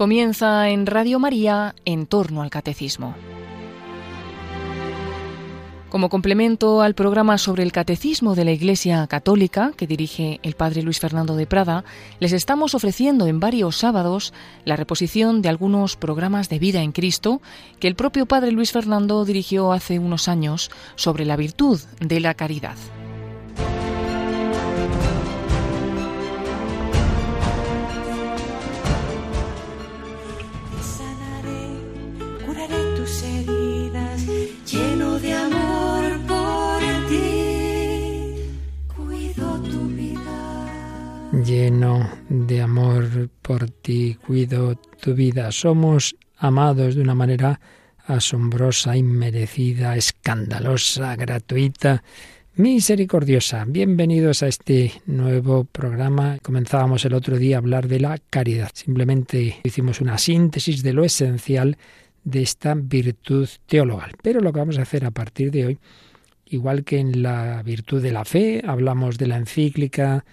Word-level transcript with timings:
Comienza 0.00 0.70
en 0.70 0.86
Radio 0.86 1.18
María 1.18 1.74
en 1.84 2.06
torno 2.06 2.40
al 2.40 2.48
catecismo. 2.48 3.14
Como 5.90 6.08
complemento 6.08 6.80
al 6.80 6.94
programa 6.94 7.36
sobre 7.36 7.64
el 7.64 7.70
catecismo 7.70 8.34
de 8.34 8.46
la 8.46 8.52
Iglesia 8.52 9.06
Católica 9.08 9.72
que 9.76 9.86
dirige 9.86 10.40
el 10.42 10.54
padre 10.54 10.80
Luis 10.80 11.00
Fernando 11.00 11.36
de 11.36 11.46
Prada, 11.46 11.84
les 12.18 12.32
estamos 12.32 12.74
ofreciendo 12.74 13.26
en 13.26 13.40
varios 13.40 13.76
sábados 13.76 14.32
la 14.64 14.76
reposición 14.76 15.42
de 15.42 15.50
algunos 15.50 15.96
programas 15.96 16.48
de 16.48 16.60
vida 16.60 16.80
en 16.80 16.92
Cristo 16.92 17.42
que 17.78 17.86
el 17.86 17.94
propio 17.94 18.24
padre 18.24 18.52
Luis 18.52 18.72
Fernando 18.72 19.26
dirigió 19.26 19.70
hace 19.70 19.98
unos 19.98 20.28
años 20.28 20.70
sobre 20.94 21.26
la 21.26 21.36
virtud 21.36 21.78
de 22.00 22.20
la 22.20 22.32
caridad. 22.32 22.78
Lleno 41.44 42.10
de 42.28 42.60
amor 42.60 43.30
por 43.42 43.70
ti, 43.70 44.16
cuido 44.26 44.74
tu 45.00 45.14
vida. 45.14 45.52
Somos 45.52 46.16
amados 46.36 46.94
de 46.94 47.02
una 47.02 47.14
manera 47.14 47.60
asombrosa, 48.06 48.96
inmerecida, 48.96 49.96
escandalosa, 49.96 51.16
gratuita, 51.16 52.02
misericordiosa. 52.54 53.64
Bienvenidos 53.66 54.42
a 54.42 54.48
este 54.48 54.92
nuevo 55.06 55.64
programa. 55.64 56.38
Comenzábamos 56.42 57.04
el 57.04 57.14
otro 57.14 57.38
día 57.38 57.56
a 57.56 57.58
hablar 57.58 57.88
de 57.88 58.00
la 58.00 58.18
caridad. 58.18 58.70
Simplemente 58.74 59.60
hicimos 59.62 60.00
una 60.00 60.18
síntesis 60.18 60.82
de 60.82 60.92
lo 60.92 61.04
esencial 61.04 61.78
de 62.24 62.42
esta 62.42 62.74
virtud 62.74 63.48
teologal. 63.66 64.12
Pero 64.22 64.40
lo 64.40 64.52
que 64.52 64.60
vamos 64.60 64.78
a 64.78 64.82
hacer 64.82 65.04
a 65.04 65.10
partir 65.10 65.50
de 65.50 65.66
hoy, 65.66 65.78
igual 66.46 66.84
que 66.84 66.98
en 66.98 67.22
la 67.22 67.62
virtud 67.62 68.02
de 68.02 68.12
la 68.12 68.24
fe, 68.24 68.62
hablamos 68.66 69.16
de 69.16 69.26
la 69.26 69.36
encíclica 69.36 70.24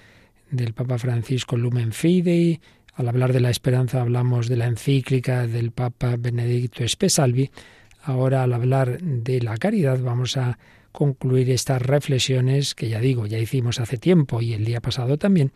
del 0.51 0.73
Papa 0.73 0.97
Francisco 0.97 1.57
Lumen 1.57 1.91
Fidei. 1.91 2.59
Al 2.95 3.07
hablar 3.07 3.33
de 3.33 3.39
la 3.39 3.49
esperanza 3.49 4.01
hablamos 4.01 4.47
de 4.47 4.57
la 4.57 4.65
encíclica 4.65 5.47
del 5.47 5.71
Papa 5.71 6.15
Benedicto 6.17 6.87
Spesalvi. 6.87 7.49
Ahora 8.03 8.43
al 8.43 8.53
hablar 8.53 9.01
de 9.01 9.41
la 9.41 9.57
caridad 9.57 9.99
vamos 9.99 10.37
a 10.37 10.57
concluir 10.91 11.51
estas 11.51 11.81
reflexiones 11.81 12.73
que 12.73 12.89
ya 12.89 12.99
digo, 12.99 13.27
ya 13.27 13.37
hicimos 13.37 13.79
hace 13.79 13.97
tiempo 13.97 14.41
y 14.41 14.53
el 14.53 14.65
día 14.65 14.81
pasado 14.81 15.17
también 15.17 15.51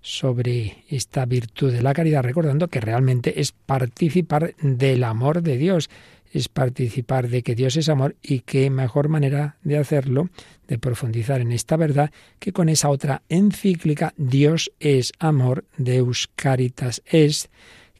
sobre 0.00 0.84
esta 0.88 1.26
virtud 1.26 1.72
de 1.72 1.82
la 1.82 1.92
caridad, 1.92 2.22
recordando 2.22 2.68
que 2.68 2.80
realmente 2.80 3.40
es 3.40 3.52
participar 3.52 4.54
del 4.62 5.04
amor 5.04 5.42
de 5.42 5.56
Dios, 5.58 5.90
es 6.32 6.48
participar 6.48 7.28
de 7.28 7.42
que 7.42 7.54
Dios 7.54 7.76
es 7.76 7.88
amor 7.88 8.16
y 8.22 8.40
qué 8.40 8.70
mejor 8.70 9.08
manera 9.08 9.56
de 9.62 9.78
hacerlo, 9.78 10.28
de 10.68 10.78
profundizar 10.78 11.40
en 11.40 11.52
esta 11.52 11.76
verdad, 11.76 12.10
que 12.38 12.52
con 12.52 12.68
esa 12.68 12.88
otra 12.88 13.22
encíclica 13.28 14.14
Dios 14.16 14.72
es 14.80 15.12
amor, 15.18 15.64
Deus 15.76 16.28
Caritas 16.34 17.02
est, 17.06 17.50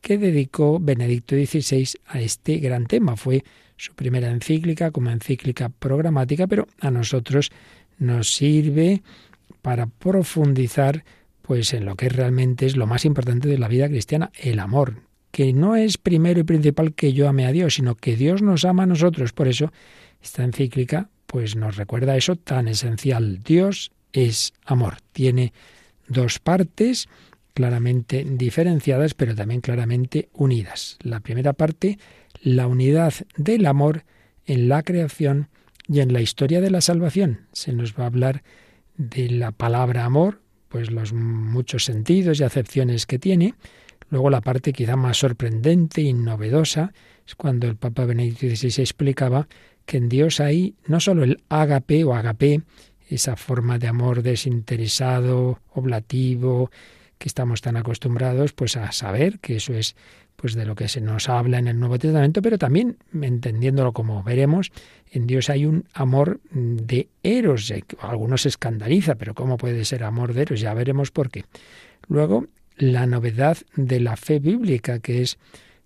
que 0.01 0.19
dedicó 0.19 0.79
Benedicto 0.81 1.35
XVI 1.35 1.89
a 2.07 2.21
este 2.21 2.59
gran 2.59 2.87
tema. 2.87 3.17
Fue 3.17 3.45
su 3.77 3.95
primera 3.95 4.31
encíclica 4.31 4.91
como 4.91 5.11
encíclica 5.11 5.69
programática, 5.69 6.47
pero 6.47 6.67
a 6.81 6.91
nosotros 6.91 7.51
nos 7.99 8.31
sirve 8.31 9.03
para 9.63 9.87
profundizar 9.87 11.05
pues 11.43 11.73
en 11.75 11.85
lo 11.85 11.95
que 11.95 12.09
realmente 12.09 12.67
es 12.67 12.77
lo 12.77 12.87
más 12.87 13.05
importante 13.05 13.49
de 13.49 13.59
la 13.59 13.69
vida 13.69 13.89
cristiana, 13.89 14.33
el 14.35 14.59
amor, 14.59 14.97
que 15.37 15.53
no 15.53 15.77
es 15.77 15.98
primero 15.98 16.41
y 16.41 16.45
principal 16.45 16.95
que 16.95 17.12
yo 17.12 17.29
ame 17.29 17.45
a 17.45 17.52
Dios, 17.52 17.74
sino 17.74 17.95
que 17.95 18.17
Dios 18.17 18.41
nos 18.41 18.64
ama 18.64 18.85
a 18.85 18.86
nosotros. 18.86 19.35
Por 19.35 19.48
eso 19.48 19.70
esta 20.23 20.42
encíclica 20.42 21.11
pues 21.27 21.57
nos 21.57 21.77
recuerda 21.77 22.17
eso 22.17 22.36
tan 22.36 22.69
esencial. 22.69 23.42
Dios 23.42 23.92
es 24.14 24.55
amor. 24.64 24.97
Tiene 25.13 25.52
dos 26.08 26.39
partes 26.39 27.11
claramente 27.52 28.24
diferenciadas, 28.27 29.13
pero 29.13 29.35
también 29.35 29.61
claramente 29.61 30.30
unidas. 30.33 30.97
La 31.02 31.20
primera 31.20 31.53
parte, 31.53 31.98
la 32.41 32.67
unidad 32.67 33.13
del 33.36 33.67
amor 33.67 34.05
en 34.47 34.70
la 34.70 34.83
creación 34.83 35.51
y 35.86 36.01
en 36.01 36.14
la 36.14 36.23
historia 36.23 36.63
de 36.63 36.70
la 36.70 36.80
salvación. 36.80 37.42
Se 37.53 37.74
nos 37.74 37.92
va 37.92 38.05
a 38.05 38.07
hablar 38.07 38.42
de 38.97 39.29
la 39.29 39.53
palabra 39.53 40.07
amor, 40.07 40.41
pues 40.70 40.91
los 40.91 41.13
muchos 41.13 41.85
sentidos 41.85 42.41
y 42.41 42.45
acepciones 42.45 43.05
que 43.05 43.18
tiene, 43.18 43.53
Luego 44.11 44.30
la 44.30 44.40
parte 44.40 44.72
quizá 44.72 44.96
más 44.96 45.18
sorprendente 45.18 46.00
y 46.02 46.12
novedosa 46.12 46.92
es 47.27 47.34
cuando 47.34 47.67
el 47.67 47.77
Papa 47.77 48.05
Benedicto 48.05 48.46
XVI 48.46 48.83
explicaba 48.83 49.48
que 49.84 49.96
en 49.96 50.08
Dios 50.08 50.40
hay 50.40 50.74
no 50.86 51.00
solo 51.00 51.24
el 51.24 51.42
agape 51.48 52.05
o 52.05 52.14
agape, 52.14 52.62
esa 53.08 53.36
forma 53.36 53.78
de 53.78 53.89
amor 53.89 54.22
desinteresado, 54.22 55.61
oblativo, 55.72 56.70
que 57.18 57.28
estamos 57.28 57.62
tan 57.62 57.77
acostumbrados 57.77 58.52
pues 58.52 58.77
a 58.77 58.92
saber 58.92 59.39
que 59.39 59.56
eso 59.56 59.74
es 59.74 59.96
pues 60.36 60.55
de 60.55 60.67
lo 60.67 60.74
que 60.74 60.88
se 60.88 61.00
nos 61.00 61.30
habla 61.30 61.58
en 61.58 61.67
el 61.67 61.78
Nuevo 61.78 61.98
Testamento, 61.98 62.42
pero 62.42 62.58
también 62.58 62.98
entendiéndolo 63.14 63.92
como 63.92 64.23
veremos, 64.23 64.70
en 65.11 65.27
Dios 65.27 65.48
hay 65.48 65.64
un 65.64 65.86
amor 65.94 66.40
de 66.50 67.08
eros, 67.23 67.73
algunos 68.00 68.42
se 68.42 68.48
escandaliza, 68.48 69.14
pero 69.14 69.34
¿cómo 69.34 69.56
puede 69.56 69.84
ser 69.86 70.05
amor 70.05 70.34
de 70.34 70.42
eros? 70.42 70.61
Ya 70.61 70.74
veremos 70.74 71.11
por 71.11 71.30
qué. 71.30 71.44
Luego 72.08 72.46
la 72.77 73.07
novedad 73.07 73.59
de 73.75 74.01
la 74.01 74.17
fe 74.17 74.39
bíblica, 74.39 74.98
que 74.98 75.23
es 75.23 75.39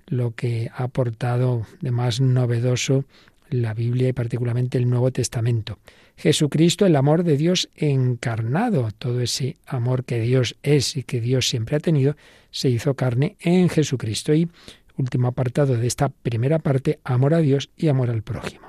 lo 0.07 0.33
que 0.33 0.71
ha 0.75 0.85
aportado 0.85 1.67
de 1.81 1.91
más 1.91 2.21
novedoso 2.21 3.05
la 3.49 3.75
Biblia 3.75 4.09
y 4.09 4.13
particularmente 4.13 4.79
el 4.79 4.89
Nuevo 4.89 5.11
Testamento. 5.11 5.79
Jesucristo, 6.17 6.87
el 6.87 6.97
amor 6.97 7.25
de 7.25 7.37
Dios 7.37 7.69
encarnado, 7.77 8.89
todo 8.99 9.21
ese 9.21 9.57
amor 9.67 10.05
que 10.05 10.21
Dios 10.21 10.57
es 10.63 10.97
y 10.97 11.03
que 11.03 11.21
Dios 11.21 11.49
siempre 11.49 11.77
ha 11.77 11.81
tenido, 11.81 12.17
se 12.51 12.69
hizo 12.69 12.95
carne 12.95 13.37
en 13.41 13.69
Jesucristo. 13.69 14.35
Y 14.35 14.49
último 14.97 15.29
apartado 15.29 15.77
de 15.77 15.87
esta 15.87 16.09
primera 16.11 16.59
parte, 16.59 17.01
amor 17.05 17.35
a 17.35 17.39
Dios 17.39 17.71
y 17.77 17.89
amor 17.89 18.11
al 18.11 18.23
prójimo. 18.23 18.67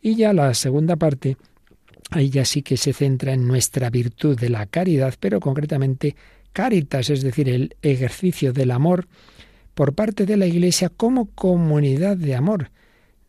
Y 0.00 0.16
ya 0.16 0.32
la 0.32 0.54
segunda 0.54 0.96
parte, 0.96 1.36
ahí 2.10 2.30
ya 2.30 2.44
sí 2.44 2.62
que 2.62 2.76
se 2.76 2.92
centra 2.92 3.32
en 3.32 3.46
nuestra 3.46 3.90
virtud 3.90 4.38
de 4.38 4.48
la 4.48 4.66
caridad, 4.66 5.14
pero 5.20 5.40
concretamente 5.40 6.16
caritas, 6.56 7.10
es 7.10 7.20
decir, 7.20 7.50
el 7.50 7.76
ejercicio 7.82 8.54
del 8.54 8.70
amor 8.70 9.08
por 9.74 9.94
parte 9.94 10.24
de 10.24 10.38
la 10.38 10.46
Iglesia 10.46 10.88
como 10.88 11.26
comunidad 11.26 12.16
de 12.16 12.34
amor, 12.34 12.70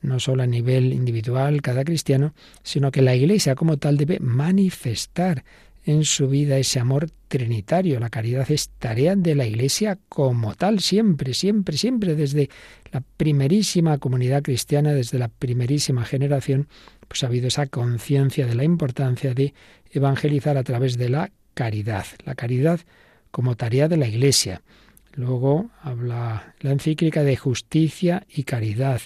no 0.01 0.21
solo 0.21 0.43
a 0.43 0.47
nivel 0.47 0.93
individual, 0.93 1.61
cada 1.61 1.83
cristiano, 1.83 2.33
sino 2.63 2.89
que 2.89 3.01
la 3.01 3.15
Iglesia 3.15 3.53
como 3.55 3.75
tal 3.75 3.97
debe 3.97 4.21
manifestar 4.21 5.43
en 5.83 6.05
su 6.05 6.29
vida 6.29 6.57
ese 6.57 6.79
amor 6.79 7.09
trinitario. 7.27 7.99
La 7.99 8.09
caridad 8.09 8.49
es 8.49 8.69
tarea 8.79 9.13
de 9.17 9.35
la 9.35 9.45
Iglesia 9.45 9.99
como 10.07 10.55
tal, 10.55 10.79
siempre, 10.79 11.33
siempre, 11.33 11.75
siempre, 11.75 12.15
desde 12.15 12.49
la 12.93 13.01
primerísima 13.17 13.97
comunidad 13.97 14.41
cristiana, 14.41 14.93
desde 14.93 15.19
la 15.19 15.27
primerísima 15.27 16.05
generación, 16.05 16.69
pues 17.09 17.25
ha 17.25 17.27
habido 17.27 17.49
esa 17.49 17.67
conciencia 17.67 18.47
de 18.47 18.55
la 18.55 18.63
importancia 18.63 19.33
de 19.33 19.53
evangelizar 19.91 20.55
a 20.55 20.63
través 20.63 20.97
de 20.97 21.09
la 21.09 21.29
caridad. 21.55 22.05
La 22.23 22.35
caridad 22.35 22.79
como 23.31 23.55
tarea 23.55 23.87
de 23.87 23.97
la 23.97 24.07
Iglesia. 24.07 24.61
Luego 25.13 25.69
habla 25.81 26.53
la 26.59 26.71
encíclica 26.71 27.23
de 27.23 27.37
justicia 27.37 28.25
y 28.29 28.43
caridad, 28.43 29.01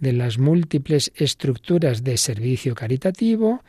de 0.00 0.12
las 0.12 0.38
múltiples 0.38 1.12
estructuras 1.14 2.02
de 2.04 2.16
servicio 2.16 2.74
caritativo 2.74 3.62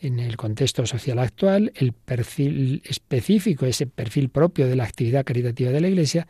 en 0.00 0.20
el 0.20 0.36
contexto 0.36 0.86
social 0.86 1.18
actual, 1.18 1.72
el 1.74 1.92
perfil 1.92 2.82
específico, 2.84 3.66
ese 3.66 3.86
perfil 3.86 4.28
propio 4.28 4.68
de 4.68 4.76
la 4.76 4.84
actividad 4.84 5.24
caritativa 5.24 5.70
de 5.70 5.80
la 5.80 5.88
Iglesia 5.88 6.26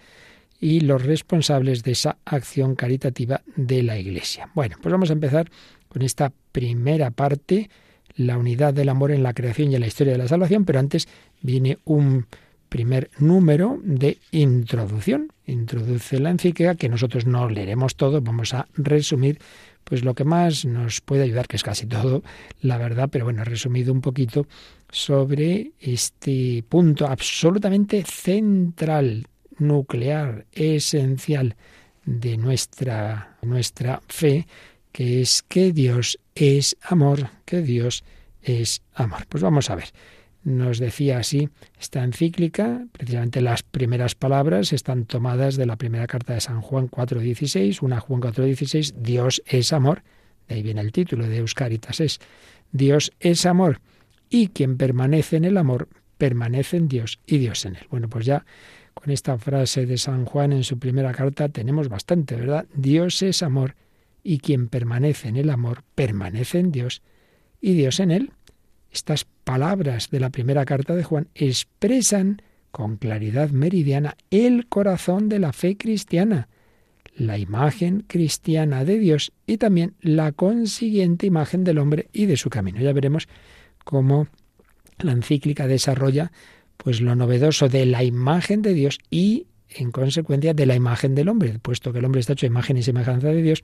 y 0.60 0.80
los 0.80 1.04
responsables 1.04 1.82
de 1.82 1.92
esa 1.92 2.18
acción 2.24 2.74
caritativa 2.74 3.42
de 3.56 3.82
la 3.82 3.98
Iglesia. 3.98 4.50
Bueno, 4.54 4.76
pues 4.80 4.90
vamos 4.90 5.10
a 5.10 5.12
empezar 5.12 5.50
con 5.88 6.02
esta 6.02 6.32
primera 6.52 7.10
parte, 7.10 7.70
la 8.16 8.38
unidad 8.38 8.74
del 8.74 8.88
amor 8.88 9.12
en 9.12 9.22
la 9.22 9.34
creación 9.34 9.70
y 9.70 9.74
en 9.74 9.80
la 9.80 9.86
historia 9.86 10.12
de 10.14 10.18
la 10.18 10.28
salvación, 10.28 10.64
pero 10.64 10.80
antes 10.80 11.06
viene 11.40 11.78
un 11.84 12.26
primer 12.68 13.10
número 13.18 13.78
de 13.82 14.18
introducción. 14.30 15.32
Introduce 15.46 16.18
la 16.18 16.30
encíclica 16.30 16.74
que 16.74 16.88
nosotros 16.88 17.26
no 17.26 17.48
leeremos 17.48 17.96
todo, 17.96 18.20
vamos 18.20 18.54
a 18.54 18.68
resumir 18.74 19.38
pues 19.84 20.04
lo 20.04 20.14
que 20.14 20.24
más 20.24 20.66
nos 20.66 21.00
puede 21.00 21.22
ayudar, 21.22 21.48
que 21.48 21.56
es 21.56 21.62
casi 21.62 21.86
todo, 21.86 22.22
la 22.60 22.76
verdad, 22.76 23.08
pero 23.10 23.24
bueno, 23.24 23.42
resumido 23.42 23.90
un 23.90 24.02
poquito 24.02 24.46
sobre 24.90 25.72
este 25.80 26.62
punto 26.68 27.06
absolutamente 27.06 28.04
central, 28.04 29.26
nuclear, 29.58 30.44
esencial 30.52 31.56
de 32.04 32.36
nuestra, 32.36 33.38
nuestra 33.40 34.02
fe, 34.08 34.46
que 34.92 35.22
es 35.22 35.42
que 35.48 35.72
Dios 35.72 36.18
es 36.34 36.76
amor, 36.82 37.30
que 37.46 37.62
Dios 37.62 38.04
es 38.42 38.82
amor. 38.92 39.26
Pues 39.26 39.42
vamos 39.42 39.70
a 39.70 39.76
ver 39.76 39.88
nos 40.48 40.78
decía 40.78 41.18
así 41.18 41.48
esta 41.78 42.02
encíclica, 42.02 42.86
precisamente 42.92 43.40
las 43.40 43.62
primeras 43.62 44.14
palabras 44.14 44.72
están 44.72 45.04
tomadas 45.04 45.56
de 45.56 45.66
la 45.66 45.76
primera 45.76 46.06
carta 46.06 46.34
de 46.34 46.40
San 46.40 46.60
Juan 46.60 46.90
4.16, 46.90 47.82
una 47.82 48.00
Juan 48.00 48.22
4.16, 48.22 48.94
Dios 48.94 49.42
es 49.46 49.72
amor, 49.72 50.02
de 50.48 50.56
ahí 50.56 50.62
viene 50.62 50.80
el 50.80 50.92
título 50.92 51.26
de 51.26 51.38
Euscaritas 51.38 52.00
es, 52.00 52.20
Dios 52.72 53.12
es 53.20 53.46
amor, 53.46 53.80
y 54.30 54.48
quien 54.48 54.76
permanece 54.76 55.36
en 55.36 55.44
el 55.44 55.56
amor, 55.56 55.88
permanece 56.16 56.78
en 56.78 56.88
Dios 56.88 57.20
y 57.26 57.38
Dios 57.38 57.64
en 57.66 57.76
él. 57.76 57.86
Bueno, 57.90 58.08
pues 58.08 58.26
ya 58.26 58.44
con 58.94 59.10
esta 59.10 59.38
frase 59.38 59.86
de 59.86 59.98
San 59.98 60.24
Juan 60.24 60.52
en 60.52 60.64
su 60.64 60.78
primera 60.78 61.12
carta 61.12 61.48
tenemos 61.48 61.88
bastante, 61.88 62.36
¿verdad? 62.36 62.66
Dios 62.74 63.22
es 63.22 63.42
amor, 63.42 63.76
y 64.22 64.38
quien 64.38 64.68
permanece 64.68 65.28
en 65.28 65.36
el 65.36 65.50
amor, 65.50 65.84
permanece 65.94 66.58
en 66.58 66.72
Dios 66.72 67.02
y 67.60 67.74
Dios 67.74 68.00
en 68.00 68.10
él. 68.10 68.32
Estas 68.90 69.26
palabras 69.44 70.10
de 70.10 70.20
la 70.20 70.30
primera 70.30 70.64
carta 70.64 70.94
de 70.94 71.04
Juan 71.04 71.28
expresan 71.34 72.42
con 72.70 72.96
claridad 72.96 73.50
meridiana 73.50 74.16
el 74.30 74.66
corazón 74.66 75.28
de 75.28 75.38
la 75.38 75.52
fe 75.52 75.76
cristiana, 75.76 76.48
la 77.14 77.38
imagen 77.38 78.04
cristiana 78.06 78.84
de 78.84 78.98
Dios 78.98 79.32
y 79.46 79.58
también 79.58 79.94
la 80.00 80.32
consiguiente 80.32 81.26
imagen 81.26 81.64
del 81.64 81.78
hombre 81.78 82.08
y 82.12 82.26
de 82.26 82.36
su 82.36 82.50
camino. 82.50 82.80
Ya 82.80 82.92
veremos 82.92 83.28
cómo 83.84 84.28
la 84.98 85.12
encíclica 85.12 85.66
desarrolla 85.66 86.32
pues 86.76 87.00
lo 87.00 87.14
novedoso 87.16 87.68
de 87.68 87.86
la 87.86 88.04
imagen 88.04 88.62
de 88.62 88.72
Dios 88.72 88.98
y 89.10 89.46
en 89.68 89.90
consecuencia 89.90 90.54
de 90.54 90.66
la 90.66 90.76
imagen 90.76 91.14
del 91.14 91.28
hombre, 91.28 91.58
puesto 91.58 91.92
que 91.92 91.98
el 91.98 92.04
hombre 92.04 92.20
está 92.20 92.32
hecho 92.32 92.46
imagen 92.46 92.76
y 92.76 92.82
semejanza 92.82 93.28
de 93.28 93.42
Dios, 93.42 93.62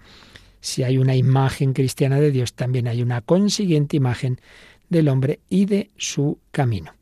si 0.61 0.82
hay 0.82 0.99
una 0.99 1.15
imagen 1.15 1.73
cristiana 1.75 2.21
de 2.21 2.31
Dios, 2.31 2.55
también 2.55 2.88
hay 2.88 3.03
una 3.03 3.21
consiguiente 3.21 3.97
imagen 3.97 4.41
del 4.89 5.09
hombre 5.09 5.41
y 5.49 5.67
de 5.67 5.91
su 5.97 6.39
camino. 6.51 6.93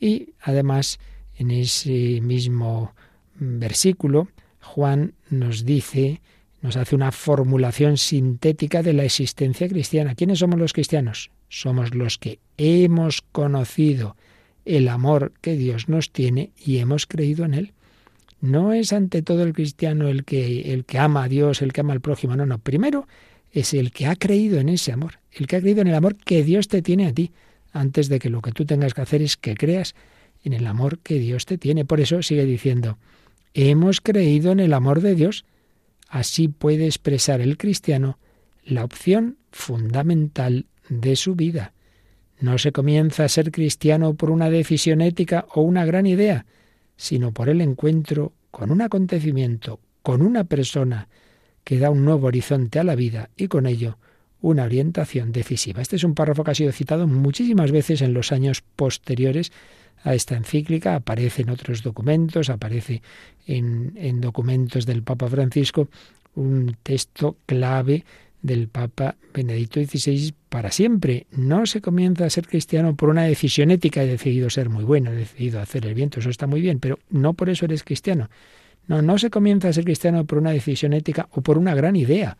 Y 0.00 0.30
además, 0.40 0.98
en 1.36 1.50
ese 1.50 2.20
mismo 2.20 2.94
versículo, 3.34 4.28
Juan 4.60 5.14
nos 5.30 5.64
dice, 5.64 6.20
nos 6.62 6.76
hace 6.76 6.94
una 6.94 7.12
formulación 7.12 7.96
sintética 7.96 8.82
de 8.82 8.92
la 8.92 9.04
existencia 9.04 9.68
cristiana. 9.68 10.14
¿Quiénes 10.14 10.40
somos 10.40 10.58
los 10.58 10.72
cristianos? 10.72 11.30
Somos 11.48 11.94
los 11.94 12.18
que 12.18 12.40
hemos 12.56 13.22
conocido 13.22 14.16
el 14.64 14.88
amor 14.88 15.32
que 15.40 15.56
Dios 15.56 15.88
nos 15.88 16.12
tiene 16.12 16.50
y 16.56 16.78
hemos 16.78 17.06
creído 17.06 17.44
en 17.44 17.54
él. 17.54 17.72
No 18.40 18.72
es 18.72 18.92
ante 18.92 19.22
todo 19.22 19.42
el 19.42 19.52
cristiano 19.52 20.08
el 20.08 20.24
que, 20.24 20.72
el 20.72 20.84
que 20.84 20.98
ama 20.98 21.24
a 21.24 21.28
Dios, 21.28 21.62
el 21.62 21.72
que 21.72 21.80
ama 21.80 21.94
al 21.94 22.00
prójimo, 22.00 22.36
no, 22.36 22.46
no. 22.46 22.58
Primero 22.58 23.08
es 23.52 23.74
el 23.74 23.92
que 23.92 24.06
ha 24.06 24.16
creído 24.16 24.58
en 24.58 24.68
ese 24.68 24.92
amor, 24.92 25.20
el 25.32 25.46
que 25.46 25.56
ha 25.56 25.60
creído 25.60 25.80
en 25.82 25.88
el 25.88 25.94
amor 25.94 26.16
que 26.16 26.42
Dios 26.42 26.68
te 26.68 26.82
tiene 26.82 27.06
a 27.06 27.12
ti, 27.12 27.32
antes 27.72 28.08
de 28.08 28.18
que 28.18 28.30
lo 28.30 28.42
que 28.42 28.52
tú 28.52 28.64
tengas 28.64 28.94
que 28.94 29.02
hacer 29.02 29.22
es 29.22 29.36
que 29.36 29.54
creas 29.54 29.94
en 30.44 30.52
el 30.52 30.66
amor 30.66 30.98
que 30.98 31.18
Dios 31.18 31.46
te 31.46 31.58
tiene. 31.58 31.84
Por 31.84 32.00
eso 32.00 32.22
sigue 32.22 32.44
diciendo, 32.44 32.98
hemos 33.54 34.00
creído 34.00 34.52
en 34.52 34.60
el 34.60 34.72
amor 34.72 35.00
de 35.00 35.14
Dios. 35.14 35.44
Así 36.08 36.48
puede 36.48 36.86
expresar 36.86 37.40
el 37.40 37.56
cristiano 37.56 38.18
la 38.64 38.84
opción 38.84 39.38
fundamental 39.50 40.66
de 40.88 41.16
su 41.16 41.34
vida. 41.34 41.72
No 42.40 42.58
se 42.58 42.72
comienza 42.72 43.24
a 43.24 43.28
ser 43.28 43.50
cristiano 43.50 44.14
por 44.14 44.30
una 44.30 44.50
decisión 44.50 45.00
ética 45.00 45.46
o 45.54 45.62
una 45.62 45.84
gran 45.84 46.06
idea, 46.06 46.46
sino 46.96 47.32
por 47.32 47.48
el 47.48 47.60
encuentro 47.60 48.32
con 48.50 48.70
un 48.70 48.82
acontecimiento, 48.82 49.80
con 50.02 50.22
una 50.22 50.44
persona 50.44 51.08
que 51.68 51.78
da 51.78 51.90
un 51.90 52.02
nuevo 52.02 52.28
horizonte 52.28 52.78
a 52.78 52.82
la 52.82 52.94
vida 52.94 53.28
y 53.36 53.48
con 53.48 53.66
ello 53.66 53.98
una 54.40 54.64
orientación 54.64 55.32
decisiva. 55.32 55.82
Este 55.82 55.96
es 55.96 56.02
un 56.02 56.14
párrafo 56.14 56.42
que 56.42 56.52
ha 56.52 56.54
sido 56.54 56.72
citado 56.72 57.06
muchísimas 57.06 57.72
veces 57.72 58.00
en 58.00 58.14
los 58.14 58.32
años 58.32 58.62
posteriores 58.62 59.52
a 60.02 60.14
esta 60.14 60.34
encíclica, 60.34 60.94
aparece 60.94 61.42
en 61.42 61.50
otros 61.50 61.82
documentos, 61.82 62.48
aparece 62.48 63.02
en, 63.46 63.92
en 63.96 64.22
documentos 64.22 64.86
del 64.86 65.02
Papa 65.02 65.28
Francisco, 65.28 65.90
un 66.36 66.74
texto 66.82 67.36
clave 67.44 68.06
del 68.40 68.68
Papa 68.68 69.16
Benedicto 69.34 69.78
XVI 69.78 70.32
para 70.48 70.70
siempre. 70.70 71.26
No 71.32 71.66
se 71.66 71.82
comienza 71.82 72.24
a 72.24 72.30
ser 72.30 72.46
cristiano 72.46 72.96
por 72.96 73.10
una 73.10 73.24
decisión 73.24 73.70
ética. 73.70 74.02
He 74.02 74.06
decidido 74.06 74.48
ser 74.48 74.70
muy 74.70 74.84
bueno, 74.84 75.10
he 75.10 75.16
decidido 75.16 75.60
hacer 75.60 75.84
el 75.84 75.92
bien, 75.92 76.08
eso 76.16 76.30
está 76.30 76.46
muy 76.46 76.62
bien, 76.62 76.78
pero 76.80 76.98
no 77.10 77.34
por 77.34 77.50
eso 77.50 77.66
eres 77.66 77.84
cristiano. 77.84 78.30
No, 78.88 79.02
no 79.02 79.18
se 79.18 79.30
comienza 79.30 79.68
a 79.68 79.72
ser 79.72 79.84
cristiano 79.84 80.24
por 80.24 80.38
una 80.38 80.50
decisión 80.50 80.92
ética 80.92 81.28
o 81.30 81.42
por 81.42 81.58
una 81.58 81.74
gran 81.74 81.94
idea. 81.94 82.36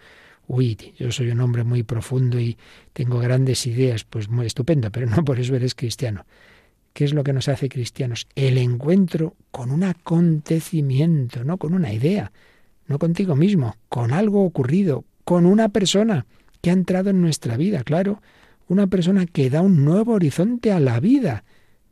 Uy, 0.49 0.77
yo 0.99 1.13
soy 1.13 1.31
un 1.31 1.41
hombre 1.41 1.63
muy 1.63 1.83
profundo 1.83 2.41
y 2.41 2.57
tengo 2.95 3.19
grandes 3.19 3.67
ideas, 3.67 4.05
pues 4.05 4.31
muy 4.31 4.47
estupendo, 4.47 4.91
pero 4.91 5.07
no 5.07 5.25
por 5.25 5.39
eso 5.39 5.55
eres 5.55 5.75
cristiano. 5.75 6.25
¿Qué 6.95 7.05
es 7.05 7.13
lo 7.13 7.23
que 7.23 7.35
nos 7.35 7.49
hace 7.49 7.69
cristianos? 7.69 8.27
El 8.35 8.57
encuentro 8.59 9.37
con 9.51 9.71
un 9.71 9.85
acontecimiento, 9.85 11.45
no 11.45 11.59
con 11.59 11.75
una 11.75 11.93
idea, 11.93 12.33
no 12.87 12.99
contigo 12.99 13.37
mismo, 13.37 13.77
con 13.91 14.13
algo 14.13 14.43
ocurrido, 14.43 15.05
con 15.25 15.45
una 15.45 15.69
persona 15.69 16.25
que 16.63 16.71
ha 16.71 16.73
entrado 16.73 17.11
en 17.11 17.21
nuestra 17.21 17.57
vida, 17.59 17.85
claro, 17.85 18.23
una 18.69 18.87
persona 18.87 19.27
que 19.27 19.51
da 19.51 19.61
un 19.61 19.85
nuevo 19.85 20.13
horizonte 20.13 20.73
a 20.73 20.81
la 20.81 20.99
vida. 20.99 21.45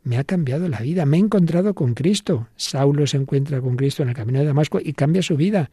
Me 0.07 0.17
ha 0.17 0.23
cambiado 0.23 0.69
la 0.69 0.79
vida, 0.79 1.05
me 1.05 1.17
he 1.17 1.19
encontrado 1.19 1.73
con 1.73 1.93
Cristo. 1.93 2.47
Saulo 2.55 3.05
se 3.07 3.17
encuentra 3.17 3.59
con 3.59 3.75
Cristo 3.75 4.03
en 4.03 4.09
el 4.09 4.15
camino 4.15 4.39
de 4.39 4.45
Damasco 4.45 4.79
y 4.81 4.93
cambia 4.93 5.21
su 5.21 5.35
vida. 5.35 5.69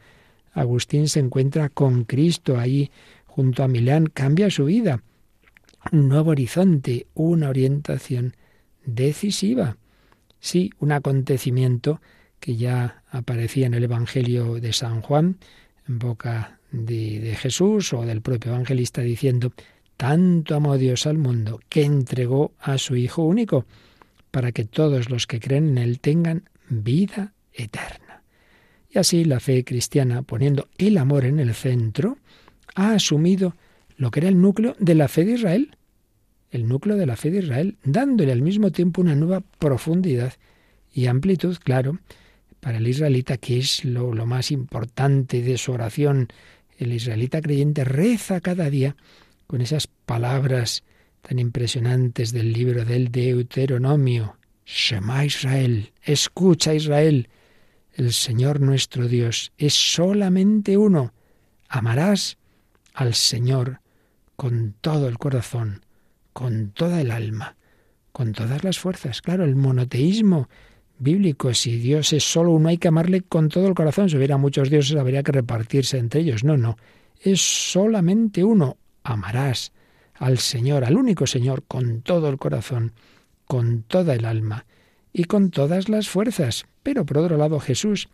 Agustín 0.51 1.07
se 1.07 1.21
encuentra 1.21 1.69
con 1.69 2.03
Cristo 2.03 2.59
ahí 2.59 2.91
junto 3.27 3.63
a 3.63 3.69
Milán, 3.69 4.07
cambia 4.07 4.49
su 4.49 4.65
vida. 4.65 5.01
Un 5.93 6.09
nuevo 6.09 6.31
horizonte, 6.31 7.07
una 7.13 7.47
orientación 7.47 8.35
decisiva. 8.85 9.77
Sí, 10.41 10.69
un 10.79 10.91
acontecimiento 10.91 12.01
que 12.41 12.57
ya 12.57 13.03
aparecía 13.11 13.67
en 13.67 13.73
el 13.73 13.85
Evangelio 13.85 14.55
de 14.55 14.73
San 14.73 14.99
Juan, 14.99 15.37
en 15.87 15.97
boca 15.97 16.59
de, 16.71 17.37
Jesús 17.39 17.93
o 17.93 18.01
del 18.01 18.19
propio 18.21 18.51
evangelista 18.51 18.99
diciendo, 18.99 19.53
tanto 19.95 20.55
amó 20.55 20.77
Dios 20.77 21.07
al 21.07 21.19
mundo 21.19 21.61
que 21.69 21.85
entregó 21.85 22.51
a 22.59 22.77
su 22.77 22.97
Hijo 22.97 23.23
único, 23.23 23.65
para 24.35 24.51
que 24.51 24.65
todos 24.65 25.09
los 25.09 25.27
que 25.27 25.39
creen 25.39 25.69
en 25.69 25.77
Él 25.77 26.01
tengan 26.01 26.49
vida 26.67 27.31
eterna. 27.53 28.21
Y 28.89 28.97
así 28.97 29.23
la 29.23 29.39
fe 29.39 29.63
cristiana, 29.63 30.23
poniendo 30.23 30.67
el 30.77 30.97
amor 30.97 31.23
en 31.23 31.39
el 31.39 31.53
centro, 31.53 32.17
ha 32.75 32.91
asumido 32.91 33.55
lo 33.95 34.11
que 34.11 34.19
era 34.19 34.27
el 34.27 34.41
núcleo 34.41 34.75
de 34.77 34.93
la 34.93 35.07
fe 35.07 35.23
de 35.23 35.35
Israel, 35.35 35.77
el 36.51 36.67
núcleo 36.67 36.97
de 36.97 37.05
la 37.05 37.15
fe 37.15 37.31
de 37.31 37.39
Israel, 37.39 37.77
dándole 37.85 38.33
al 38.33 38.41
mismo 38.41 38.73
tiempo 38.73 38.99
una 38.99 39.15
nueva 39.15 39.39
profundidad 39.39 40.33
y 40.93 41.05
amplitud, 41.05 41.55
claro, 41.63 41.99
para 42.59 42.79
el 42.79 42.87
israelita, 42.89 43.37
que 43.37 43.59
es 43.59 43.85
lo, 43.85 44.13
lo 44.13 44.25
más 44.25 44.51
importante 44.51 45.43
de 45.43 45.57
su 45.57 45.71
oración 45.71 46.27
el 46.77 46.91
israelita 46.91 47.39
creyente 47.39 47.85
reza 47.85 48.41
cada 48.41 48.69
día 48.69 48.97
con 49.47 49.61
esas 49.61 49.87
palabras 49.87 50.83
tan 51.27 51.39
impresionantes 51.39 52.31
del 52.31 52.53
libro 52.53 52.85
del 52.85 53.11
Deuteronomio. 53.11 54.37
Shema 54.65 55.25
Israel, 55.25 55.91
escucha 56.03 56.73
Israel, 56.73 57.29
el 57.93 58.13
Señor 58.13 58.61
nuestro 58.61 59.07
Dios 59.07 59.51
es 59.57 59.73
solamente 59.73 60.77
uno. 60.77 61.13
Amarás 61.67 62.37
al 62.93 63.15
Señor 63.15 63.79
con 64.35 64.75
todo 64.81 65.07
el 65.07 65.17
corazón, 65.17 65.85
con 66.33 66.71
toda 66.71 67.01
el 67.01 67.09
alma, 67.09 67.55
con 68.11 68.33
todas 68.33 68.63
las 68.63 68.77
fuerzas. 68.77 69.21
Claro, 69.21 69.45
el 69.45 69.55
monoteísmo 69.55 70.49
bíblico. 70.99 71.53
Si 71.53 71.77
Dios 71.77 72.13
es 72.13 72.23
solo 72.23 72.51
uno, 72.51 72.69
hay 72.69 72.77
que 72.77 72.89
amarle 72.89 73.21
con 73.21 73.49
todo 73.49 73.67
el 73.67 73.73
corazón. 73.73 74.09
Si 74.09 74.17
hubiera 74.17 74.37
muchos 74.37 74.69
dioses, 74.69 74.95
habría 74.95 75.23
que 75.23 75.31
repartirse 75.31 75.97
entre 75.97 76.21
ellos. 76.21 76.43
No, 76.43 76.57
no. 76.57 76.77
Es 77.19 77.41
solamente 77.41 78.43
uno. 78.43 78.77
Amarás 79.03 79.71
al 80.17 80.37
Señor, 80.39 80.83
al 80.85 80.97
único 80.97 81.27
Señor, 81.27 81.63
con 81.67 82.01
todo 82.01 82.29
el 82.29 82.37
corazón, 82.37 82.93
con 83.45 83.83
toda 83.83 84.15
el 84.15 84.25
alma 84.25 84.65
y 85.13 85.25
con 85.25 85.51
todas 85.51 85.89
las 85.89 86.09
fuerzas. 86.09 86.65
Pero 86.83 87.05
por 87.05 87.19
otro 87.19 87.37
lado, 87.37 87.59
Jesús, 87.59 88.09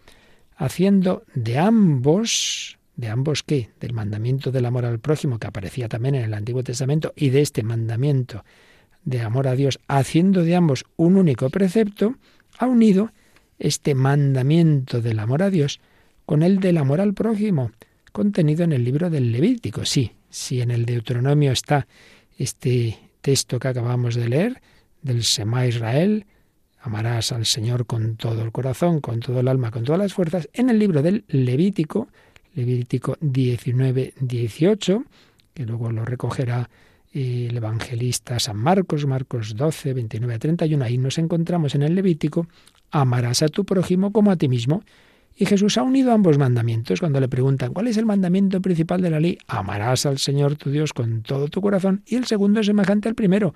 haciendo 0.56 1.24
de 1.34 1.58
ambos, 1.58 2.78
¿de 2.96 3.10
ambos 3.10 3.44
qué? 3.44 3.70
Del 3.80 3.94
mandamiento 3.94 4.52
del 4.52 4.66
amor 4.66 4.86
al 4.86 5.00
prójimo, 5.00 5.40
que 5.40 5.48
aparecía 5.48 5.90
también 5.90 6.16
en 6.16 6.24
el 6.24 6.34
Antiguo 6.34 6.64
Testamento, 6.64 7.14
y 7.16 7.30
de 7.30 7.42
este 7.42 7.64
mandamiento 7.64 8.44
de 9.04 9.22
amor 9.22 9.48
a 9.48 9.56
Dios, 9.56 9.80
haciendo 9.88 10.44
de 10.44 10.56
ambos 10.56 10.86
un 10.96 11.18
único 11.18 11.50
precepto, 11.50 12.16
ha 12.58 12.68
unido 12.68 13.12
este 13.58 13.96
mandamiento 13.96 15.02
del 15.02 15.20
amor 15.20 15.44
a 15.44 15.50
Dios 15.50 15.80
con 16.26 16.44
el 16.44 16.60
del 16.60 16.78
amor 16.78 17.02
al 17.02 17.14
prójimo, 17.14 17.72
contenido 18.12 18.64
en 18.64 18.74
el 18.74 18.84
libro 18.84 19.10
del 19.10 19.32
Levítico. 19.32 19.86
Sí, 19.86 20.12
sí, 20.32 20.62
en 20.62 20.72
el 20.72 20.86
Deuteronomio 20.86 21.52
está 21.52 21.88
este 22.38 22.98
texto 23.22 23.60
que 23.60 23.68
acabamos 23.68 24.16
de 24.16 24.28
leer, 24.28 24.62
del 25.02 25.24
Sema 25.24 25.68
Israel, 25.68 26.26
amarás 26.82 27.32
al 27.32 27.46
Señor 27.46 27.86
con 27.86 28.16
todo 28.16 28.44
el 28.44 28.52
corazón, 28.52 29.02
con 29.02 29.20
todo 29.20 29.40
el 29.40 29.48
alma, 29.48 29.72
con 29.72 29.84
todas 29.84 30.00
las 30.00 30.14
fuerzas, 30.14 30.50
en 30.54 30.70
el 30.70 30.80
libro 30.80 31.02
del 31.02 31.24
Levítico, 31.28 32.08
Levítico 32.56 33.18
19, 33.22 34.14
18, 34.20 35.04
que 35.54 35.66
luego 35.66 35.92
lo 35.92 36.04
recogerá 36.04 36.70
el 37.14 37.56
evangelista 37.56 38.40
San 38.40 38.58
Marcos, 38.58 39.06
Marcos 39.06 39.56
12, 39.56 39.94
29 39.94 40.34
a 40.34 40.40
31. 40.40 40.84
Ahí 40.84 40.98
nos 40.98 41.18
encontramos 41.18 41.76
en 41.76 41.84
el 41.84 41.96
Levítico, 41.96 42.48
amarás 42.90 43.42
a 43.42 43.50
tu 43.50 43.66
prójimo 43.66 44.12
como 44.12 44.32
a 44.32 44.36
ti 44.36 44.48
mismo. 44.48 44.84
Y 45.36 45.46
Jesús 45.46 45.78
ha 45.78 45.84
unido 45.84 46.12
ambos 46.12 46.38
mandamientos. 46.38 47.00
Cuando 47.00 47.20
le 47.20 47.28
preguntan 47.28 47.74
cuál 47.74 47.88
es 47.88 47.98
el 47.98 48.06
mandamiento 48.06 48.62
principal 48.62 49.02
de 49.02 49.10
la 49.10 49.20
ley, 49.20 49.38
amarás 49.48 50.06
al 50.06 50.18
Señor 50.18 50.56
tu 50.56 50.70
Dios 50.70 50.94
con 50.94 51.24
todo 51.24 51.48
tu 51.48 51.62
corazón. 51.62 52.04
Y 52.06 52.16
el 52.16 52.26
segundo 52.26 52.60
es 52.60 52.68
semejante 52.68 53.10
al 53.10 53.16
primero, 53.16 53.56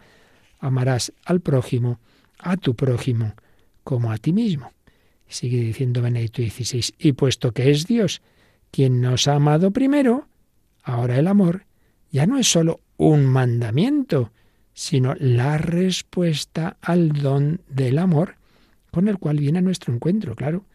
amarás 0.60 1.13
al 1.25 1.41
prójimo, 1.41 2.00
a 2.39 2.58
tu 2.58 2.75
prójimo, 2.75 3.34
como 3.84 4.12
a 4.12 4.17
ti 4.17 4.34
mismo. 4.34 4.72
Sigue 5.27 5.60
diciendo 5.60 6.01
Benedicto 6.01 6.41
XVI, 6.41 6.94
y 6.98 7.13
puesto 7.13 7.51
que 7.51 7.72
es 7.72 7.88
Dios 7.88 8.22
quien 8.72 9.00
nos 9.00 9.27
ha 9.27 9.36
amado 9.36 9.72
primero, 9.72 10.27
ahora 10.84 11.17
el 11.17 11.27
amor 11.27 11.65
ya 12.12 12.25
no 12.25 12.38
es 12.38 12.48
sólo 12.48 12.82
un 12.98 13.25
mandamiento, 13.25 14.32
sino 14.74 15.15
la 15.17 15.58
respuesta 15.58 16.77
al 16.82 17.13
don 17.13 17.62
del 17.70 17.98
amor 17.98 18.36
con 18.91 19.08
el 19.08 19.17
cual 19.17 19.39
viene 19.39 19.60
a 19.60 19.62
nuestro 19.62 19.94
encuentro, 19.94 20.36
claro. 20.36 20.65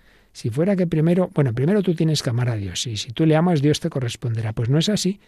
Si 0.40 0.48
fuera 0.48 0.74
que 0.74 0.86
primero, 0.86 1.28
bueno, 1.34 1.52
primero 1.52 1.82
tú 1.82 1.94
tienes 1.94 2.22
que 2.22 2.30
amar 2.30 2.48
a 2.48 2.56
Dios, 2.56 2.86
y 2.86 2.96
si 2.96 3.12
tú 3.12 3.26
le 3.26 3.36
amas, 3.36 3.60
Dios 3.60 3.78
te 3.78 3.90
corresponderá. 3.90 4.54
Pues 4.54 4.70
no 4.70 4.78
es 4.78 4.88
así. 4.88 5.20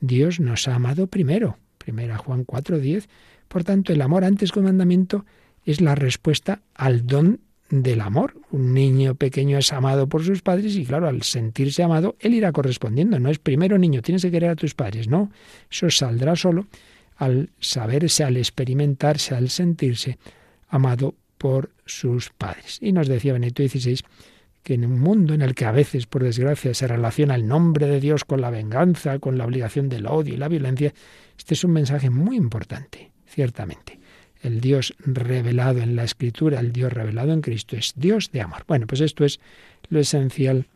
Dios 0.00 0.38
nos 0.38 0.68
ha 0.68 0.76
amado 0.76 1.08
primero. 1.08 1.58
Primera 1.76 2.16
Juan 2.18 2.46
4:10. 2.46 3.08
Por 3.48 3.64
tanto, 3.64 3.92
el 3.92 4.00
amor 4.00 4.22
antes 4.22 4.52
que 4.52 4.60
mandamiento 4.60 5.26
es 5.64 5.80
la 5.80 5.96
respuesta 5.96 6.62
al 6.72 7.04
don 7.04 7.40
del 7.68 8.00
amor. 8.00 8.34
Un 8.52 8.72
niño 8.72 9.16
pequeño 9.16 9.58
es 9.58 9.72
amado 9.72 10.08
por 10.08 10.22
sus 10.22 10.40
padres 10.40 10.76
y 10.76 10.84
claro, 10.84 11.08
al 11.08 11.22
sentirse 11.22 11.82
amado, 11.82 12.14
él 12.20 12.34
irá 12.34 12.52
correspondiendo. 12.52 13.18
No 13.18 13.28
es 13.28 13.40
primero 13.40 13.76
niño, 13.76 14.02
tienes 14.02 14.22
que 14.22 14.30
querer 14.30 14.50
a 14.50 14.54
tus 14.54 14.74
padres, 14.74 15.08
no. 15.08 15.32
Eso 15.68 15.90
saldrá 15.90 16.36
solo 16.36 16.68
al 17.16 17.50
saberse, 17.58 18.22
al 18.22 18.36
experimentarse, 18.36 19.34
al 19.34 19.50
sentirse 19.50 20.16
amado 20.68 21.16
por 21.38 21.72
sus 21.86 22.30
padres. 22.30 22.78
Y 22.80 22.92
nos 22.92 23.08
decía 23.08 23.32
Benito 23.32 23.66
XVI 23.66 24.04
que 24.62 24.74
en 24.74 24.84
un 24.84 24.98
mundo 25.00 25.34
en 25.34 25.42
el 25.42 25.54
que 25.54 25.64
a 25.64 25.72
veces, 25.72 26.06
por 26.06 26.22
desgracia, 26.22 26.74
se 26.74 26.86
relaciona 26.86 27.34
el 27.34 27.46
nombre 27.46 27.86
de 27.86 28.00
Dios 28.00 28.24
con 28.24 28.40
la 28.40 28.50
venganza, 28.50 29.18
con 29.18 29.38
la 29.38 29.46
obligación 29.46 29.88
del 29.88 30.06
odio 30.06 30.34
y 30.34 30.36
la 30.36 30.48
violencia, 30.48 30.92
este 31.38 31.54
es 31.54 31.64
un 31.64 31.72
mensaje 31.72 32.10
muy 32.10 32.36
importante, 32.36 33.12
ciertamente 33.26 34.00
el 34.42 34.60
Dios 34.60 34.94
revelado 34.98 35.80
en 35.80 35.96
la 35.96 36.04
Escritura, 36.04 36.60
el 36.60 36.72
Dios 36.72 36.92
revelado 36.92 37.32
en 37.32 37.42
Cristo, 37.42 37.76
es 37.76 37.92
Dios 37.96 38.30
de 38.32 38.40
amor. 38.40 38.64
Bueno, 38.66 38.86
pues 38.86 39.00
esto 39.00 39.24
es 39.24 39.38
lo 39.88 40.00
esencial 40.00 40.66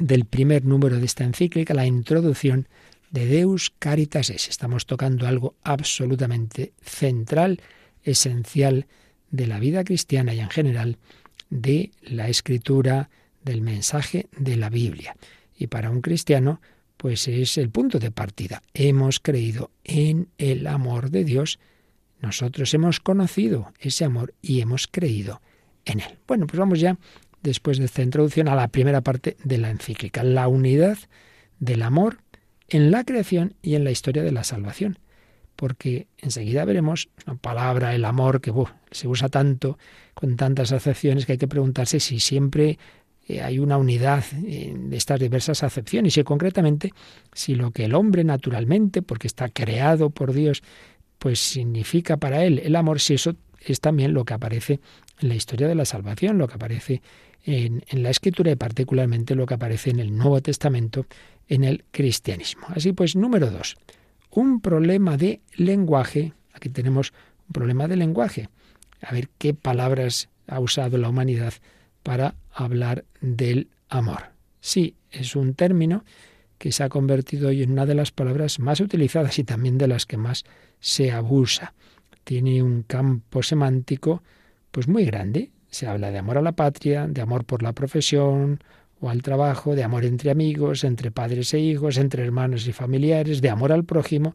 del 0.00 0.24
primer 0.24 0.64
número 0.64 0.96
de 0.96 1.04
esta 1.04 1.24
encíclica, 1.24 1.74
la 1.74 1.86
introducción 1.86 2.68
de 3.10 3.26
Deus 3.26 3.72
Caritas 3.78 4.30
Es. 4.30 4.48
Estamos 4.48 4.86
tocando 4.86 5.26
algo 5.26 5.54
absolutamente 5.62 6.72
central, 6.82 7.60
esencial 8.02 8.86
de 9.30 9.46
la 9.46 9.58
vida 9.58 9.84
cristiana 9.84 10.34
y 10.34 10.40
en 10.40 10.50
general 10.50 10.98
de 11.50 11.92
la 12.02 12.28
escritura, 12.28 13.10
del 13.42 13.60
mensaje 13.60 14.26
de 14.36 14.56
la 14.56 14.70
Biblia. 14.70 15.16
Y 15.56 15.68
para 15.68 15.90
un 15.90 16.00
cristiano, 16.00 16.60
pues 16.96 17.28
es 17.28 17.58
el 17.58 17.70
punto 17.70 17.98
de 17.98 18.10
partida. 18.10 18.62
Hemos 18.74 19.20
creído 19.20 19.70
en 19.84 20.28
el 20.38 20.66
amor 20.66 21.10
de 21.10 21.24
Dios 21.24 21.58
nosotros 22.20 22.72
hemos 22.74 23.00
conocido 23.00 23.72
ese 23.78 24.04
amor 24.04 24.34
y 24.42 24.60
hemos 24.60 24.86
creído 24.86 25.40
en 25.84 26.00
él. 26.00 26.18
Bueno, 26.26 26.46
pues 26.46 26.58
vamos 26.58 26.80
ya, 26.80 26.98
después 27.42 27.78
de 27.78 27.84
esta 27.84 28.02
introducción, 28.02 28.48
a 28.48 28.54
la 28.54 28.68
primera 28.68 29.00
parte 29.00 29.36
de 29.44 29.58
la 29.58 29.70
encíclica, 29.70 30.24
la 30.24 30.48
unidad 30.48 30.98
del 31.60 31.82
amor 31.82 32.18
en 32.68 32.90
la 32.90 33.04
creación 33.04 33.54
y 33.62 33.74
en 33.74 33.84
la 33.84 33.90
historia 33.90 34.22
de 34.22 34.32
la 34.32 34.44
salvación. 34.44 34.98
Porque 35.56 36.06
enseguida 36.18 36.64
veremos 36.64 37.08
una 37.26 37.36
palabra, 37.36 37.94
el 37.94 38.04
amor, 38.04 38.40
que 38.40 38.52
se 38.90 39.08
usa 39.08 39.28
tanto, 39.28 39.78
con 40.14 40.36
tantas 40.36 40.72
acepciones, 40.72 41.26
que 41.26 41.32
hay 41.32 41.38
que 41.38 41.48
preguntarse 41.48 41.98
si 41.98 42.20
siempre 42.20 42.78
eh, 43.28 43.42
hay 43.42 43.58
una 43.58 43.76
unidad 43.76 44.24
eh, 44.44 44.72
de 44.76 44.96
estas 44.96 45.18
diversas 45.18 45.62
acepciones 45.62 46.16
y 46.16 46.22
concretamente 46.22 46.92
si 47.32 47.54
lo 47.54 47.70
que 47.72 47.84
el 47.86 47.94
hombre 47.94 48.22
naturalmente, 48.22 49.02
porque 49.02 49.26
está 49.26 49.48
creado 49.48 50.10
por 50.10 50.32
Dios, 50.32 50.62
pues 51.18 51.40
significa 51.40 52.18
para 52.18 52.44
él 52.44 52.60
el 52.60 52.76
amor 52.76 53.00
si 53.00 53.14
eso 53.14 53.34
es 53.60 53.80
también 53.80 54.14
lo 54.14 54.24
que 54.24 54.34
aparece 54.34 54.80
en 55.20 55.28
la 55.28 55.34
historia 55.34 55.66
de 55.66 55.74
la 55.74 55.84
salvación, 55.84 56.38
lo 56.38 56.46
que 56.46 56.54
aparece 56.54 57.02
en, 57.44 57.82
en, 57.88 58.02
la 58.02 58.10
escritura 58.10 58.50
y 58.50 58.56
particularmente 58.56 59.34
lo 59.34 59.46
que 59.46 59.54
aparece 59.54 59.90
en 59.90 59.98
el 59.98 60.16
Nuevo 60.16 60.40
Testamento 60.40 61.06
en 61.48 61.64
el 61.64 61.84
cristianismo. 61.90 62.66
Así 62.68 62.92
pues, 62.92 63.16
número 63.16 63.50
dos, 63.50 63.76
un 64.36 64.60
problema 64.60 65.16
de 65.16 65.40
lenguaje. 65.54 66.34
Aquí 66.52 66.68
tenemos 66.68 67.12
un 67.48 67.52
problema 67.52 67.88
de 67.88 67.96
lenguaje. 67.96 68.48
A 69.00 69.12
ver 69.12 69.30
qué 69.38 69.54
palabras 69.54 70.28
ha 70.46 70.60
usado 70.60 70.98
la 70.98 71.08
humanidad 71.08 71.54
para 72.02 72.34
hablar 72.52 73.04
del 73.20 73.68
amor. 73.88 74.30
Sí, 74.60 74.94
es 75.10 75.36
un 75.36 75.54
término 75.54 76.04
que 76.58 76.70
se 76.70 76.84
ha 76.84 76.90
convertido 76.90 77.48
hoy 77.48 77.62
en 77.62 77.72
una 77.72 77.86
de 77.86 77.94
las 77.94 78.10
palabras 78.10 78.58
más 78.58 78.80
utilizadas 78.80 79.38
y 79.38 79.44
también 79.44 79.78
de 79.78 79.88
las 79.88 80.04
que 80.04 80.18
más 80.18 80.44
se 80.80 81.12
abusa. 81.12 81.72
Tiene 82.22 82.62
un 82.62 82.82
campo 82.82 83.42
semántico 83.42 84.22
pues 84.70 84.86
muy 84.86 85.06
grande. 85.06 85.50
Se 85.70 85.86
habla 85.86 86.10
de 86.10 86.18
amor 86.18 86.36
a 86.36 86.42
la 86.42 86.52
patria, 86.52 87.06
de 87.06 87.22
amor 87.22 87.44
por 87.44 87.62
la 87.62 87.72
profesión 87.72 88.60
o 89.00 89.10
al 89.10 89.22
trabajo, 89.22 89.74
de 89.74 89.84
amor 89.84 90.04
entre 90.04 90.30
amigos, 90.30 90.84
entre 90.84 91.10
padres 91.10 91.52
e 91.54 91.60
hijos, 91.60 91.98
entre 91.98 92.24
hermanos 92.24 92.66
y 92.66 92.72
familiares, 92.72 93.40
de 93.40 93.50
amor 93.50 93.72
al 93.72 93.84
prójimo, 93.84 94.34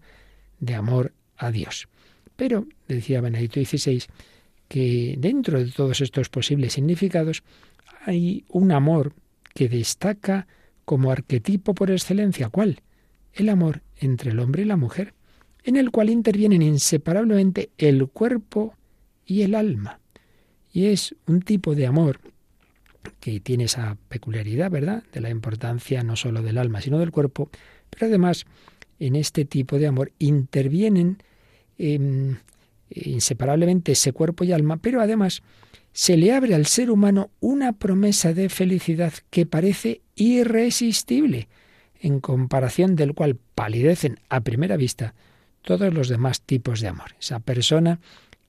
de 0.59 0.75
amor 0.75 1.13
a 1.37 1.51
Dios. 1.51 1.87
Pero, 2.35 2.67
decía 2.87 3.21
Benedicto 3.21 3.59
XVI, 3.59 4.03
que 4.67 5.15
dentro 5.17 5.59
de 5.59 5.71
todos 5.71 6.01
estos 6.01 6.29
posibles 6.29 6.73
significados 6.73 7.43
hay 8.05 8.45
un 8.49 8.71
amor 8.71 9.13
que 9.53 9.67
destaca 9.67 10.47
como 10.85 11.11
arquetipo 11.11 11.73
por 11.73 11.91
excelencia. 11.91 12.49
¿Cuál? 12.49 12.81
El 13.33 13.49
amor 13.49 13.81
entre 13.97 14.31
el 14.31 14.39
hombre 14.39 14.63
y 14.63 14.65
la 14.65 14.77
mujer 14.77 15.13
en 15.63 15.75
el 15.75 15.91
cual 15.91 16.09
intervienen 16.09 16.61
inseparablemente 16.61 17.69
el 17.77 18.07
cuerpo 18.07 18.75
y 19.25 19.43
el 19.43 19.55
alma. 19.55 19.99
Y 20.73 20.85
es 20.85 21.15
un 21.27 21.41
tipo 21.41 21.75
de 21.75 21.85
amor 21.85 22.19
que 23.19 23.39
tiene 23.39 23.65
esa 23.65 23.97
peculiaridad, 24.09 24.71
¿verdad?, 24.71 25.03
de 25.11 25.21
la 25.21 25.29
importancia 25.29 26.03
no 26.03 26.15
sólo 26.15 26.41
del 26.41 26.57
alma, 26.57 26.81
sino 26.81 26.99
del 26.99 27.11
cuerpo, 27.11 27.49
pero 27.89 28.07
además 28.07 28.45
en 28.99 29.15
este 29.15 29.45
tipo 29.45 29.79
de 29.79 29.87
amor 29.87 30.11
intervienen 30.19 31.23
em, 31.77 32.37
inseparablemente 32.89 33.93
ese 33.93 34.13
cuerpo 34.13 34.43
y 34.43 34.51
alma, 34.51 34.77
pero 34.77 35.01
además 35.01 35.41
se 35.93 36.17
le 36.17 36.31
abre 36.31 36.55
al 36.55 36.65
ser 36.65 36.91
humano 36.91 37.31
una 37.39 37.73
promesa 37.73 38.33
de 38.33 38.49
felicidad 38.49 39.13
que 39.29 39.45
parece 39.45 40.01
irresistible, 40.15 41.47
en 41.99 42.19
comparación 42.19 42.95
del 42.95 43.13
cual 43.13 43.37
palidecen 43.55 44.19
a 44.29 44.41
primera 44.41 44.77
vista 44.77 45.13
todos 45.61 45.93
los 45.93 46.07
demás 46.07 46.41
tipos 46.41 46.81
de 46.81 46.87
amor. 46.87 47.15
Esa 47.19 47.39
persona 47.39 47.99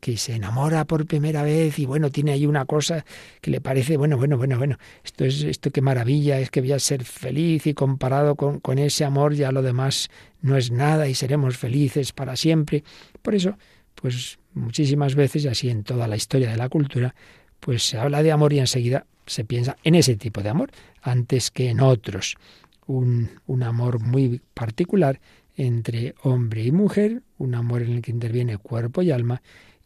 que 0.02 0.16
se 0.16 0.34
enamora 0.34 0.84
por 0.84 1.06
primera 1.06 1.44
vez 1.44 1.78
y 1.78 1.86
bueno, 1.86 2.10
tiene 2.10 2.32
ahí 2.32 2.44
una 2.44 2.64
cosa 2.64 3.04
que 3.40 3.52
le 3.52 3.60
parece, 3.60 3.96
bueno, 3.96 4.16
bueno, 4.16 4.36
bueno, 4.36 4.58
bueno, 4.58 4.76
esto 5.04 5.24
es, 5.24 5.44
esto 5.44 5.70
qué 5.70 5.80
maravilla, 5.80 6.40
es 6.40 6.50
que 6.50 6.60
voy 6.60 6.72
a 6.72 6.80
ser 6.80 7.04
feliz 7.04 7.68
y 7.68 7.72
comparado 7.72 8.34
con, 8.34 8.58
con 8.58 8.80
ese 8.80 9.04
amor 9.04 9.34
ya 9.34 9.52
lo 9.52 9.62
demás 9.62 10.10
no 10.40 10.56
es 10.56 10.72
nada 10.72 11.06
y 11.06 11.14
seremos 11.14 11.56
felices 11.56 12.10
para 12.10 12.34
siempre. 12.34 12.82
Por 13.22 13.36
eso, 13.36 13.56
pues 13.94 14.40
muchísimas 14.54 15.14
veces, 15.14 15.44
y 15.44 15.48
así 15.48 15.70
en 15.70 15.84
toda 15.84 16.08
la 16.08 16.16
historia 16.16 16.50
de 16.50 16.56
la 16.56 16.68
cultura, 16.68 17.14
pues 17.60 17.84
se 17.84 17.96
habla 17.96 18.24
de 18.24 18.32
amor 18.32 18.52
y 18.52 18.58
enseguida 18.58 19.06
se 19.26 19.44
piensa 19.44 19.76
en 19.84 19.94
ese 19.94 20.16
tipo 20.16 20.42
de 20.42 20.48
amor, 20.48 20.72
antes 21.00 21.52
que 21.52 21.68
en 21.68 21.78
otros. 21.78 22.34
Un, 22.88 23.30
un 23.46 23.62
amor 23.62 24.00
muy 24.00 24.40
particular 24.52 25.20
entre 25.56 26.16
hombre 26.24 26.64
y 26.64 26.72
mujer, 26.72 27.22
un 27.38 27.54
amor 27.54 27.82
en 27.82 27.92
el 27.92 28.02
que 28.02 28.10
interviene 28.10 28.58
cuerpo 28.58 29.02
y 29.02 29.12
alma 29.12 29.42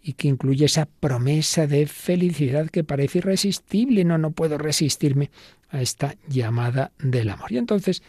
y 0.07 0.13
que 0.13 0.29
incluye 0.29 0.67
esa 0.67 0.87
promesa 0.87 1.67
de 1.67 1.89
felicidad 1.89 2.71
que 2.71 2.85
parece 2.85 3.19
irresistible. 3.19 4.05
No, 4.05 4.19
no 4.19 4.31
puedo 4.31 4.57
resistirme 4.57 5.33
a 5.69 5.83
esta 5.83 6.15
llamada 6.29 6.93
del 7.01 7.29
amor. 7.29 7.51
Y 7.51 7.59
entonces 7.59 8.05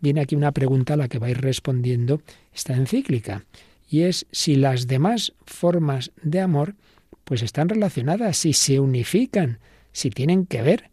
viene 0.00 0.22
aquí 0.22 0.36
una 0.36 0.52
pregunta 0.52 0.94
a 0.94 0.96
la 0.96 1.06
que 1.08 1.18
va 1.18 1.26
a 1.26 1.30
ir 1.30 1.42
respondiendo 1.42 2.22
esta 2.54 2.72
encíclica, 2.72 3.44
y 3.90 4.02
es 4.02 4.26
si 4.32 4.56
las 4.56 4.86
demás 4.86 5.34
formas 5.44 6.12
de 6.22 6.40
amor 6.40 6.76
pues 7.24 7.42
están 7.42 7.68
relacionadas, 7.68 8.38
si 8.38 8.54
se 8.54 8.80
unifican, 8.80 9.58
si 9.92 10.08
tienen 10.08 10.46
que 10.46 10.62
ver 10.62 10.90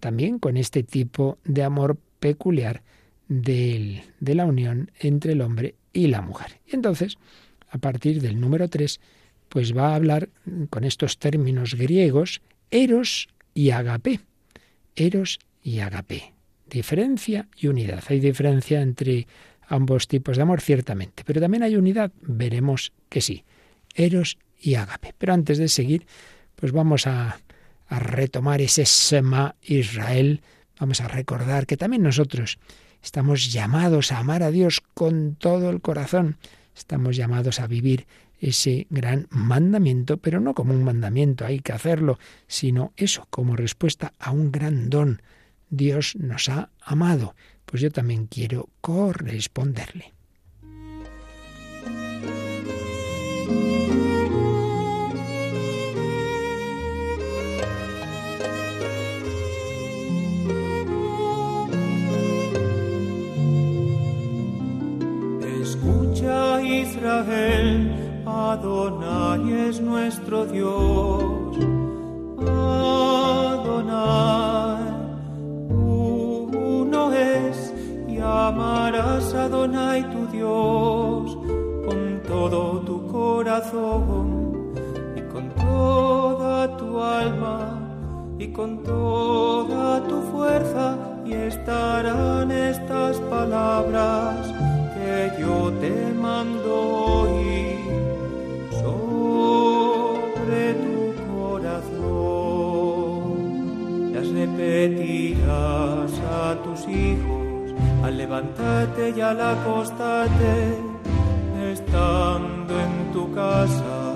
también 0.00 0.40
con 0.40 0.56
este 0.56 0.82
tipo 0.82 1.38
de 1.44 1.62
amor 1.62 1.96
peculiar 2.18 2.82
de 3.28 4.02
la 4.18 4.46
unión 4.46 4.90
entre 4.98 5.34
el 5.34 5.42
hombre 5.42 5.76
y 5.92 6.08
la 6.08 6.22
mujer. 6.22 6.58
Y 6.66 6.74
entonces, 6.74 7.18
a 7.70 7.78
partir 7.78 8.20
del 8.20 8.40
número 8.40 8.68
3, 8.68 9.00
pues 9.52 9.76
va 9.76 9.90
a 9.90 9.96
hablar 9.96 10.30
con 10.70 10.82
estos 10.82 11.18
términos 11.18 11.74
griegos, 11.74 12.40
eros 12.70 13.28
y 13.52 13.68
agape. 13.68 14.20
Eros 14.96 15.40
y 15.62 15.80
agape. 15.80 16.32
Diferencia 16.70 17.48
y 17.54 17.66
unidad. 17.66 18.02
Hay 18.08 18.18
diferencia 18.18 18.80
entre 18.80 19.26
ambos 19.68 20.08
tipos 20.08 20.38
de 20.38 20.42
amor, 20.44 20.62
ciertamente. 20.62 21.22
Pero 21.26 21.38
también 21.38 21.64
hay 21.64 21.76
unidad, 21.76 22.12
veremos 22.22 22.94
que 23.10 23.20
sí. 23.20 23.44
Eros 23.94 24.38
y 24.58 24.76
ágape. 24.76 25.14
Pero 25.18 25.34
antes 25.34 25.58
de 25.58 25.68
seguir, 25.68 26.06
pues 26.56 26.72
vamos 26.72 27.06
a, 27.06 27.38
a 27.88 27.98
retomar 27.98 28.62
ese 28.62 28.86
Sema 28.86 29.56
Israel. 29.60 30.40
Vamos 30.80 31.02
a 31.02 31.08
recordar 31.08 31.66
que 31.66 31.76
también 31.76 32.02
nosotros 32.02 32.58
estamos 33.02 33.52
llamados 33.52 34.12
a 34.12 34.18
amar 34.18 34.42
a 34.42 34.50
Dios 34.50 34.80
con 34.94 35.34
todo 35.34 35.68
el 35.68 35.82
corazón. 35.82 36.38
Estamos 36.74 37.16
llamados 37.16 37.60
a 37.60 37.66
vivir 37.66 38.06
ese 38.40 38.86
gran 38.90 39.28
mandamiento, 39.30 40.16
pero 40.16 40.40
no 40.40 40.54
como 40.54 40.74
un 40.74 40.82
mandamiento, 40.82 41.46
hay 41.46 41.60
que 41.60 41.72
hacerlo, 41.72 42.18
sino 42.46 42.92
eso, 42.96 43.26
como 43.30 43.56
respuesta 43.56 44.12
a 44.18 44.32
un 44.32 44.50
gran 44.50 44.90
don. 44.90 45.22
Dios 45.70 46.16
nos 46.16 46.48
ha 46.48 46.70
amado, 46.80 47.34
pues 47.64 47.82
yo 47.82 47.90
también 47.90 48.26
quiero 48.26 48.68
corresponderle. 48.80 50.12
Israel 67.02 68.22
Adonai 68.24 69.68
es 69.68 69.80
nuestro 69.80 70.46
Dios. 70.46 71.56
Adonai, 73.58 74.14
uno 75.68 77.12
es 77.12 77.74
y 78.06 78.18
amarás 78.18 79.34
a 79.34 79.46
Adonai 79.46 80.08
tu 80.12 80.28
Dios 80.28 81.36
con 81.86 82.22
todo 82.28 82.82
tu 82.86 83.04
corazón 83.08 84.72
y 85.16 85.22
con 85.22 85.50
toda 85.56 86.76
tu 86.76 87.02
alma 87.02 87.80
y 88.38 88.46
con 88.52 88.80
toda 88.84 90.06
tu 90.06 90.22
fuerza 90.30 90.96
y 91.24 91.32
estarán 91.32 92.52
estas 92.52 93.18
palabras 93.22 94.71
que 95.02 95.40
yo 95.40 95.72
te 95.80 96.12
mando 96.14 96.70
hoy 96.74 97.42
repetirás 104.62 106.12
a 106.30 106.56
tus 106.64 106.80
hijos 106.88 107.74
al 108.02 108.16
levantarte 108.16 109.14
y 109.16 109.20
al 109.20 109.40
acostarte, 109.40 110.78
estando 111.72 112.72
en 112.80 113.12
tu 113.12 113.32
casa 113.32 114.14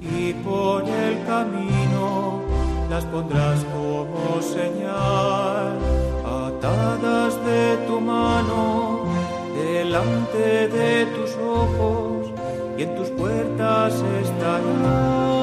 y 0.00 0.32
por 0.34 0.82
el 0.82 1.24
camino 1.24 2.40
las 2.88 3.04
pondrás 3.04 3.60
como 3.72 4.42
señal, 4.42 5.78
atadas 6.24 7.32
de 7.44 7.76
tu 7.86 8.00
mano, 8.00 8.69
delante 9.90 10.68
de 10.68 11.04
tus 11.06 11.34
ojos 11.36 12.32
y 12.78 12.82
en 12.84 12.94
tus 12.94 13.08
puertas 13.10 13.92
estarán. 14.22 15.39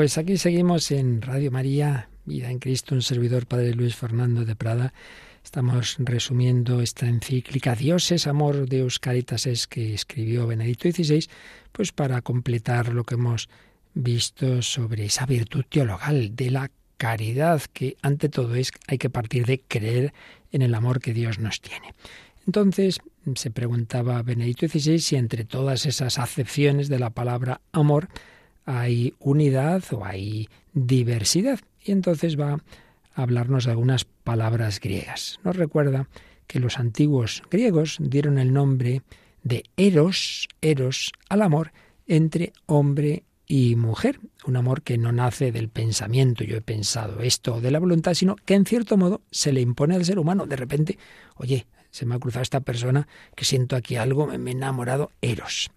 Pues 0.00 0.16
aquí 0.16 0.38
seguimos 0.38 0.90
en 0.92 1.20
Radio 1.20 1.50
María, 1.50 2.08
Vida 2.24 2.50
en 2.50 2.58
Cristo, 2.58 2.94
un 2.94 3.02
servidor 3.02 3.46
Padre 3.46 3.74
Luis 3.74 3.94
Fernando 3.94 4.46
de 4.46 4.56
Prada. 4.56 4.94
Estamos 5.44 5.96
resumiendo 5.98 6.80
esta 6.80 7.06
encíclica 7.06 7.74
Dios 7.74 8.10
es 8.10 8.26
amor 8.26 8.66
de 8.66 8.88
Caritas 8.98 9.44
es 9.44 9.66
que 9.66 9.92
escribió 9.92 10.46
Benedicto 10.46 10.90
XVI, 10.90 11.28
pues 11.70 11.92
para 11.92 12.22
completar 12.22 12.94
lo 12.94 13.04
que 13.04 13.16
hemos 13.16 13.50
visto 13.92 14.62
sobre 14.62 15.04
esa 15.04 15.26
virtud 15.26 15.66
teologal 15.68 16.34
de 16.34 16.50
la 16.50 16.70
caridad, 16.96 17.60
que 17.70 17.98
ante 18.00 18.30
todo 18.30 18.54
es 18.54 18.72
hay 18.88 18.96
que 18.96 19.10
partir 19.10 19.44
de 19.44 19.60
creer 19.60 20.14
en 20.50 20.62
el 20.62 20.74
amor 20.74 21.00
que 21.00 21.12
Dios 21.12 21.38
nos 21.38 21.60
tiene. 21.60 21.94
Entonces 22.46 23.00
se 23.34 23.50
preguntaba 23.50 24.22
Benedicto 24.22 24.66
XVI 24.66 24.98
si 24.98 25.16
entre 25.16 25.44
todas 25.44 25.84
esas 25.84 26.18
acepciones 26.18 26.88
de 26.88 26.98
la 26.98 27.10
palabra 27.10 27.60
amor 27.72 28.08
hay 28.64 29.14
unidad 29.18 29.82
o 29.92 30.04
hay 30.04 30.48
diversidad. 30.72 31.60
Y 31.82 31.92
entonces 31.92 32.38
va 32.38 32.54
a 33.14 33.22
hablarnos 33.22 33.64
de 33.64 33.72
algunas 33.72 34.04
palabras 34.04 34.80
griegas. 34.80 35.40
Nos 35.44 35.56
recuerda 35.56 36.08
que 36.46 36.60
los 36.60 36.78
antiguos 36.78 37.42
griegos 37.50 37.96
dieron 38.00 38.38
el 38.38 38.52
nombre 38.52 39.02
de 39.42 39.64
eros, 39.76 40.48
eros, 40.60 41.12
al 41.28 41.42
amor 41.42 41.72
entre 42.06 42.52
hombre 42.66 43.22
y 43.46 43.76
mujer, 43.76 44.20
un 44.46 44.56
amor 44.56 44.82
que 44.82 44.98
no 44.98 45.12
nace 45.12 45.52
del 45.52 45.68
pensamiento, 45.68 46.44
yo 46.44 46.56
he 46.56 46.60
pensado 46.60 47.20
esto, 47.20 47.60
de 47.60 47.70
la 47.70 47.80
voluntad, 47.80 48.14
sino 48.14 48.36
que 48.36 48.54
en 48.54 48.64
cierto 48.64 48.96
modo 48.96 49.22
se 49.30 49.52
le 49.52 49.60
impone 49.60 49.96
al 49.96 50.04
ser 50.04 50.18
humano. 50.18 50.46
De 50.46 50.56
repente, 50.56 50.98
oye, 51.36 51.66
se 51.90 52.06
me 52.06 52.14
ha 52.14 52.18
cruzado 52.18 52.42
esta 52.42 52.60
persona 52.60 53.08
que 53.34 53.44
siento 53.44 53.76
aquí 53.76 53.96
algo, 53.96 54.26
me 54.26 54.50
he 54.50 54.54
enamorado, 54.54 55.10
eros. 55.20 55.70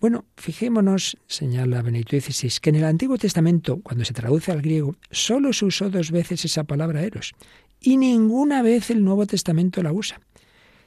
Bueno, 0.00 0.26
fijémonos, 0.36 1.16
señala 1.26 1.82
Benedicto 1.82 2.20
XVI, 2.20 2.60
que 2.60 2.70
en 2.70 2.76
el 2.76 2.84
Antiguo 2.84 3.18
Testamento, 3.18 3.80
cuando 3.82 4.04
se 4.04 4.14
traduce 4.14 4.52
al 4.52 4.62
griego, 4.62 4.94
solo 5.10 5.52
se 5.52 5.64
usó 5.64 5.90
dos 5.90 6.12
veces 6.12 6.44
esa 6.44 6.62
palabra 6.62 7.02
eros 7.02 7.34
y 7.80 7.96
ninguna 7.96 8.62
vez 8.62 8.90
el 8.90 9.04
Nuevo 9.04 9.26
Testamento 9.26 9.82
la 9.82 9.92
usa. 9.92 10.20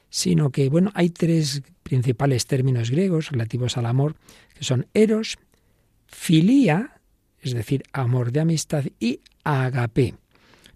Sino 0.08 0.50
que, 0.50 0.70
bueno, 0.70 0.90
hay 0.94 1.10
tres 1.10 1.62
principales 1.82 2.46
términos 2.46 2.90
griegos 2.90 3.30
relativos 3.30 3.76
al 3.76 3.86
amor, 3.86 4.16
que 4.54 4.64
son 4.64 4.86
eros, 4.94 5.38
filía, 6.06 7.00
es 7.40 7.52
decir, 7.52 7.82
amor 7.92 8.32
de 8.32 8.40
amistad, 8.40 8.84
y 8.98 9.20
agape. 9.44 10.14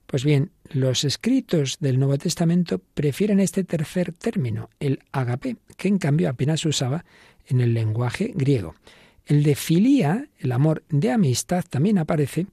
Pues 0.07 0.25
bien, 0.25 0.51
los 0.73 1.05
escritos 1.05 1.79
del 1.81 1.99
Nuevo 1.99 2.19
Testamento 2.19 2.81
prefieren 2.95 3.41
este 3.41 3.65
tercer 3.65 4.13
término, 4.13 4.69
el 4.79 5.01
agape, 5.11 5.57
que 5.77 5.89
en 5.89 5.99
cambio 5.99 6.29
apenas 6.29 6.65
usaba 6.65 7.05
en 7.47 7.61
el 7.61 7.75
lenguaje 7.75 8.33
griego. 8.35 8.75
El 9.27 9.43
de 9.43 9.55
filía, 9.55 10.29
el 10.39 10.53
amor 10.53 10.85
de 10.89 11.11
amistad, 11.11 11.65
también 11.69 11.99
aparece 11.99 12.47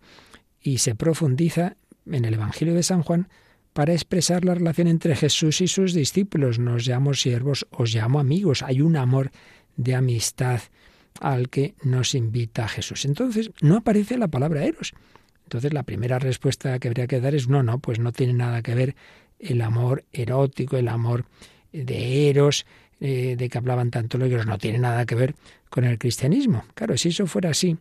y 0.61 0.79
se 0.79 0.95
profundiza 0.95 1.75
en 2.05 2.25
el 2.25 2.33
Evangelio 2.33 2.73
de 2.73 2.83
San 2.83 3.03
Juan 3.03 3.27
para 3.73 3.93
expresar 3.93 4.45
la 4.45 4.55
relación 4.55 4.87
entre 4.87 5.15
Jesús 5.15 5.61
y 5.61 5.67
sus 5.67 5.93
discípulos. 5.93 6.59
Nos 6.59 6.87
llamo 6.87 7.13
siervos, 7.13 7.67
os 7.71 7.93
llamo 7.93 8.19
amigos. 8.19 8.63
Hay 8.63 8.81
un 8.81 8.95
amor 8.95 9.31
de 9.75 9.95
amistad 9.95 10.61
al 11.19 11.49
que 11.49 11.75
nos 11.83 12.15
invita 12.15 12.67
Jesús. 12.67 13.05
Entonces, 13.05 13.51
no 13.61 13.77
aparece 13.77 14.17
la 14.17 14.27
palabra 14.27 14.63
eros. 14.63 14.93
Entonces, 15.43 15.73
la 15.73 15.83
primera 15.83 16.19
respuesta 16.19 16.79
que 16.79 16.87
habría 16.87 17.07
que 17.07 17.19
dar 17.19 17.35
es 17.35 17.47
no, 17.47 17.63
no, 17.63 17.79
pues 17.79 17.99
no 17.99 18.11
tiene 18.11 18.33
nada 18.33 18.61
que 18.61 18.75
ver 18.75 18.95
el 19.39 19.61
amor 19.61 20.05
erótico, 20.13 20.77
el 20.77 20.87
amor 20.87 21.25
de 21.71 22.29
eros, 22.29 22.65
eh, 23.05 23.35
de 23.37 23.49
que 23.49 23.57
hablaban 23.57 23.91
tanto 23.91 24.17
los 24.17 24.45
no 24.45 24.57
tiene 24.57 24.79
nada 24.79 25.05
que 25.05 25.15
ver 25.15 25.35
con 25.69 25.83
el 25.83 25.99
cristianismo. 25.99 26.63
Claro, 26.73 26.97
si 26.97 27.09
eso 27.09 27.27
fuera 27.27 27.49
así, 27.49 27.75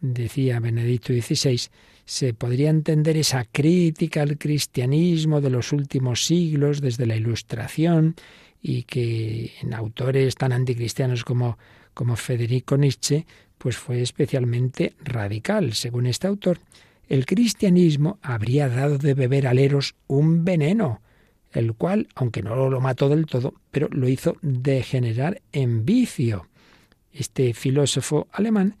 decía 0.00 0.58
Benedicto 0.58 1.12
XVI, 1.12 1.68
se 2.06 2.32
podría 2.32 2.70
entender 2.70 3.18
esa 3.18 3.44
crítica 3.44 4.22
al 4.22 4.38
cristianismo 4.38 5.42
de 5.42 5.50
los 5.50 5.70
últimos 5.74 6.24
siglos, 6.24 6.80
desde 6.80 7.04
la 7.04 7.14
Ilustración, 7.14 8.14
y 8.62 8.84
que 8.84 9.52
en 9.60 9.74
autores 9.74 10.34
tan 10.34 10.52
anticristianos 10.52 11.24
como, 11.24 11.58
como 11.92 12.16
Federico 12.16 12.78
Nietzsche, 12.78 13.26
pues 13.58 13.76
fue 13.76 14.00
especialmente 14.00 14.94
radical. 15.04 15.74
Según 15.74 16.06
este 16.06 16.26
autor, 16.26 16.58
el 17.10 17.26
cristianismo 17.26 18.18
habría 18.22 18.70
dado 18.70 18.96
de 18.96 19.12
beber 19.12 19.46
al 19.46 19.58
Eros 19.58 19.94
un 20.06 20.42
veneno, 20.42 21.02
el 21.54 21.74
cual, 21.74 22.08
aunque 22.14 22.42
no 22.42 22.68
lo 22.68 22.80
mató 22.80 23.08
del 23.08 23.26
todo, 23.26 23.54
pero 23.70 23.88
lo 23.90 24.08
hizo 24.08 24.36
degenerar 24.42 25.40
en 25.52 25.84
vicio. 25.84 26.48
Este 27.12 27.54
filósofo 27.54 28.28
alemán 28.32 28.76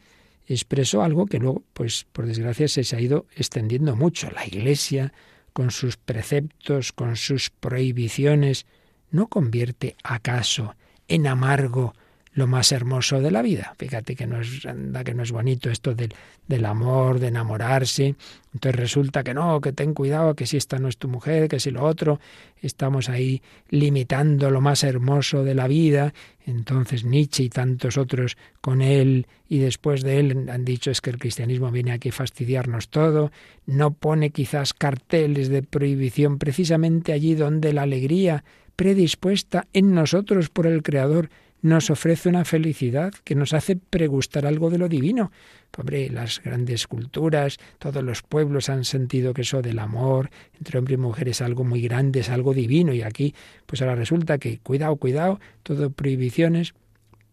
expresó 0.46 1.02
algo 1.02 1.26
que 1.26 1.38
luego, 1.38 1.62
pues 1.72 2.06
por 2.12 2.26
desgracia, 2.26 2.68
se 2.68 2.96
ha 2.96 3.00
ido 3.00 3.26
extendiendo 3.36 3.96
mucho. 3.96 4.30
La 4.30 4.46
Iglesia, 4.46 5.12
con 5.52 5.70
sus 5.70 5.96
preceptos, 5.96 6.92
con 6.92 7.16
sus 7.16 7.50
prohibiciones, 7.50 8.66
¿no 9.10 9.28
convierte 9.28 9.96
acaso 10.02 10.74
en 11.08 11.26
amargo 11.26 11.94
lo 12.34 12.48
más 12.48 12.72
hermoso 12.72 13.20
de 13.20 13.30
la 13.30 13.42
vida. 13.42 13.74
Fíjate 13.78 14.16
que 14.16 14.26
no 14.26 14.40
es, 14.40 14.66
que 15.04 15.14
no 15.14 15.22
es 15.22 15.30
bonito 15.30 15.70
esto 15.70 15.94
del, 15.94 16.12
del 16.48 16.64
amor, 16.64 17.20
de 17.20 17.28
enamorarse. 17.28 18.16
Entonces 18.52 18.80
resulta 18.80 19.22
que 19.22 19.34
no, 19.34 19.60
que 19.60 19.72
ten 19.72 19.94
cuidado, 19.94 20.34
que 20.34 20.46
si 20.46 20.56
esta 20.56 20.78
no 20.78 20.88
es 20.88 20.98
tu 20.98 21.08
mujer, 21.08 21.48
que 21.48 21.60
si 21.60 21.70
lo 21.70 21.84
otro, 21.84 22.18
estamos 22.60 23.08
ahí 23.08 23.40
limitando 23.68 24.50
lo 24.50 24.60
más 24.60 24.82
hermoso 24.82 25.44
de 25.44 25.54
la 25.54 25.68
vida. 25.68 26.12
Entonces 26.44 27.04
Nietzsche 27.04 27.44
y 27.44 27.48
tantos 27.50 27.96
otros 27.96 28.36
con 28.60 28.82
él 28.82 29.28
y 29.48 29.58
después 29.58 30.02
de 30.02 30.18
él 30.18 30.50
han 30.50 30.64
dicho 30.64 30.90
es 30.90 31.00
que 31.00 31.10
el 31.10 31.18
cristianismo 31.18 31.70
viene 31.70 31.92
aquí 31.92 32.08
a 32.08 32.12
fastidiarnos 32.12 32.88
todo. 32.88 33.30
No 33.64 33.92
pone 33.92 34.30
quizás 34.30 34.74
carteles 34.74 35.48
de 35.48 35.62
prohibición 35.62 36.38
precisamente 36.38 37.12
allí 37.12 37.36
donde 37.36 37.72
la 37.72 37.82
alegría 37.82 38.44
predispuesta 38.74 39.68
en 39.72 39.94
nosotros 39.94 40.48
por 40.48 40.66
el 40.66 40.82
Creador 40.82 41.30
nos 41.64 41.88
ofrece 41.88 42.28
una 42.28 42.44
felicidad 42.44 43.14
que 43.24 43.34
nos 43.34 43.54
hace 43.54 43.74
pregustar 43.76 44.44
algo 44.44 44.68
de 44.68 44.76
lo 44.76 44.86
divino. 44.86 45.32
Hombre, 45.78 46.10
las 46.10 46.42
grandes 46.42 46.86
culturas, 46.86 47.56
todos 47.78 48.04
los 48.04 48.22
pueblos 48.22 48.68
han 48.68 48.84
sentido 48.84 49.32
que 49.32 49.42
eso 49.42 49.62
del 49.62 49.78
amor 49.78 50.28
entre 50.58 50.78
hombre 50.78 50.94
y 50.94 50.98
mujer 50.98 51.30
es 51.30 51.40
algo 51.40 51.64
muy 51.64 51.80
grande, 51.80 52.20
es 52.20 52.28
algo 52.28 52.52
divino. 52.52 52.92
Y 52.92 53.00
aquí, 53.00 53.34
pues 53.64 53.80
ahora 53.80 53.94
resulta 53.94 54.36
que, 54.36 54.58
cuidado, 54.58 54.96
cuidado, 54.96 55.40
todo 55.62 55.88
prohibiciones. 55.88 56.74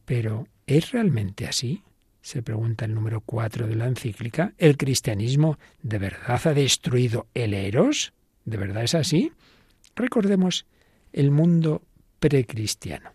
Pero, 0.05 0.47
¿es 0.65 0.93
realmente 0.93 1.45
así? 1.45 1.83
Se 2.21 2.41
pregunta 2.41 2.85
el 2.85 2.93
número 2.93 3.19
cuatro 3.19 3.67
de 3.67 3.75
la 3.75 3.87
encíclica. 3.87 4.53
¿El 4.57 4.77
cristianismo 4.77 5.59
de 5.83 5.97
verdad 5.97 6.39
ha 6.45 6.53
destruido 6.53 7.27
el 7.33 7.53
eros? 7.53 8.13
¿De 8.45 8.55
verdad 8.55 8.85
es 8.85 8.95
así? 8.95 9.33
Recordemos 9.93 10.65
el 11.11 11.31
mundo 11.31 11.81
precristiano. 12.21 13.11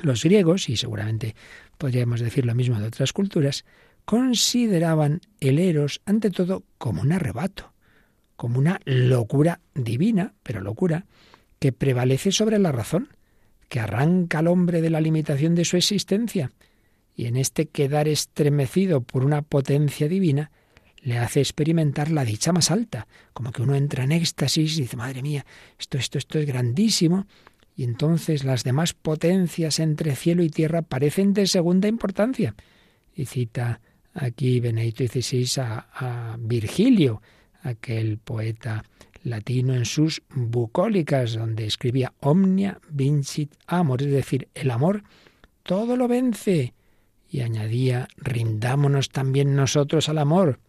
Los 0.00 0.24
griegos, 0.24 0.68
y 0.68 0.76
seguramente 0.76 1.34
podríamos 1.78 2.20
decir 2.20 2.46
lo 2.46 2.54
mismo 2.54 2.80
de 2.80 2.86
otras 2.86 3.12
culturas, 3.12 3.64
consideraban 4.04 5.20
el 5.40 5.58
eros 5.58 6.00
ante 6.06 6.30
todo 6.30 6.64
como 6.78 7.02
un 7.02 7.12
arrebato, 7.12 7.72
como 8.36 8.58
una 8.58 8.80
locura 8.84 9.60
divina, 9.74 10.34
pero 10.42 10.60
locura, 10.60 11.06
que 11.58 11.72
prevalece 11.72 12.32
sobre 12.32 12.58
la 12.58 12.72
razón, 12.72 13.08
que 13.68 13.80
arranca 13.80 14.40
al 14.40 14.48
hombre 14.48 14.80
de 14.80 14.90
la 14.90 15.00
limitación 15.00 15.54
de 15.54 15.64
su 15.64 15.76
existencia, 15.76 16.50
y 17.14 17.26
en 17.26 17.36
este 17.36 17.66
quedar 17.66 18.08
estremecido 18.08 19.02
por 19.02 19.24
una 19.24 19.42
potencia 19.42 20.08
divina, 20.08 20.50
le 21.02 21.18
hace 21.18 21.40
experimentar 21.40 22.10
la 22.10 22.24
dicha 22.24 22.52
más 22.52 22.70
alta, 22.70 23.06
como 23.32 23.52
que 23.52 23.62
uno 23.62 23.74
entra 23.74 24.04
en 24.04 24.12
éxtasis 24.12 24.78
y 24.78 24.82
dice, 24.82 24.96
madre 24.96 25.22
mía, 25.22 25.44
esto, 25.78 25.98
esto, 25.98 26.18
esto 26.18 26.38
es 26.38 26.46
grandísimo, 26.46 27.26
y 27.76 27.84
entonces 27.84 28.44
las 28.44 28.64
demás 28.64 28.92
potencias 28.92 29.78
entre 29.78 30.14
cielo 30.16 30.42
y 30.42 30.50
tierra 30.50 30.82
parecen 30.82 31.32
de 31.32 31.46
segunda 31.46 31.88
importancia. 31.88 32.54
Y 33.14 33.26
cita 33.26 33.80
aquí 34.14 34.60
Benedito 34.60 35.04
XVI 35.04 35.62
a, 35.62 35.86
a 35.94 36.36
Virgilio, 36.38 37.22
aquel 37.62 38.18
poeta 38.18 38.84
latino 39.24 39.74
en 39.74 39.84
sus 39.84 40.22
bucólicas, 40.34 41.34
donde 41.34 41.66
escribía 41.66 42.12
omnia 42.20 42.80
vincit 42.90 43.54
amor, 43.66 44.02
es 44.02 44.10
decir, 44.10 44.48
el 44.54 44.70
amor 44.70 45.04
todo 45.62 45.96
lo 45.96 46.08
vence. 46.08 46.74
Y 47.28 47.40
añadía, 47.40 48.08
rindámonos 48.16 49.08
también 49.08 49.54
nosotros 49.56 50.08
al 50.08 50.18
amor. 50.18 50.60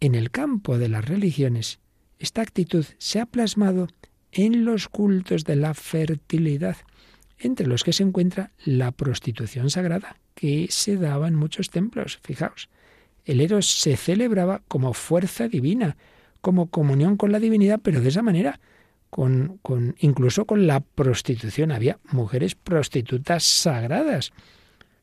En 0.00 0.14
el 0.14 0.30
campo 0.30 0.78
de 0.78 0.88
las 0.88 1.04
religiones, 1.04 1.80
esta 2.18 2.42
actitud 2.42 2.84
se 2.98 3.20
ha 3.20 3.26
plasmado 3.26 3.88
en 4.34 4.64
los 4.64 4.88
cultos 4.88 5.44
de 5.44 5.56
la 5.56 5.74
fertilidad, 5.74 6.76
entre 7.38 7.66
los 7.66 7.84
que 7.84 7.92
se 7.92 8.02
encuentra 8.02 8.50
la 8.64 8.90
prostitución 8.90 9.70
sagrada, 9.70 10.16
que 10.34 10.66
se 10.70 10.96
daba 10.96 11.28
en 11.28 11.36
muchos 11.36 11.70
templos. 11.70 12.18
Fijaos, 12.22 12.68
el 13.24 13.40
Eros 13.40 13.66
se 13.66 13.96
celebraba 13.96 14.62
como 14.68 14.92
fuerza 14.92 15.48
divina, 15.48 15.96
como 16.40 16.68
comunión 16.68 17.16
con 17.16 17.32
la 17.32 17.38
divinidad, 17.38 17.80
pero 17.82 18.00
de 18.00 18.08
esa 18.08 18.22
manera, 18.22 18.60
con, 19.08 19.58
con, 19.62 19.94
incluso 20.00 20.44
con 20.44 20.66
la 20.66 20.80
prostitución. 20.80 21.70
Había 21.70 21.98
mujeres 22.10 22.56
prostitutas 22.56 23.44
sagradas. 23.44 24.32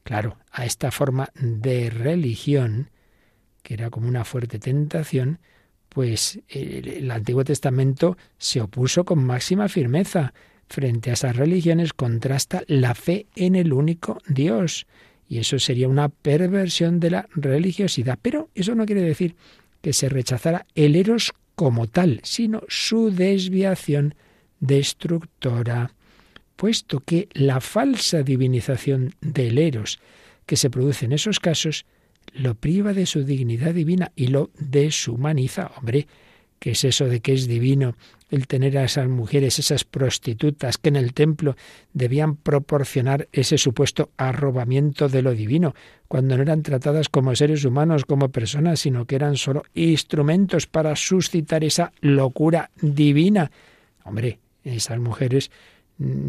Claro, 0.03 0.37
a 0.51 0.65
esta 0.65 0.91
forma 0.91 1.29
de 1.35 1.89
religión, 1.89 2.89
que 3.63 3.75
era 3.75 3.89
como 3.89 4.07
una 4.07 4.25
fuerte 4.25 4.59
tentación, 4.59 5.39
pues 5.93 6.39
el 6.47 7.11
Antiguo 7.11 7.43
Testamento 7.43 8.17
se 8.37 8.61
opuso 8.61 9.03
con 9.03 9.25
máxima 9.25 9.67
firmeza. 9.67 10.33
Frente 10.69 11.09
a 11.09 11.13
esas 11.13 11.35
religiones 11.35 11.91
contrasta 11.91 12.63
la 12.67 12.95
fe 12.95 13.25
en 13.35 13.55
el 13.55 13.73
único 13.73 14.19
Dios. 14.25 14.87
Y 15.27 15.39
eso 15.39 15.59
sería 15.59 15.89
una 15.89 16.07
perversión 16.07 17.01
de 17.01 17.11
la 17.11 17.27
religiosidad. 17.35 18.17
Pero 18.21 18.49
eso 18.55 18.73
no 18.73 18.85
quiere 18.85 19.01
decir 19.01 19.35
que 19.81 19.91
se 19.91 20.07
rechazara 20.07 20.65
el 20.75 20.95
eros 20.95 21.33
como 21.55 21.87
tal, 21.87 22.21
sino 22.23 22.61
su 22.69 23.11
desviación 23.11 24.15
destructora. 24.61 25.93
Puesto 26.55 27.01
que 27.01 27.27
la 27.33 27.59
falsa 27.59 28.23
divinización 28.23 29.13
del 29.19 29.57
eros 29.57 29.99
que 30.45 30.55
se 30.55 30.69
produce 30.69 31.03
en 31.03 31.11
esos 31.11 31.41
casos 31.41 31.85
lo 32.33 32.55
priva 32.55 32.93
de 32.93 33.05
su 33.05 33.23
dignidad 33.23 33.73
divina 33.73 34.11
y 34.15 34.27
lo 34.27 34.51
deshumaniza. 34.57 35.71
Hombre, 35.77 36.07
¿qué 36.59 36.71
es 36.71 36.83
eso 36.83 37.05
de 37.05 37.19
que 37.19 37.33
es 37.33 37.47
divino 37.47 37.95
el 38.29 38.47
tener 38.47 38.77
a 38.77 38.85
esas 38.85 39.09
mujeres, 39.09 39.59
esas 39.59 39.83
prostitutas 39.83 40.77
que 40.77 40.89
en 40.89 40.95
el 40.95 41.13
templo 41.13 41.55
debían 41.93 42.37
proporcionar 42.37 43.27
ese 43.33 43.57
supuesto 43.57 44.09
arrobamiento 44.15 45.09
de 45.09 45.21
lo 45.21 45.33
divino, 45.33 45.75
cuando 46.07 46.37
no 46.37 46.43
eran 46.43 46.63
tratadas 46.63 47.09
como 47.09 47.35
seres 47.35 47.65
humanos, 47.65 48.05
como 48.05 48.29
personas, 48.29 48.79
sino 48.79 49.05
que 49.05 49.15
eran 49.15 49.35
solo 49.35 49.63
instrumentos 49.73 50.65
para 50.65 50.95
suscitar 50.95 51.65
esa 51.65 51.91
locura 51.99 52.71
divina? 52.81 53.51
Hombre, 54.05 54.39
esas 54.63 54.99
mujeres 54.99 55.51
mm, 55.97 56.27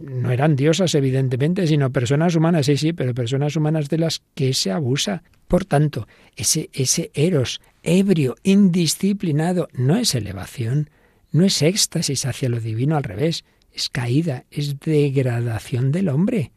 no 0.00 0.30
eran 0.30 0.56
diosas, 0.56 0.94
evidentemente, 0.94 1.66
sino 1.66 1.90
personas 1.90 2.34
humanas, 2.34 2.66
sí, 2.66 2.76
sí, 2.76 2.92
pero 2.92 3.14
personas 3.14 3.56
humanas 3.56 3.88
de 3.88 3.98
las 3.98 4.22
que 4.34 4.52
se 4.54 4.70
abusa. 4.70 5.22
Por 5.46 5.64
tanto, 5.64 6.06
ese, 6.36 6.68
ese 6.72 7.10
eros 7.14 7.60
ebrio, 7.82 8.36
indisciplinado, 8.42 9.68
no 9.72 9.96
es 9.96 10.14
elevación, 10.14 10.90
no 11.32 11.44
es 11.44 11.62
éxtasis 11.62 12.26
hacia 12.26 12.48
lo 12.48 12.60
divino, 12.60 12.96
al 12.96 13.04
revés, 13.04 13.44
es 13.72 13.88
caída, 13.88 14.44
es 14.50 14.80
degradación 14.80 15.92
del 15.92 16.08
hombre. 16.08 16.52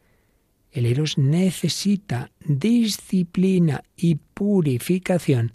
El 0.71 0.85
eros 0.85 1.17
necesita 1.17 2.31
disciplina 2.45 3.83
y 3.95 4.15
purificación 4.15 5.53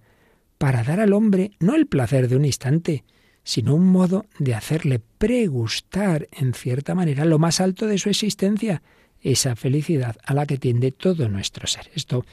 para 0.58 0.82
dar 0.82 1.00
al 1.00 1.12
hombre 1.12 1.52
no 1.58 1.74
el 1.74 1.86
placer 1.86 2.28
de 2.28 2.36
un 2.36 2.44
instante, 2.44 3.04
sino 3.46 3.76
un 3.76 3.86
modo 3.86 4.26
de 4.40 4.54
hacerle 4.56 4.98
pregustar, 4.98 6.26
en 6.32 6.52
cierta 6.52 6.96
manera, 6.96 7.24
lo 7.24 7.38
más 7.38 7.60
alto 7.60 7.86
de 7.86 7.96
su 7.96 8.10
existencia, 8.10 8.82
esa 9.22 9.54
felicidad 9.54 10.16
a 10.24 10.34
la 10.34 10.46
que 10.46 10.58
tiende 10.58 10.90
todo 10.90 11.28
nuestro 11.28 11.68
ser. 11.68 11.88
Esto 11.94 12.26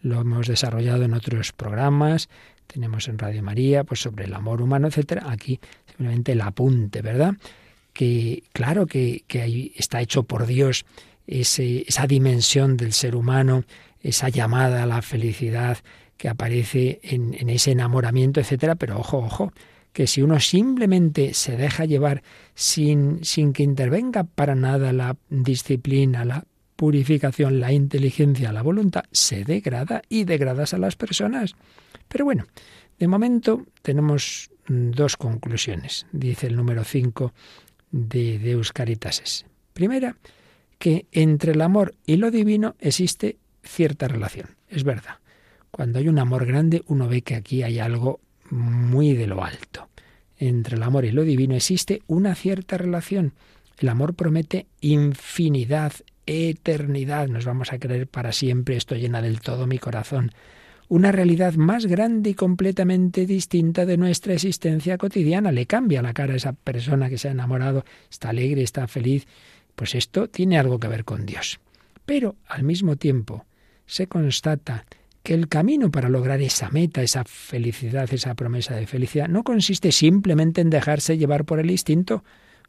lo 0.00 0.20
hemos 0.20 0.46
desarrollado 0.46 1.02
en 1.02 1.14
otros 1.14 1.50
programas, 1.50 2.28
tenemos 2.68 3.08
en 3.08 3.18
Radio 3.18 3.42
María, 3.42 3.82
pues 3.82 3.98
sobre 3.98 4.26
el 4.26 4.34
amor 4.34 4.62
humano, 4.62 4.86
etcétera. 4.86 5.24
Aquí 5.28 5.58
simplemente 5.88 6.32
el 6.32 6.40
apunte, 6.40 7.02
¿verdad? 7.02 7.34
Que 7.92 8.44
claro 8.52 8.86
que, 8.86 9.24
que 9.26 9.42
ahí 9.42 9.72
está 9.74 10.00
hecho 10.02 10.22
por 10.22 10.46
Dios 10.46 10.86
esa 11.26 12.06
dimensión 12.06 12.76
del 12.76 12.92
ser 12.92 13.16
humano, 13.16 13.64
esa 14.00 14.28
llamada 14.28 14.84
a 14.84 14.86
la 14.86 15.02
felicidad 15.02 15.78
que 16.16 16.28
aparece 16.28 17.00
en, 17.02 17.34
en 17.34 17.50
ese 17.50 17.72
enamoramiento, 17.72 18.38
etcétera. 18.38 18.76
Pero 18.76 19.00
ojo, 19.00 19.18
ojo, 19.18 19.52
que 19.94 20.08
si 20.08 20.22
uno 20.22 20.40
simplemente 20.40 21.34
se 21.34 21.56
deja 21.56 21.84
llevar 21.84 22.24
sin, 22.54 23.24
sin 23.24 23.52
que 23.52 23.62
intervenga 23.62 24.24
para 24.24 24.56
nada 24.56 24.92
la 24.92 25.16
disciplina, 25.30 26.24
la 26.24 26.44
purificación, 26.74 27.60
la 27.60 27.72
inteligencia, 27.72 28.52
la 28.52 28.62
voluntad, 28.62 29.04
se 29.12 29.44
degrada 29.44 30.02
y 30.08 30.24
degradas 30.24 30.74
a 30.74 30.78
las 30.78 30.96
personas. 30.96 31.54
Pero 32.08 32.24
bueno, 32.24 32.44
de 32.98 33.06
momento 33.06 33.66
tenemos 33.82 34.50
dos 34.66 35.16
conclusiones, 35.16 36.06
dice 36.10 36.48
el 36.48 36.56
número 36.56 36.82
5 36.82 37.32
de 37.92 38.40
Deus 38.40 38.72
Caritases. 38.72 39.46
Primera, 39.72 40.16
que 40.76 41.06
entre 41.12 41.52
el 41.52 41.60
amor 41.60 41.94
y 42.04 42.16
lo 42.16 42.32
divino 42.32 42.74
existe 42.80 43.36
cierta 43.62 44.08
relación. 44.08 44.56
Es 44.68 44.82
verdad. 44.82 45.18
Cuando 45.70 46.00
hay 46.00 46.08
un 46.08 46.18
amor 46.18 46.46
grande, 46.46 46.82
uno 46.88 47.08
ve 47.08 47.22
que 47.22 47.36
aquí 47.36 47.62
hay 47.62 47.78
algo 47.78 48.20
muy 48.50 49.14
de 49.14 49.26
lo 49.26 49.44
alto. 49.44 49.88
Entre 50.38 50.76
el 50.76 50.82
amor 50.82 51.04
y 51.04 51.12
lo 51.12 51.22
divino 51.22 51.54
existe 51.54 52.02
una 52.06 52.34
cierta 52.34 52.76
relación. 52.76 53.32
El 53.78 53.88
amor 53.88 54.14
promete 54.14 54.66
infinidad, 54.80 55.92
eternidad. 56.26 57.28
Nos 57.28 57.44
vamos 57.44 57.72
a 57.72 57.78
creer 57.78 58.06
para 58.06 58.32
siempre. 58.32 58.76
Esto 58.76 58.94
llena 58.94 59.22
del 59.22 59.40
todo 59.40 59.66
mi 59.66 59.78
corazón. 59.78 60.32
Una 60.88 61.12
realidad 61.12 61.54
más 61.54 61.86
grande 61.86 62.30
y 62.30 62.34
completamente 62.34 63.26
distinta 63.26 63.86
de 63.86 63.96
nuestra 63.96 64.34
existencia 64.34 64.98
cotidiana. 64.98 65.50
Le 65.50 65.66
cambia 65.66 66.02
la 66.02 66.12
cara 66.12 66.34
a 66.34 66.36
esa 66.36 66.52
persona 66.52 67.08
que 67.08 67.18
se 67.18 67.28
ha 67.28 67.32
enamorado, 67.32 67.84
está 68.10 68.30
alegre, 68.30 68.62
está 68.62 68.86
feliz. 68.86 69.26
Pues 69.74 69.94
esto 69.94 70.28
tiene 70.28 70.58
algo 70.58 70.78
que 70.78 70.88
ver 70.88 71.04
con 71.04 71.26
Dios. 71.26 71.58
Pero 72.04 72.36
al 72.46 72.64
mismo 72.64 72.96
tiempo 72.96 73.46
se 73.86 74.06
constata 74.06 74.84
que 75.24 75.32
el 75.32 75.48
camino 75.48 75.90
para 75.90 76.10
lograr 76.10 76.42
esa 76.42 76.68
meta, 76.68 77.02
esa 77.02 77.24
felicidad, 77.24 78.12
esa 78.12 78.34
promesa 78.34 78.76
de 78.76 78.86
felicidad, 78.86 79.26
no 79.26 79.42
consiste 79.42 79.90
simplemente 79.90 80.60
en 80.60 80.68
dejarse 80.68 81.16
llevar 81.16 81.46
por 81.46 81.58
el 81.58 81.70
instinto. 81.70 82.22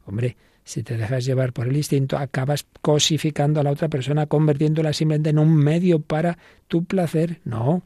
Hombre, 0.06 0.38
si 0.64 0.82
te 0.82 0.96
dejas 0.96 1.26
llevar 1.26 1.52
por 1.52 1.68
el 1.68 1.76
instinto, 1.76 2.16
acabas 2.16 2.64
cosificando 2.80 3.60
a 3.60 3.62
la 3.62 3.70
otra 3.70 3.88
persona, 3.88 4.24
convirtiéndola 4.24 4.94
simplemente 4.94 5.30
en 5.30 5.38
un 5.38 5.54
medio 5.54 6.00
para 6.00 6.38
tu 6.66 6.86
placer. 6.86 7.40
No, 7.44 7.82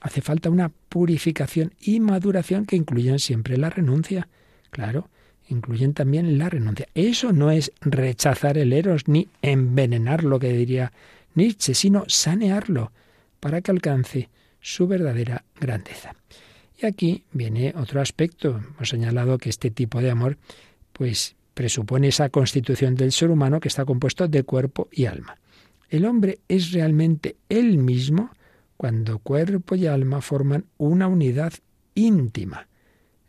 hace 0.00 0.20
falta 0.20 0.50
una 0.50 0.70
purificación 0.88 1.74
y 1.80 1.98
maduración 1.98 2.64
que 2.64 2.76
incluyen 2.76 3.18
siempre 3.18 3.56
la 3.56 3.70
renuncia. 3.70 4.28
Claro, 4.70 5.08
incluyen 5.48 5.94
también 5.94 6.38
la 6.38 6.48
renuncia. 6.48 6.86
Eso 6.94 7.32
no 7.32 7.50
es 7.50 7.72
rechazar 7.80 8.56
el 8.56 8.72
eros 8.72 9.08
ni 9.08 9.28
envenenar 9.42 10.22
lo 10.22 10.38
que 10.38 10.52
diría 10.52 10.92
Nietzsche, 11.34 11.74
sino 11.74 12.04
sanearlo 12.06 12.92
para 13.42 13.60
que 13.60 13.72
alcance 13.72 14.30
su 14.60 14.86
verdadera 14.86 15.44
grandeza. 15.60 16.14
Y 16.80 16.86
aquí 16.86 17.24
viene 17.32 17.74
otro 17.76 18.00
aspecto. 18.00 18.50
Hemos 18.76 18.88
señalado 18.88 19.36
que 19.36 19.50
este 19.50 19.72
tipo 19.72 20.00
de 20.00 20.12
amor, 20.12 20.38
pues 20.92 21.34
presupone 21.52 22.06
esa 22.06 22.28
constitución 22.28 22.94
del 22.94 23.10
ser 23.10 23.30
humano 23.30 23.58
que 23.58 23.66
está 23.66 23.84
compuesto 23.84 24.28
de 24.28 24.44
cuerpo 24.44 24.88
y 24.92 25.06
alma. 25.06 25.38
El 25.90 26.04
hombre 26.04 26.38
es 26.46 26.70
realmente 26.70 27.34
él 27.48 27.78
mismo 27.78 28.30
cuando 28.76 29.18
cuerpo 29.18 29.74
y 29.74 29.88
alma 29.88 30.20
forman 30.20 30.66
una 30.78 31.08
unidad 31.08 31.52
íntima. 31.96 32.68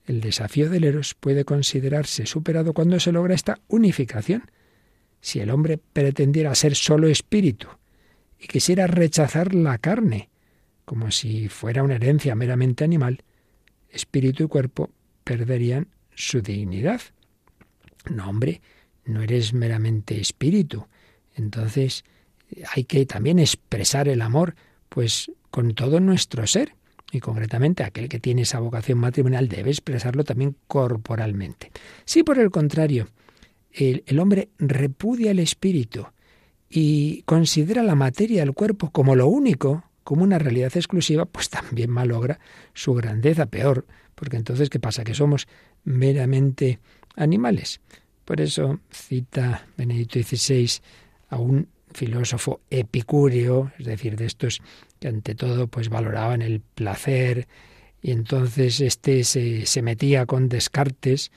El 0.05 0.21
desafío 0.21 0.69
del 0.69 0.83
Eros 0.83 1.15
puede 1.15 1.43
considerarse 1.43 2.27
superado 2.27 2.73
cuando 2.73 2.99
se 2.99 3.11
logra 3.11 3.33
esta 3.33 3.59
unificación. 3.67 4.43
Si 5.21 5.39
el 5.39 5.49
hombre 5.49 5.79
pretendiera 5.79 6.53
ser 6.53 6.75
solo 6.75 7.07
espíritu 7.07 7.67
y 8.43 8.47
quisiera 8.47 8.87
rechazar 8.87 9.55
la 9.55 9.77
carne, 9.77 10.29
como 10.83 11.11
si 11.11 11.47
fuera 11.47 11.81
una 11.81 11.95
herencia 11.95 12.35
meramente 12.35 12.83
animal, 12.83 13.23
espíritu 13.89 14.43
y 14.43 14.47
cuerpo 14.47 14.91
perderían 15.23 15.87
su 16.13 16.41
dignidad. 16.41 16.99
No, 18.09 18.27
hombre, 18.27 18.61
no 19.05 19.21
eres 19.21 19.53
meramente 19.53 20.19
espíritu. 20.19 20.87
Entonces 21.35 22.03
hay 22.75 22.83
que 22.83 23.05
también 23.05 23.39
expresar 23.39 24.09
el 24.09 24.21
amor, 24.21 24.55
pues 24.89 25.31
con 25.49 25.73
todo 25.73 26.01
nuestro 26.01 26.45
ser. 26.45 26.75
Y 27.13 27.21
concretamente 27.21 27.83
aquel 27.83 28.09
que 28.09 28.19
tiene 28.19 28.41
esa 28.41 28.59
vocación 28.59 28.97
matrimonial 28.97 29.47
debe 29.47 29.69
expresarlo 29.69 30.25
también 30.25 30.57
corporalmente. 30.67 31.71
Si 32.03 32.23
por 32.23 32.39
el 32.39 32.51
contrario 32.51 33.07
el, 33.71 34.03
el 34.05 34.19
hombre 34.19 34.49
repudia 34.57 35.31
el 35.31 35.39
espíritu 35.39 36.07
y 36.75 37.21
considera 37.27 37.83
la 37.83 37.93
materia 37.93 38.39
del 38.39 38.53
cuerpo 38.53 38.89
como 38.89 39.15
lo 39.15 39.27
único, 39.27 39.83
como 40.03 40.23
una 40.23 40.39
realidad 40.39 40.71
exclusiva, 40.73 41.25
pues 41.25 41.51
también 41.51 41.91
malogra 41.91 42.39
su 42.73 42.95
grandeza, 42.95 43.45
peor, 43.45 43.85
porque 44.15 44.37
entonces 44.37 44.71
¿qué 44.71 44.79
pasa? 44.79 45.03
Que 45.03 45.13
somos 45.13 45.47
meramente 45.83 46.79
animales. 47.15 47.79
Por 48.25 48.41
eso 48.41 48.79
cita 48.89 49.67
Benedicto 49.77 50.19
XVI 50.19 50.81
a 51.29 51.37
un 51.37 51.67
filósofo 51.93 52.61
epicúreo, 52.71 53.71
es 53.77 53.85
decir, 53.85 54.15
de 54.15 54.25
estos 54.25 54.59
que 54.99 55.09
ante 55.09 55.35
todo 55.35 55.67
pues 55.67 55.89
valoraban 55.89 56.41
el 56.41 56.59
placer, 56.59 57.47
y 58.01 58.09
entonces 58.09 58.81
este 58.81 59.23
se, 59.25 59.67
se 59.67 59.83
metía 59.83 60.25
con 60.25 60.49
Descartes, 60.49 61.31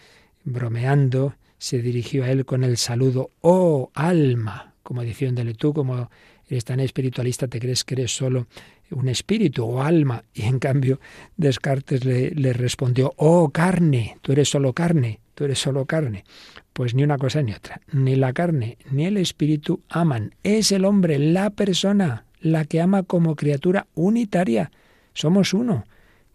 bromeando, 0.44 1.34
se 1.58 1.82
dirigió 1.82 2.24
a 2.24 2.30
él 2.30 2.46
con 2.46 2.64
el 2.64 2.78
saludo, 2.78 3.28
oh 3.42 3.90
alma, 3.92 4.75
como 4.86 5.02
diciéndole 5.02 5.54
tú, 5.54 5.74
como 5.74 6.08
eres 6.48 6.64
tan 6.64 6.78
espiritualista, 6.78 7.48
te 7.48 7.58
crees 7.58 7.82
que 7.82 7.94
eres 7.94 8.14
solo 8.14 8.46
un 8.92 9.08
espíritu 9.08 9.64
o 9.64 9.82
alma, 9.82 10.22
y 10.32 10.42
en 10.42 10.60
cambio 10.60 11.00
Descartes 11.36 12.04
le 12.04 12.52
respondió, 12.52 13.12
oh 13.16 13.50
carne, 13.50 14.16
tú 14.22 14.30
eres 14.30 14.48
solo 14.48 14.72
carne, 14.72 15.18
tú 15.34 15.42
eres 15.42 15.58
solo 15.58 15.86
carne. 15.86 16.24
Pues 16.72 16.94
ni 16.94 17.02
una 17.02 17.18
cosa 17.18 17.42
ni 17.42 17.52
otra. 17.52 17.80
Ni 17.92 18.14
la 18.14 18.32
carne 18.32 18.78
ni 18.92 19.06
el 19.06 19.16
espíritu 19.16 19.80
aman. 19.88 20.36
Es 20.44 20.70
el 20.70 20.84
hombre, 20.84 21.18
la 21.18 21.50
persona, 21.50 22.26
la 22.40 22.64
que 22.64 22.80
ama 22.80 23.02
como 23.02 23.34
criatura 23.34 23.88
unitaria. 23.94 24.70
Somos 25.14 25.52
uno. 25.52 25.84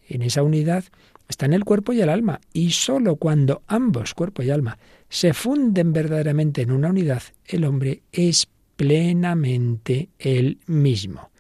En 0.10 0.24
esa 0.24 0.44
unidad 0.44 0.84
están 1.32 1.54
el 1.54 1.64
cuerpo 1.64 1.94
y 1.94 2.02
el 2.02 2.10
alma. 2.10 2.42
Y 2.54 2.72
sólo 2.72 3.16
cuando 3.16 3.64
ambos, 3.66 4.14
cuerpo 4.14 4.44
y 4.44 4.52
alma, 4.52 4.78
se 5.10 5.34
funden 5.34 5.94
verdaderamente 5.94 6.62
en 6.62 6.72
una 6.72 6.90
unidad, 6.90 7.24
el 7.46 7.64
hombre 7.64 8.04
es 8.12 8.48
plenamente 8.76 10.10
el 10.20 10.60
mismo. 10.68 11.32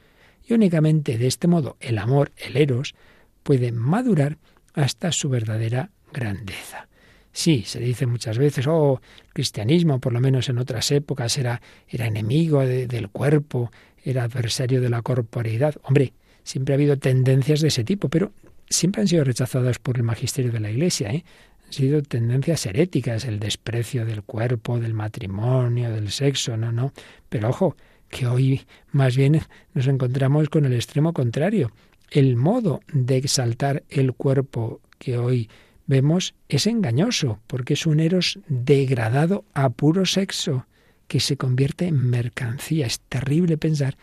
Y 0.47 0.54
únicamente 0.54 1.17
de 1.17 1.27
este 1.27 1.47
modo 1.47 1.77
el 1.80 1.97
amor, 1.97 2.32
el 2.38 2.58
eros, 2.58 2.95
puede 3.43 3.71
madurar 3.71 4.38
hasta 4.73 5.12
su 5.12 5.27
verdadera 5.30 5.91
grandeza. 6.13 6.88
Sí, 7.34 7.63
se 7.65 7.80
dice 7.80 8.06
muchas 8.06 8.38
veces, 8.38 8.67
oh, 8.67 9.01
cristianismo, 9.34 9.99
por 9.99 10.13
lo 10.13 10.21
menos 10.21 10.47
en 10.49 10.58
otras 10.58 10.89
épocas, 10.91 11.38
era, 11.38 11.62
era 11.88 12.08
enemigo 12.08 12.65
del 12.65 13.10
cuerpo, 13.10 13.71
era 14.04 14.23
adversario 14.23 14.80
de 14.82 14.89
la 14.89 15.01
corporeidad. 15.01 15.75
Hombre, 15.84 16.13
siempre 16.43 16.73
ha 16.73 16.75
habido 16.75 16.97
tendencias 16.97 17.62
de 17.62 17.69
ese 17.69 17.84
tipo, 17.84 18.10
pero 18.10 18.32
siempre 18.71 19.01
han 19.01 19.07
sido 19.07 19.23
rechazadas 19.23 19.79
por 19.79 19.97
el 19.97 20.03
magisterio 20.03 20.51
de 20.51 20.60
la 20.60 20.71
Iglesia. 20.71 21.12
¿eh? 21.12 21.23
Han 21.65 21.73
sido 21.73 22.01
tendencias 22.01 22.65
heréticas, 22.65 23.25
el 23.25 23.39
desprecio 23.39 24.05
del 24.05 24.23
cuerpo, 24.23 24.79
del 24.79 24.93
matrimonio, 24.93 25.91
del 25.91 26.10
sexo, 26.10 26.57
no, 26.57 26.71
no. 26.71 26.93
Pero 27.29 27.49
ojo, 27.49 27.75
que 28.10 28.27
hoy 28.27 28.65
más 28.91 29.15
bien 29.15 29.41
nos 29.73 29.88
encontramos 29.88 30.49
con 30.49 30.65
el 30.65 30.73
extremo 30.73 31.13
contrario. 31.13 31.71
El 32.10 32.36
modo 32.36 32.81
de 32.91 33.17
exaltar 33.17 33.84
el 33.89 34.13
cuerpo 34.13 34.81
que 34.99 35.17
hoy 35.17 35.49
vemos 35.88 36.36
es 36.49 36.67
engañoso, 36.67 37.39
porque 37.47 37.73
es 37.73 37.86
un 37.86 37.99
eros 37.99 38.39
degradado 38.47 39.45
a 39.53 39.69
puro 39.69 40.05
sexo, 40.05 40.65
que 41.07 41.19
se 41.19 41.36
convierte 41.38 41.88
en 41.88 42.10
mercancía. 42.10 42.86
Es 42.86 43.01
terrible 43.01 43.57
pensar 43.57 43.97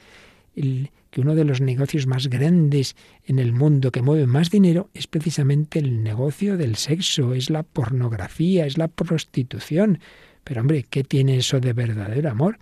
que 1.11 1.21
uno 1.21 1.35
de 1.35 1.45
los 1.45 1.61
negocios 1.61 2.07
más 2.07 2.29
grandes 2.29 2.97
en 3.25 3.39
el 3.39 3.53
mundo 3.53 3.91
que 3.91 4.03
mueve 4.03 4.27
más 4.27 4.51
dinero 4.51 4.91
es 4.95 5.07
precisamente 5.07 5.79
el 5.79 6.03
negocio 6.03 6.57
del 6.57 6.77
sexo, 6.77 7.35
es 7.35 7.51
la 7.51 7.63
pornografía, 7.63 8.67
es 8.67 8.79
la 8.79 8.89
prostitución. 8.89 10.01
Pero 10.45 10.61
hombre, 10.61 10.87
¿qué 10.89 11.05
tiene 11.05 11.39
eso 11.39 11.61
de 11.61 11.73
verdadero 11.73 12.31
amor? 12.31 12.59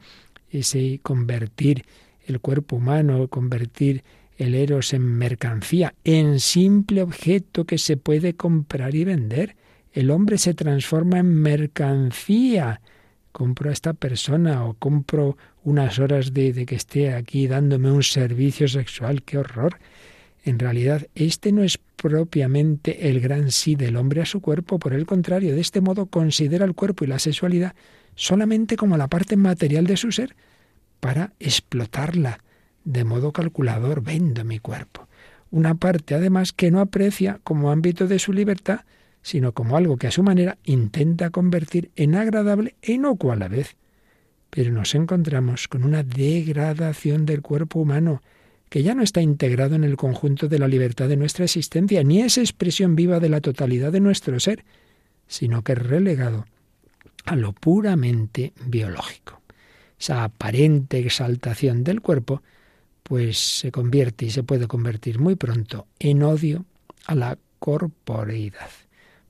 Ese 0.50 1.00
convertir 1.02 1.84
el 2.26 2.40
cuerpo 2.40 2.76
humano, 2.76 3.28
convertir 3.28 4.02
el 4.36 4.54
eros 4.54 4.92
en 4.92 5.02
mercancía, 5.02 5.94
en 6.04 6.40
simple 6.40 7.02
objeto 7.02 7.64
que 7.64 7.78
se 7.78 7.96
puede 7.96 8.34
comprar 8.34 8.94
y 8.94 9.04
vender. 9.04 9.56
El 9.92 10.10
hombre 10.10 10.36
se 10.38 10.54
transforma 10.54 11.18
en 11.18 11.34
mercancía 11.34 12.80
compro 13.36 13.68
a 13.68 13.72
esta 13.74 13.92
persona 13.92 14.64
o 14.64 14.72
compro 14.72 15.36
unas 15.62 15.98
horas 15.98 16.32
de, 16.32 16.64
que 16.64 16.74
esté 16.74 17.12
aquí 17.12 17.46
dándome 17.46 17.90
un 17.90 18.02
servicio 18.02 18.66
sexual. 18.66 19.22
¡Qué 19.22 19.36
horror! 19.36 19.78
En 20.42 20.58
realidad, 20.58 21.06
este 21.14 21.52
no 21.52 21.62
es 21.62 21.76
propiamente 21.76 23.10
el 23.10 23.20
gran 23.20 23.50
sí 23.50 23.74
del 23.74 23.96
hombre 23.96 24.22
a 24.22 24.24
su 24.24 24.40
cuerpo, 24.40 24.78
por 24.78 24.94
el 24.94 25.04
contrario, 25.04 25.54
de 25.54 25.60
este 25.60 25.82
modo 25.82 26.06
considera 26.06 26.64
el 26.64 26.74
cuerpo 26.74 27.04
y 27.04 27.08
la 27.08 27.18
sexualidad 27.18 27.74
solamente 28.14 28.76
como 28.76 28.96
la 28.96 29.08
parte 29.08 29.36
material 29.36 29.86
de 29.86 29.98
su 29.98 30.12
ser, 30.12 30.34
para 31.00 31.34
explotarla 31.38 32.40
de 32.84 33.04
modo 33.04 33.32
calculador, 33.32 34.02
vendo 34.02 34.44
mi 34.44 34.60
cuerpo. 34.60 35.08
Una 35.50 35.74
parte, 35.74 36.14
además, 36.14 36.54
que 36.54 36.70
no 36.70 36.80
aprecia 36.80 37.38
como 37.44 37.70
ámbito 37.70 38.06
de 38.06 38.18
su 38.18 38.32
libertad, 38.32 38.80
sino 39.26 39.50
como 39.50 39.76
algo 39.76 39.96
que 39.96 40.06
a 40.06 40.12
su 40.12 40.22
manera 40.22 40.56
intenta 40.62 41.30
convertir 41.30 41.90
en 41.96 42.14
agradable 42.14 42.76
e 42.80 42.92
inocuo 42.92 43.32
a 43.32 43.36
la 43.36 43.48
vez. 43.48 43.74
Pero 44.50 44.70
nos 44.70 44.94
encontramos 44.94 45.66
con 45.66 45.82
una 45.82 46.04
degradación 46.04 47.26
del 47.26 47.42
cuerpo 47.42 47.80
humano, 47.80 48.22
que 48.68 48.84
ya 48.84 48.94
no 48.94 49.02
está 49.02 49.20
integrado 49.20 49.74
en 49.74 49.82
el 49.82 49.96
conjunto 49.96 50.46
de 50.46 50.60
la 50.60 50.68
libertad 50.68 51.08
de 51.08 51.16
nuestra 51.16 51.44
existencia, 51.44 52.04
ni 52.04 52.20
es 52.20 52.38
expresión 52.38 52.94
viva 52.94 53.18
de 53.18 53.28
la 53.28 53.40
totalidad 53.40 53.90
de 53.90 53.98
nuestro 53.98 54.38
ser, 54.38 54.64
sino 55.26 55.64
que 55.64 55.72
es 55.72 55.78
relegado 55.78 56.46
a 57.24 57.34
lo 57.34 57.52
puramente 57.52 58.52
biológico. 58.64 59.42
Esa 59.98 60.22
aparente 60.22 61.00
exaltación 61.00 61.82
del 61.82 62.00
cuerpo, 62.00 62.42
pues 63.02 63.38
se 63.38 63.72
convierte 63.72 64.26
y 64.26 64.30
se 64.30 64.44
puede 64.44 64.68
convertir 64.68 65.18
muy 65.18 65.34
pronto 65.34 65.88
en 65.98 66.22
odio 66.22 66.64
a 67.06 67.16
la 67.16 67.38
corporeidad. 67.58 68.85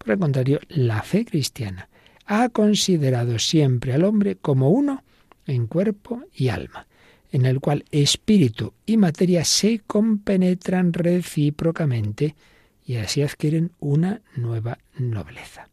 Por 0.06 0.12
el 0.12 0.20
contrario, 0.20 0.60
la 0.68 1.02
fe 1.02 1.24
cristiana 1.24 1.88
ha 2.26 2.48
considerado 2.50 3.40
siempre 3.40 3.92
al 3.92 4.04
hombre 4.04 4.36
como 4.36 4.70
uno 4.70 5.02
en 5.46 5.66
cuerpo 5.66 6.22
y 6.32 6.46
alma, 6.46 6.86
en 7.32 7.44
el 7.44 7.58
cual 7.58 7.84
espíritu 7.90 8.72
y 8.86 8.98
materia 8.98 9.44
se 9.44 9.80
compenetran 9.84 10.92
recíprocamente 10.92 12.36
y 12.84 12.94
así 12.98 13.22
adquieren 13.22 13.72
una 13.80 14.22
nueva 14.36 14.78
nobleza. 14.96 15.70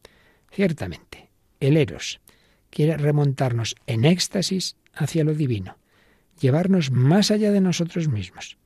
Ciertamente, 0.51 1.29
el 1.59 1.77
Eros 1.77 2.19
quiere 2.71 2.97
remontarnos 2.97 3.75
en 3.85 4.03
éxtasis 4.03 4.77
hacia 4.95 5.23
lo 5.23 5.35
divino, 5.35 5.77
llevarnos 6.41 6.89
más 6.89 7.29
allá 7.29 7.51
de 7.51 7.61
nosotros 7.61 8.07
mismos. 8.07 8.57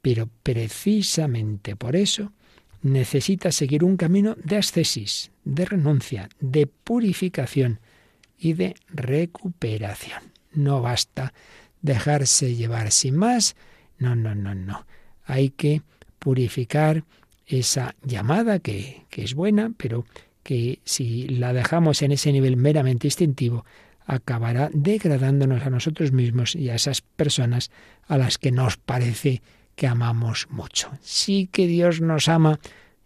Pero 0.00 0.30
precisamente 0.44 1.74
por 1.74 1.96
eso 1.96 2.32
necesita 2.82 3.52
seguir 3.52 3.84
un 3.84 3.96
camino 3.96 4.36
de 4.42 4.56
ascesis, 4.56 5.30
de 5.44 5.64
renuncia, 5.64 6.28
de 6.40 6.66
purificación 6.66 7.80
y 8.38 8.52
de 8.52 8.74
recuperación. 8.88 10.32
No 10.52 10.80
basta 10.80 11.32
dejarse 11.82 12.54
llevar 12.54 12.92
sin 12.92 13.16
más. 13.16 13.56
No, 13.98 14.14
no, 14.14 14.34
no, 14.34 14.54
no. 14.54 14.86
Hay 15.24 15.50
que 15.50 15.82
purificar 16.18 17.04
esa 17.46 17.94
llamada 18.02 18.58
que, 18.58 19.04
que 19.10 19.24
es 19.24 19.34
buena, 19.34 19.72
pero 19.76 20.04
que 20.42 20.80
si 20.84 21.28
la 21.28 21.52
dejamos 21.52 22.02
en 22.02 22.12
ese 22.12 22.32
nivel 22.32 22.56
meramente 22.56 23.06
instintivo, 23.06 23.64
acabará 24.06 24.70
degradándonos 24.72 25.64
a 25.66 25.70
nosotros 25.70 26.12
mismos 26.12 26.54
y 26.54 26.70
a 26.70 26.74
esas 26.74 27.02
personas 27.02 27.70
a 28.06 28.16
las 28.16 28.38
que 28.38 28.50
nos 28.50 28.78
parece 28.78 29.42
que 29.78 29.86
amamos 29.86 30.48
mucho. 30.50 30.90
Sí 31.00 31.48
que 31.52 31.68
Dios 31.68 32.00
nos 32.00 32.28
ama, 32.28 32.58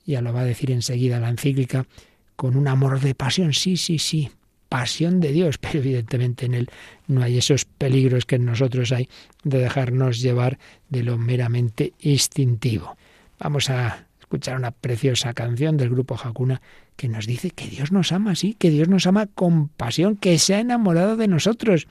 ya 0.06 0.22
lo 0.22 0.32
va 0.32 0.40
a 0.40 0.44
decir 0.44 0.70
enseguida 0.70 1.20
la 1.20 1.28
encíclica, 1.28 1.86
con 2.34 2.56
un 2.56 2.66
amor 2.66 2.98
de 3.00 3.14
pasión, 3.14 3.52
sí, 3.52 3.76
sí, 3.76 3.98
sí, 3.98 4.30
pasión 4.70 5.20
de 5.20 5.32
Dios, 5.32 5.58
pero 5.60 5.80
evidentemente 5.80 6.46
en 6.46 6.54
él 6.54 6.70
no 7.06 7.22
hay 7.22 7.36
esos 7.36 7.66
peligros 7.66 8.24
que 8.24 8.36
en 8.36 8.46
nosotros 8.46 8.90
hay 8.90 9.10
de 9.44 9.58
dejarnos 9.58 10.22
llevar 10.22 10.58
de 10.88 11.02
lo 11.02 11.18
meramente 11.18 11.92
instintivo. 12.00 12.96
Vamos 13.38 13.68
a 13.68 14.06
escuchar 14.18 14.56
una 14.56 14.70
preciosa 14.70 15.34
canción 15.34 15.76
del 15.76 15.90
grupo 15.90 16.16
Hakuna 16.16 16.62
que 16.96 17.06
nos 17.06 17.26
dice 17.26 17.50
que 17.50 17.66
Dios 17.66 17.92
nos 17.92 18.12
ama, 18.12 18.34
sí, 18.34 18.54
que 18.54 18.70
Dios 18.70 18.88
nos 18.88 19.06
ama 19.06 19.26
con 19.26 19.68
pasión, 19.68 20.16
que 20.16 20.38
se 20.38 20.54
ha 20.54 20.60
enamorado 20.60 21.18
de 21.18 21.28
nosotros. 21.28 21.86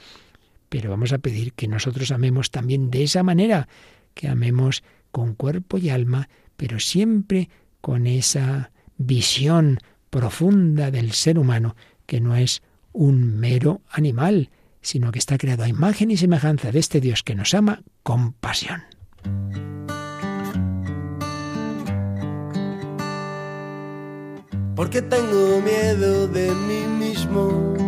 Pero 0.69 0.89
vamos 0.89 1.13
a 1.13 1.19
pedir 1.19 1.53
que 1.53 1.67
nosotros 1.67 2.11
amemos 2.11 2.49
también 2.49 2.89
de 2.89 3.03
esa 3.03 3.21
manera, 3.21 3.67
que 4.13 4.27
amemos 4.27 4.83
con 5.11 5.33
cuerpo 5.35 5.77
y 5.77 5.89
alma, 5.89 6.29
pero 6.57 6.79
siempre 6.79 7.49
con 7.81 8.07
esa 8.07 8.71
visión 8.97 9.79
profunda 10.09 10.91
del 10.91 11.11
ser 11.13 11.39
humano, 11.39 11.75
que 12.05 12.21
no 12.21 12.35
es 12.35 12.61
un 12.93 13.39
mero 13.39 13.81
animal, 13.89 14.49
sino 14.81 15.11
que 15.11 15.19
está 15.19 15.37
creado 15.37 15.63
a 15.63 15.69
imagen 15.69 16.11
y 16.11 16.17
semejanza 16.17 16.71
de 16.71 16.79
este 16.79 16.99
Dios 16.99 17.23
que 17.23 17.35
nos 17.35 17.53
ama 17.53 17.81
con 18.03 18.33
pasión. 18.33 18.83
Porque 24.75 25.01
tengo 25.01 25.61
miedo 25.61 26.27
de 26.27 26.51
mí 26.55 27.05
mismo 27.05 27.80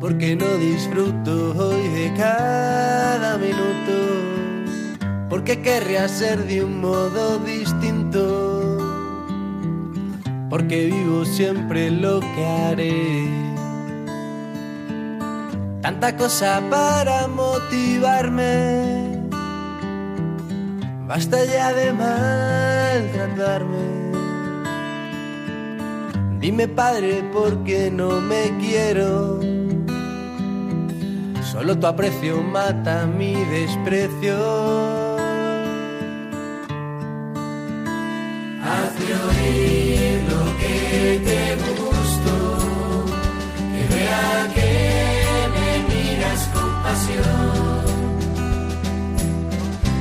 porque 0.00 0.34
no 0.36 0.46
disfruto 0.58 1.54
hoy 1.58 1.88
de 1.88 2.12
cada 2.16 3.36
minuto, 3.36 5.26
porque 5.28 5.60
querría 5.60 6.06
ser 6.08 6.46
de 6.46 6.64
un 6.64 6.80
modo 6.80 7.40
distinto, 7.40 8.78
porque 10.48 10.86
vivo 10.86 11.24
siempre 11.24 11.90
lo 11.90 12.20
que 12.20 12.46
haré. 12.46 13.28
Tanta 15.82 16.16
cosa 16.16 16.62
para 16.70 17.26
motivarme, 17.26 19.20
basta 21.08 21.44
ya 21.44 21.72
de 21.72 21.92
maltratarme. 21.92 23.98
Dime 26.38 26.68
padre, 26.68 27.24
¿por 27.32 27.64
qué 27.64 27.90
no 27.90 28.20
me 28.20 28.56
quiero? 28.60 29.40
Solo 31.50 31.78
tu 31.78 31.86
aprecio 31.86 32.42
mata 32.42 33.06
mi 33.06 33.32
desprecio. 33.46 34.36
Hazme 38.62 39.12
oír 39.28 40.16
lo 40.28 40.42
que 40.60 41.20
te 41.28 41.42
gusto, 41.80 42.34
que 43.72 43.82
vea 43.94 44.32
que 44.56 44.72
me 45.54 45.70
miras 45.88 46.40
con 46.52 46.70
pasión. 46.82 47.82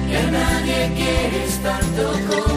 Que 0.10 0.18
a 0.18 0.28
nadie 0.38 0.80
quieres 0.98 1.54
tanto 1.64 2.04
como 2.28 2.57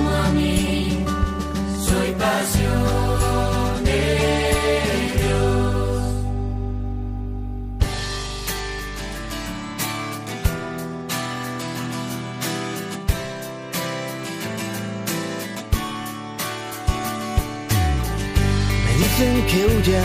que 19.21 19.67
huya 19.67 20.03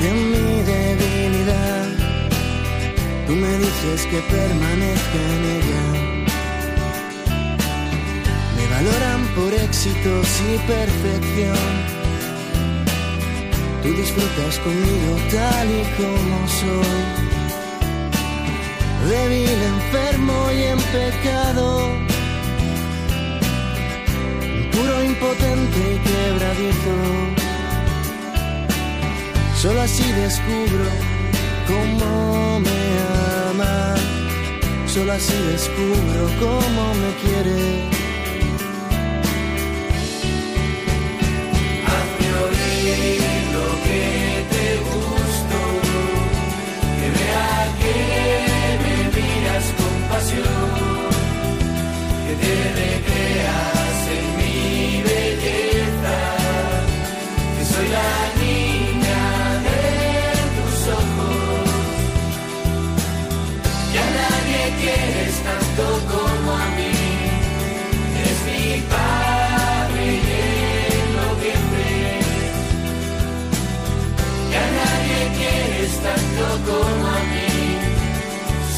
de 0.00 0.10
mi 0.12 0.62
debilidad. 0.62 1.86
Tú 3.26 3.32
me 3.32 3.58
dices 3.58 4.06
que 4.06 4.20
permanezca 4.20 5.18
en 5.34 5.42
ella. 5.56 5.84
Me 8.56 8.64
valoran 8.74 9.26
por 9.34 9.52
éxitos 9.52 10.28
y 10.52 10.58
perfección. 10.68 11.68
Tú 13.82 13.88
disfrutas 13.92 14.58
conmigo 14.60 15.12
tal 15.32 15.68
y 15.70 15.82
como 15.98 16.36
soy. 16.60 17.02
Débil, 19.10 19.58
enfermo 19.74 20.36
y 20.52 20.62
en 20.62 20.78
pecado. 20.94 21.88
Puro, 24.72 25.04
impotente 25.04 25.80
y 25.94 25.98
quebradizo 26.08 27.43
Solo 29.64 29.80
así 29.80 30.04
descubro 30.12 30.84
cómo 31.66 32.60
me 32.60 32.80
ama. 33.48 33.94
Solo 34.86 35.14
así 35.14 35.32
descubro 35.52 36.28
cómo 36.38 36.82
me 37.00 37.10
quiere. 37.22 37.60
Hazme 41.88 42.28
oír 42.44 43.22
lo 43.56 43.68
que 43.84 44.02
te 44.52 44.66
gusto, 44.88 45.58
que 46.98 47.08
vea 47.16 47.56
que 47.80 47.96
me 48.84 48.96
miras 49.16 49.66
con 49.78 49.94
pasión, 50.10 50.68
que 52.26 52.34
te 52.42 52.54
recreas 52.82 53.98
en 54.18 54.24
mi 54.36 55.02
belleza, 55.08 56.16
que 57.56 57.64
soy 57.64 57.88
la 57.88 58.10
niña. 58.42 58.63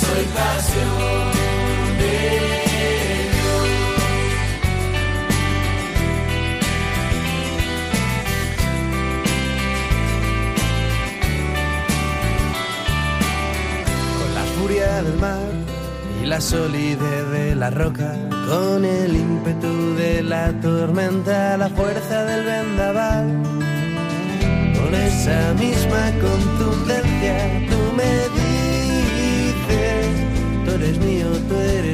Soy 0.01 0.25
pasión 0.35 1.33
de 1.99 2.17
Con 14.19 14.35
la 14.35 14.45
furia 14.59 15.03
del 15.03 15.19
mar 15.19 15.39
y 16.23 16.27
la 16.27 16.41
solidez 16.41 17.31
de 17.31 17.55
la 17.55 17.71
roca, 17.71 18.15
con 18.49 18.85
el 18.85 19.15
ímpetu 19.15 19.95
de 19.95 20.23
la 20.23 20.53
tormenta, 20.61 21.57
la 21.57 21.69
fuerza 21.69 22.25
del 22.25 22.45
vendaval, 22.45 23.43
con 24.75 24.95
esa 24.95 25.55
misma 25.55 26.13
tú 27.69 27.79
me 27.99 28.13
dices, 28.39 30.07
tú 30.65 30.71
eres 30.73 30.99
mío, 30.99 31.29
tú 31.49 31.55
eres 31.55 31.86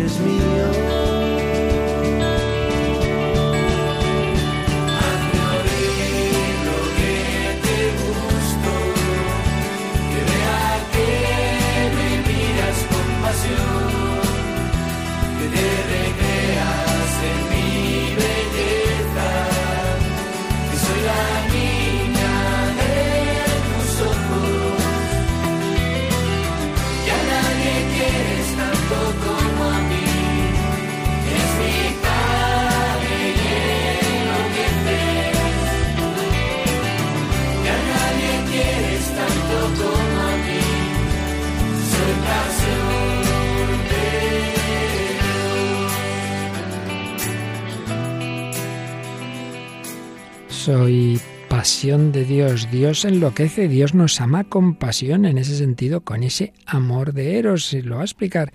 Soy 50.64 51.20
pasión 51.48 52.12
de 52.12 52.24
Dios. 52.24 52.70
Dios 52.70 53.04
enloquece, 53.04 53.66
Dios 53.66 53.94
nos 53.94 54.20
ama 54.20 54.44
con 54.44 54.76
pasión, 54.76 55.24
en 55.24 55.36
ese 55.36 55.56
sentido, 55.56 56.02
con 56.02 56.22
ese 56.22 56.52
amor 56.66 57.14
de 57.14 57.36
Eros. 57.36 57.72
Lo 57.82 57.96
va 57.96 58.02
a 58.02 58.04
explicar 58.04 58.52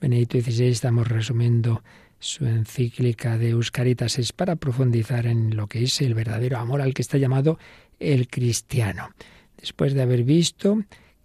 Benedicto 0.00 0.40
XVI, 0.40 0.68
estamos 0.68 1.06
resumiendo 1.06 1.82
su 2.18 2.46
encíclica 2.46 3.36
de 3.36 3.50
Euscaritas, 3.50 4.18
es 4.18 4.32
para 4.32 4.56
profundizar 4.56 5.26
en 5.26 5.54
lo 5.54 5.66
que 5.66 5.82
es 5.82 6.00
el 6.00 6.14
verdadero 6.14 6.56
amor 6.56 6.80
al 6.80 6.94
que 6.94 7.02
está 7.02 7.18
llamado 7.18 7.58
el 7.98 8.28
cristiano. 8.28 9.10
Después 9.58 9.92
de 9.92 10.00
haber 10.00 10.24
visto 10.24 10.78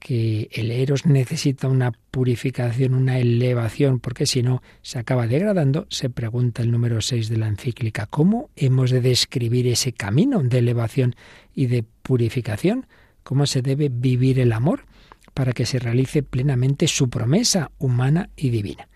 que 0.05 0.49
el 0.51 0.69
eros 0.69 1.07
necesita 1.07 1.67
una 1.67 1.91
purificación, 1.91 2.93
una 2.93 3.17
elevación, 3.17 3.99
porque 3.99 4.27
si 4.27 4.43
no 4.43 4.61
se 4.83 4.99
acaba 4.99 5.25
degradando, 5.25 5.87
se 5.89 6.11
pregunta 6.11 6.61
el 6.61 6.69
número 6.69 7.01
6 7.01 7.27
de 7.27 7.37
la 7.37 7.47
encíclica, 7.47 8.05
¿cómo 8.05 8.51
hemos 8.55 8.91
de 8.91 9.01
describir 9.01 9.65
ese 9.65 9.93
camino 9.93 10.43
de 10.43 10.59
elevación 10.59 11.15
y 11.55 11.65
de 11.65 11.83
purificación? 12.03 12.85
¿Cómo 13.23 13.47
se 13.47 13.63
debe 13.63 13.89
vivir 13.89 14.39
el 14.39 14.51
amor 14.51 14.85
para 15.33 15.53
que 15.53 15.65
se 15.65 15.79
realice 15.79 16.21
plenamente 16.21 16.87
su 16.87 17.09
promesa 17.09 17.71
humana 17.79 18.29
y 18.35 18.51
divina? 18.51 18.87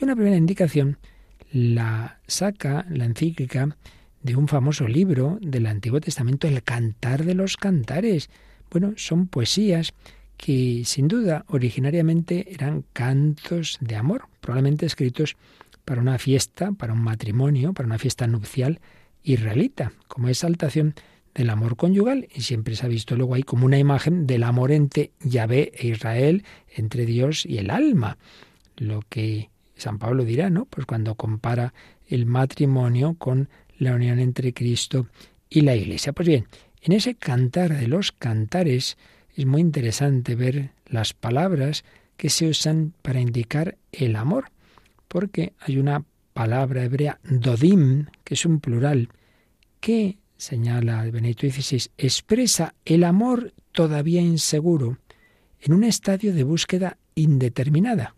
Y 0.00 0.04
una 0.04 0.16
primera 0.16 0.38
indicación 0.38 0.96
la 1.52 2.20
saca 2.26 2.86
la 2.88 3.04
encíclica 3.04 3.76
de 4.22 4.34
un 4.34 4.48
famoso 4.48 4.88
libro 4.88 5.36
del 5.42 5.66
Antiguo 5.66 6.00
Testamento, 6.00 6.48
El 6.48 6.62
Cantar 6.62 7.26
de 7.26 7.34
los 7.34 7.58
Cantares. 7.58 8.30
Bueno, 8.70 8.94
son 8.96 9.26
poesías 9.26 9.92
que 10.44 10.82
sin 10.84 11.08
duda 11.08 11.46
originariamente 11.48 12.52
eran 12.52 12.84
cantos 12.92 13.78
de 13.80 13.96
amor, 13.96 14.26
probablemente 14.42 14.84
escritos 14.84 15.36
para 15.86 16.02
una 16.02 16.18
fiesta, 16.18 16.72
para 16.72 16.92
un 16.92 17.00
matrimonio, 17.00 17.72
para 17.72 17.86
una 17.86 17.96
fiesta 17.96 18.26
nupcial 18.26 18.78
israelita, 19.22 19.92
como 20.06 20.28
exaltación 20.28 20.96
del 21.34 21.48
amor 21.48 21.76
conyugal, 21.76 22.28
y 22.34 22.42
siempre 22.42 22.76
se 22.76 22.84
ha 22.84 22.90
visto 22.90 23.16
luego 23.16 23.32
ahí 23.32 23.42
como 23.42 23.64
una 23.64 23.78
imagen 23.78 24.26
del 24.26 24.42
amor 24.42 24.70
entre 24.70 25.12
Yahvé 25.22 25.72
e 25.78 25.86
Israel, 25.86 26.44
entre 26.76 27.06
Dios 27.06 27.46
y 27.46 27.56
el 27.56 27.70
alma. 27.70 28.18
Lo 28.76 29.00
que 29.08 29.48
San 29.76 29.98
Pablo 29.98 30.26
dirá, 30.26 30.50
¿no? 30.50 30.66
Pues 30.66 30.84
cuando 30.84 31.14
compara 31.14 31.72
el 32.06 32.26
matrimonio 32.26 33.14
con 33.16 33.48
la 33.78 33.94
unión 33.94 34.18
entre 34.18 34.52
Cristo 34.52 35.06
y 35.48 35.62
la 35.62 35.74
Iglesia. 35.74 36.12
Pues 36.12 36.28
bien, 36.28 36.48
en 36.82 36.92
ese 36.92 37.14
cantar 37.14 37.78
de 37.78 37.88
los 37.88 38.12
cantares, 38.12 38.98
es 39.34 39.46
muy 39.46 39.60
interesante 39.60 40.34
ver 40.34 40.70
las 40.86 41.12
palabras 41.12 41.84
que 42.16 42.30
se 42.30 42.48
usan 42.48 42.94
para 43.02 43.20
indicar 43.20 43.76
el 43.92 44.16
amor, 44.16 44.50
porque 45.08 45.52
hay 45.58 45.78
una 45.78 46.04
palabra 46.32 46.84
hebrea, 46.84 47.18
dodim, 47.24 48.06
que 48.22 48.34
es 48.34 48.44
un 48.46 48.60
plural, 48.60 49.08
que, 49.80 50.18
señala 50.36 51.04
Benedicto 51.10 51.48
XVI, 51.48 51.90
expresa 51.98 52.74
el 52.84 53.04
amor 53.04 53.52
todavía 53.72 54.20
inseguro, 54.20 54.98
en 55.60 55.72
un 55.72 55.84
estadio 55.84 56.34
de 56.34 56.44
búsqueda 56.44 56.98
indeterminada. 57.14 58.14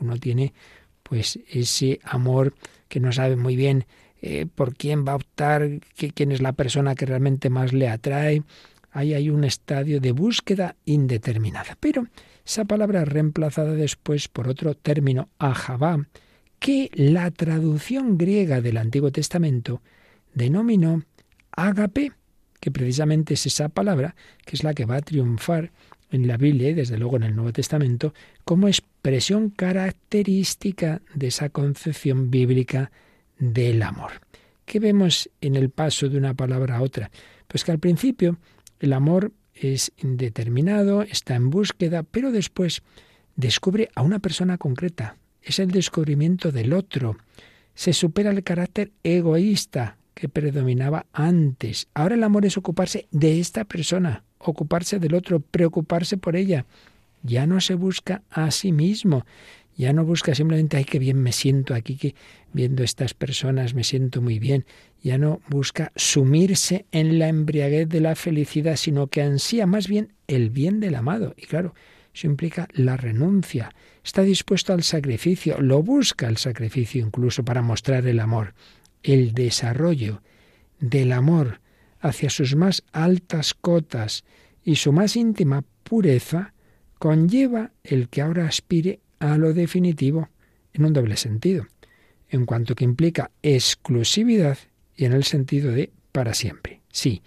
Uno 0.00 0.16
tiene 0.16 0.54
pues 1.02 1.38
ese 1.50 2.00
amor 2.02 2.54
que 2.88 3.00
no 3.00 3.12
sabe 3.12 3.36
muy 3.36 3.56
bien 3.56 3.86
eh, 4.20 4.46
por 4.52 4.74
quién 4.74 5.06
va 5.06 5.12
a 5.12 5.16
optar, 5.16 5.80
quién 6.14 6.32
es 6.32 6.40
la 6.40 6.52
persona 6.52 6.94
que 6.94 7.06
realmente 7.06 7.50
más 7.50 7.72
le 7.72 7.88
atrae, 7.88 8.42
ahí 8.90 9.14
hay 9.14 9.30
un 9.30 9.44
estadio 9.44 10.00
de 10.00 10.12
búsqueda 10.12 10.76
indeterminada. 10.84 11.76
Pero 11.80 12.06
esa 12.44 12.64
palabra 12.64 13.02
es 13.02 13.08
reemplazada 13.08 13.72
después 13.72 14.28
por 14.28 14.48
otro 14.48 14.74
término, 14.74 15.28
ajabá, 15.38 16.06
que 16.58 16.90
la 16.94 17.30
traducción 17.30 18.18
griega 18.18 18.60
del 18.60 18.78
Antiguo 18.78 19.12
Testamento 19.12 19.82
denominó 20.34 21.02
agape, 21.52 22.12
que 22.60 22.70
precisamente 22.70 23.34
es 23.34 23.46
esa 23.46 23.68
palabra 23.68 24.14
que 24.44 24.56
es 24.56 24.64
la 24.64 24.74
que 24.74 24.84
va 24.84 24.96
a 24.96 25.02
triunfar 25.02 25.70
en 26.10 26.26
la 26.26 26.36
Biblia 26.36 26.70
y 26.70 26.74
desde 26.74 26.98
luego 26.98 27.16
en 27.16 27.24
el 27.24 27.36
Nuevo 27.36 27.52
Testamento 27.52 28.14
como 28.44 28.68
expresión 28.68 29.50
característica 29.50 31.02
de 31.14 31.28
esa 31.28 31.50
concepción 31.50 32.30
bíblica 32.30 32.90
del 33.38 33.82
amor. 33.82 34.12
¿Qué 34.64 34.80
vemos 34.80 35.30
en 35.40 35.56
el 35.56 35.70
paso 35.70 36.08
de 36.08 36.18
una 36.18 36.34
palabra 36.34 36.76
a 36.76 36.82
otra? 36.82 37.10
Pues 37.46 37.64
que 37.64 37.72
al 37.72 37.78
principio 37.78 38.38
el 38.80 38.92
amor 38.92 39.32
es 39.54 39.92
indeterminado, 39.98 41.02
está 41.02 41.34
en 41.34 41.50
búsqueda, 41.50 42.02
pero 42.02 42.30
después 42.30 42.82
descubre 43.36 43.90
a 43.94 44.02
una 44.02 44.18
persona 44.18 44.58
concreta. 44.58 45.16
Es 45.42 45.58
el 45.58 45.70
descubrimiento 45.70 46.52
del 46.52 46.72
otro. 46.72 47.16
Se 47.74 47.92
supera 47.92 48.30
el 48.30 48.42
carácter 48.42 48.90
egoísta 49.02 49.96
que 50.14 50.28
predominaba 50.28 51.06
antes. 51.12 51.88
Ahora 51.94 52.16
el 52.16 52.24
amor 52.24 52.44
es 52.44 52.56
ocuparse 52.56 53.06
de 53.12 53.38
esta 53.38 53.64
persona, 53.64 54.24
ocuparse 54.38 54.98
del 54.98 55.14
otro, 55.14 55.40
preocuparse 55.40 56.16
por 56.16 56.34
ella. 56.34 56.66
Ya 57.22 57.46
no 57.46 57.60
se 57.60 57.74
busca 57.74 58.22
a 58.30 58.50
sí 58.50 58.72
mismo, 58.72 59.24
ya 59.78 59.92
no 59.92 60.04
busca 60.04 60.34
simplemente, 60.34 60.76
ay, 60.76 60.84
qué 60.84 60.98
bien 60.98 61.22
me 61.22 61.30
siento 61.30 61.72
aquí, 61.72 61.96
que 61.96 62.16
viendo 62.52 62.82
estas 62.82 63.14
personas 63.14 63.74
me 63.74 63.84
siento 63.84 64.20
muy 64.20 64.40
bien. 64.40 64.66
Ya 65.04 65.18
no 65.18 65.40
busca 65.48 65.92
sumirse 65.94 66.86
en 66.90 67.20
la 67.20 67.28
embriaguez 67.28 67.88
de 67.88 68.00
la 68.00 68.16
felicidad, 68.16 68.74
sino 68.74 69.06
que 69.06 69.22
ansía 69.22 69.66
más 69.66 69.86
bien 69.86 70.14
el 70.26 70.50
bien 70.50 70.80
del 70.80 70.96
amado. 70.96 71.32
Y 71.36 71.46
claro, 71.46 71.74
eso 72.12 72.26
implica 72.26 72.66
la 72.72 72.96
renuncia. 72.96 73.72
Está 74.02 74.22
dispuesto 74.22 74.72
al 74.72 74.82
sacrificio, 74.82 75.60
lo 75.60 75.80
busca 75.80 76.26
el 76.26 76.38
sacrificio 76.38 77.00
incluso 77.00 77.44
para 77.44 77.62
mostrar 77.62 78.04
el 78.08 78.18
amor. 78.18 78.54
El 79.04 79.32
desarrollo 79.32 80.22
del 80.80 81.12
amor 81.12 81.60
hacia 82.00 82.30
sus 82.30 82.56
más 82.56 82.82
altas 82.90 83.54
cotas 83.54 84.24
y 84.64 84.74
su 84.74 84.92
más 84.92 85.14
íntima 85.14 85.62
pureza 85.84 86.52
conlleva 86.98 87.70
el 87.84 88.08
que 88.08 88.22
ahora 88.22 88.46
aspire 88.46 88.98
a 89.18 89.36
lo 89.38 89.52
definitivo 89.52 90.28
en 90.72 90.84
un 90.84 90.92
doble 90.92 91.16
sentido, 91.16 91.66
en 92.28 92.46
cuanto 92.46 92.74
que 92.74 92.84
implica 92.84 93.30
exclusividad 93.42 94.58
y 94.96 95.04
en 95.04 95.12
el 95.12 95.24
sentido 95.24 95.72
de 95.72 95.90
para 96.12 96.34
siempre. 96.34 96.80
Sí, 96.90 97.22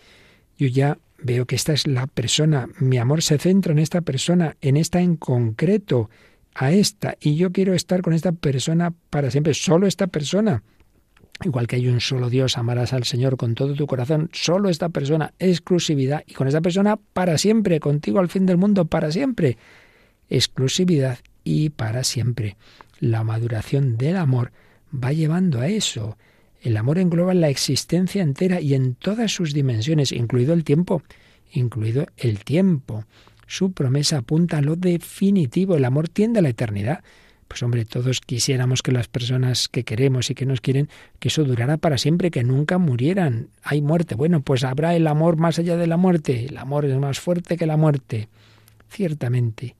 yo 0.57 0.67
ya 0.67 0.97
veo 1.23 1.45
que 1.45 1.55
esta 1.55 1.73
es 1.73 1.87
la 1.87 2.07
persona, 2.07 2.67
mi 2.79 2.97
amor 2.97 3.21
se 3.21 3.37
centra 3.37 3.71
en 3.71 3.79
esta 3.79 4.01
persona, 4.01 4.57
en 4.61 4.77
esta 4.77 5.01
en 5.01 5.15
concreto, 5.15 6.09
a 6.53 6.71
esta, 6.71 7.15
y 7.21 7.35
yo 7.35 7.51
quiero 7.51 7.73
estar 7.73 8.01
con 8.01 8.13
esta 8.13 8.31
persona 8.31 8.93
para 9.09 9.31
siempre, 9.31 9.53
solo 9.53 9.87
esta 9.87 10.07
persona. 10.07 10.63
Igual 11.43 11.65
que 11.65 11.77
hay 11.77 11.87
un 11.87 12.01
solo 12.01 12.29
Dios, 12.29 12.57
amarás 12.57 12.93
al 12.93 13.05
Señor 13.05 13.37
con 13.37 13.55
todo 13.55 13.73
tu 13.73 13.87
corazón, 13.87 14.29
solo 14.33 14.69
esta 14.69 14.89
persona, 14.89 15.33
exclusividad, 15.39 16.23
y 16.27 16.33
con 16.33 16.47
esta 16.47 16.61
persona 16.61 16.97
para 16.97 17.37
siempre, 17.37 17.79
contigo 17.79 18.19
al 18.19 18.29
fin 18.29 18.45
del 18.45 18.57
mundo, 18.57 18.85
para 18.85 19.11
siempre. 19.11 19.57
Exclusividad 20.29 21.19
y 21.43 21.69
para 21.69 22.03
siempre. 22.03 22.57
La 22.99 23.23
maduración 23.23 23.97
del 23.97 24.17
amor 24.17 24.51
va 24.93 25.13
llevando 25.13 25.59
a 25.59 25.67
eso. 25.67 26.17
El 26.61 26.77
amor 26.77 26.99
engloba 26.99 27.33
la 27.33 27.49
existencia 27.49 28.21
entera 28.21 28.61
y 28.61 28.75
en 28.75 28.95
todas 28.95 29.31
sus 29.31 29.53
dimensiones, 29.53 30.11
incluido 30.11 30.53
el 30.53 30.63
tiempo, 30.63 31.01
incluido 31.51 32.05
el 32.17 32.43
tiempo. 32.43 33.05
Su 33.47 33.71
promesa 33.71 34.19
apunta 34.19 34.59
a 34.59 34.61
lo 34.61 34.75
definitivo. 34.75 35.75
El 35.75 35.85
amor 35.85 36.07
tiende 36.07 36.39
a 36.39 36.41
la 36.41 36.49
eternidad. 36.49 37.03
Pues 37.47 37.63
hombre, 37.63 37.83
todos 37.83 38.21
quisiéramos 38.21 38.81
que 38.81 38.93
las 38.93 39.09
personas 39.09 39.67
que 39.67 39.83
queremos 39.83 40.29
y 40.29 40.35
que 40.35 40.45
nos 40.45 40.61
quieren, 40.61 40.87
que 41.19 41.27
eso 41.27 41.43
durara 41.43 41.75
para 41.77 41.97
siempre, 41.97 42.31
que 42.31 42.45
nunca 42.45 42.77
murieran. 42.77 43.49
Hay 43.63 43.81
muerte. 43.81 44.15
Bueno, 44.15 44.41
pues 44.41 44.63
habrá 44.63 44.95
el 44.95 45.05
amor 45.07 45.35
más 45.35 45.59
allá 45.59 45.75
de 45.75 45.87
la 45.87 45.97
muerte. 45.97 46.45
El 46.45 46.57
amor 46.57 46.85
es 46.85 46.95
más 46.97 47.19
fuerte 47.19 47.57
que 47.57 47.65
la 47.65 47.75
muerte. 47.75 48.29
Ciertamente, 48.89 49.75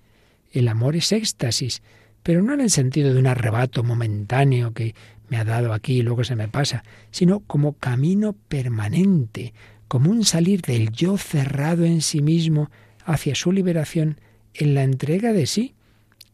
el 0.51 0.67
amor 0.67 0.95
es 0.95 1.11
éxtasis, 1.11 1.81
pero 2.23 2.41
no 2.41 2.53
en 2.53 2.61
el 2.61 2.69
sentido 2.69 3.13
de 3.13 3.19
un 3.19 3.27
arrebato 3.27 3.83
momentáneo 3.83 4.73
que 4.73 4.95
me 5.29 5.37
ha 5.37 5.43
dado 5.43 5.73
aquí 5.73 5.99
y 5.99 6.01
luego 6.01 6.23
se 6.23 6.35
me 6.35 6.47
pasa, 6.47 6.83
sino 7.09 7.39
como 7.41 7.73
camino 7.73 8.33
permanente, 8.33 9.53
como 9.87 10.11
un 10.11 10.25
salir 10.25 10.61
del 10.61 10.91
yo 10.91 11.17
cerrado 11.17 11.85
en 11.85 12.01
sí 12.01 12.21
mismo 12.21 12.69
hacia 13.05 13.35
su 13.35 13.51
liberación 13.51 14.19
en 14.53 14.73
la 14.73 14.83
entrega 14.83 15.33
de 15.33 15.45
sí 15.45 15.73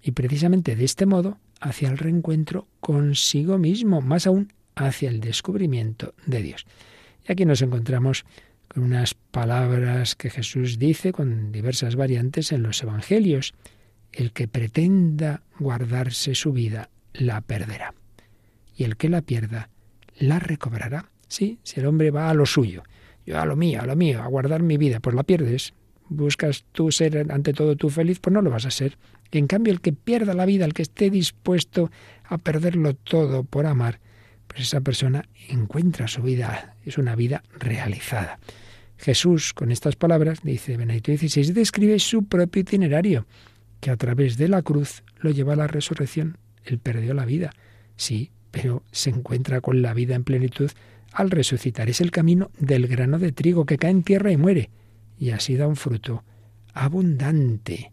y 0.02 0.12
precisamente 0.12 0.76
de 0.76 0.86
este 0.86 1.06
modo 1.06 1.38
hacia 1.60 1.90
el 1.90 1.98
reencuentro 1.98 2.68
consigo 2.80 3.58
mismo, 3.58 4.02
más 4.02 4.28
aún 4.28 4.54
hacia 4.76 5.10
el 5.10 5.20
descubrimiento 5.20 6.14
de 6.26 6.42
Dios. 6.42 6.66
Y 7.28 7.32
aquí 7.32 7.46
nos 7.46 7.62
encontramos 7.62 8.26
con 8.68 8.84
unas 8.84 9.14
palabras 9.14 10.16
que 10.16 10.30
Jesús 10.30 10.78
dice 10.80 11.12
con 11.12 11.52
diversas 11.52 11.96
variantes 11.96 12.52
en 12.52 12.64
los 12.64 12.82
Evangelios. 12.84 13.54
El 14.12 14.32
que 14.32 14.48
pretenda 14.48 15.44
guardarse 15.60 16.36
su 16.36 16.54
vida 16.54 16.90
la 17.14 17.42
perderá. 17.42 17.94
Y 18.76 18.84
el 18.84 18.98
que 18.98 19.10
la 19.10 19.22
pierda 19.22 19.70
la 20.18 20.40
recobrará. 20.40 21.10
Sí, 21.28 21.60
si 21.64 21.80
el 21.80 21.86
hombre 21.86 22.12
va 22.12 22.30
a 22.30 22.34
lo 22.34 22.46
suyo, 22.46 22.84
yo 23.26 23.40
a 23.40 23.46
lo 23.46 23.56
mío, 23.56 23.82
a 23.82 23.86
lo 23.86 23.96
mío, 23.96 24.22
a 24.22 24.28
guardar 24.28 24.64
mi 24.64 24.78
vida, 24.78 25.00
pues 25.00 25.16
la 25.16 25.24
pierdes. 25.24 25.74
Buscas 26.10 26.64
tú 26.72 26.92
ser 26.92 27.32
ante 27.32 27.54
todo 27.54 27.76
tú 27.76 27.90
feliz, 27.90 28.20
pues 28.20 28.34
no 28.34 28.42
lo 28.42 28.50
vas 28.50 28.66
a 28.66 28.72
ser. 28.72 28.98
En 29.32 29.48
cambio, 29.48 29.74
el 29.74 29.82
que 29.82 29.92
pierda 29.92 30.34
la 30.34 30.46
vida, 30.46 30.64
el 30.64 30.74
que 30.74 30.84
esté 30.84 31.10
dispuesto 31.10 31.92
a 32.24 32.38
perderlo 32.38 32.94
todo 32.96 33.44
por 33.44 33.66
amar, 33.66 34.00
pues 34.48 34.62
esa 34.62 34.80
persona 34.80 35.28
encuentra 35.50 36.08
su 36.08 36.22
vida, 36.22 36.76
es 36.86 36.98
una 36.98 37.16
vida 37.16 37.44
realizada. 37.60 38.40
Jesús, 38.98 39.54
con 39.54 39.72
estas 39.72 39.96
palabras, 39.96 40.40
dice 40.44 40.78
Benedicto 40.78 41.16
XVI, 41.16 41.52
describe 41.52 42.00
su 42.00 42.26
propio 42.26 42.62
itinerario, 42.62 43.28
que 43.80 43.92
a 43.92 43.98
través 43.98 44.38
de 44.38 44.48
la 44.48 44.62
cruz 44.62 45.04
lo 45.20 45.32
lleva 45.32 45.54
a 45.54 45.58
la 45.58 45.68
resurrección. 45.68 46.38
Él 46.64 46.80
perdió 46.80 47.14
la 47.14 47.26
vida, 47.26 47.52
sí, 47.96 48.32
pero 48.52 48.84
se 48.92 49.10
encuentra 49.10 49.62
con 49.62 49.82
la 49.82 49.94
vida 49.94 50.16
en 50.16 50.24
plenitud 50.24 50.72
al 51.12 51.32
resucitar. 51.32 51.90
Es 51.90 52.02
el 52.02 52.12
camino 52.12 52.52
del 52.60 52.88
grano 52.88 53.20
de 53.20 53.32
trigo 53.32 53.66
que 53.66 53.78
cae 53.78 53.92
en 53.92 54.04
tierra 54.04 54.32
y 54.32 54.38
muere, 54.38 54.70
y 55.20 55.32
así 55.32 55.56
da 55.56 55.68
un 55.68 55.76
fruto 55.76 56.24
abundante. 56.74 57.92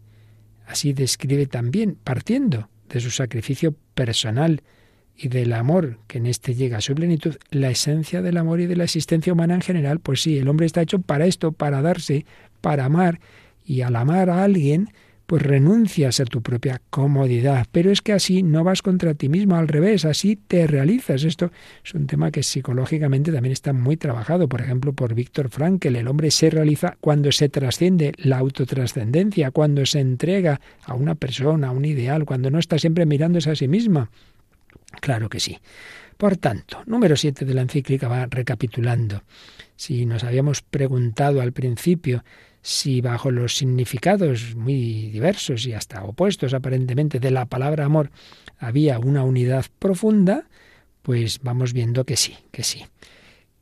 Así 0.65 0.93
describe 0.93 1.47
también, 1.47 1.97
partiendo 2.03 2.69
de 2.89 2.99
su 2.99 3.11
sacrificio 3.11 3.75
personal 3.93 4.61
y 5.15 5.29
del 5.29 5.53
amor 5.53 5.99
que 6.07 6.17
en 6.17 6.25
éste 6.25 6.55
llega 6.55 6.77
a 6.77 6.81
su 6.81 6.93
plenitud, 6.93 7.35
la 7.49 7.69
esencia 7.69 8.21
del 8.21 8.37
amor 8.37 8.59
y 8.59 8.65
de 8.65 8.75
la 8.75 8.83
existencia 8.83 9.33
humana 9.33 9.55
en 9.55 9.61
general, 9.61 9.99
pues 9.99 10.21
sí, 10.21 10.37
el 10.37 10.47
hombre 10.47 10.65
está 10.65 10.81
hecho 10.81 10.99
para 10.99 11.25
esto, 11.25 11.51
para 11.51 11.81
darse, 11.81 12.25
para 12.61 12.85
amar, 12.85 13.19
y 13.63 13.81
al 13.81 13.95
amar 13.95 14.29
a 14.29 14.43
alguien, 14.43 14.89
pues 15.25 15.41
renuncias 15.41 16.19
a 16.19 16.25
tu 16.25 16.41
propia 16.41 16.81
comodidad. 16.89 17.65
Pero 17.71 17.91
es 17.91 18.01
que 18.01 18.13
así 18.13 18.43
no 18.43 18.63
vas 18.63 18.81
contra 18.81 19.13
ti 19.13 19.29
mismo, 19.29 19.55
al 19.55 19.67
revés, 19.67 20.05
así 20.05 20.35
te 20.35 20.67
realizas. 20.67 21.23
Esto 21.23 21.51
es 21.83 21.93
un 21.93 22.07
tema 22.07 22.31
que 22.31 22.43
psicológicamente 22.43 23.31
también 23.31 23.53
está 23.53 23.73
muy 23.73 23.97
trabajado, 23.97 24.47
por 24.47 24.61
ejemplo, 24.61 24.93
por 24.93 25.13
Víctor 25.13 25.49
Frankl. 25.49 25.95
El 25.95 26.07
hombre 26.07 26.31
se 26.31 26.49
realiza 26.49 26.97
cuando 27.01 27.31
se 27.31 27.49
trasciende 27.49 28.13
la 28.17 28.37
autotrascendencia, 28.37 29.51
cuando 29.51 29.85
se 29.85 29.99
entrega 29.99 30.61
a 30.85 30.93
una 30.93 31.15
persona, 31.15 31.69
a 31.69 31.71
un 31.71 31.85
ideal, 31.85 32.25
cuando 32.25 32.51
no 32.51 32.59
está 32.59 32.77
siempre 32.77 33.05
mirándose 33.05 33.49
a 33.49 33.55
sí 33.55 33.67
misma. 33.67 34.09
Claro 35.01 35.29
que 35.29 35.39
sí. 35.39 35.57
Por 36.17 36.37
tanto, 36.37 36.81
número 36.85 37.17
7 37.17 37.43
de 37.43 37.53
la 37.53 37.61
encíclica 37.61 38.07
va 38.07 38.25
recapitulando. 38.27 39.23
Si 39.75 40.05
nos 40.05 40.23
habíamos 40.23 40.61
preguntado 40.61 41.41
al 41.41 41.51
principio 41.51 42.23
si 42.65 42.99
bajo 42.99 43.29
los 43.29 43.55
significados 43.55 44.55
muy 44.55 45.11
diversos 45.11 45.67
y 45.67 45.73
hasta 45.73 46.03
opuestos 46.03 46.55
aparentemente 46.55 47.19
de 47.19 47.29
la 47.29 47.45
palabra 47.45 47.85
amor 47.85 48.09
había 48.57 48.97
una 48.97 49.23
unidad 49.23 49.67
profunda, 49.77 50.47
pues 51.03 51.41
vamos 51.43 51.73
viendo 51.73 52.05
que 52.05 52.17
sí, 52.17 52.35
que 52.49 52.63
sí. 52.63 52.87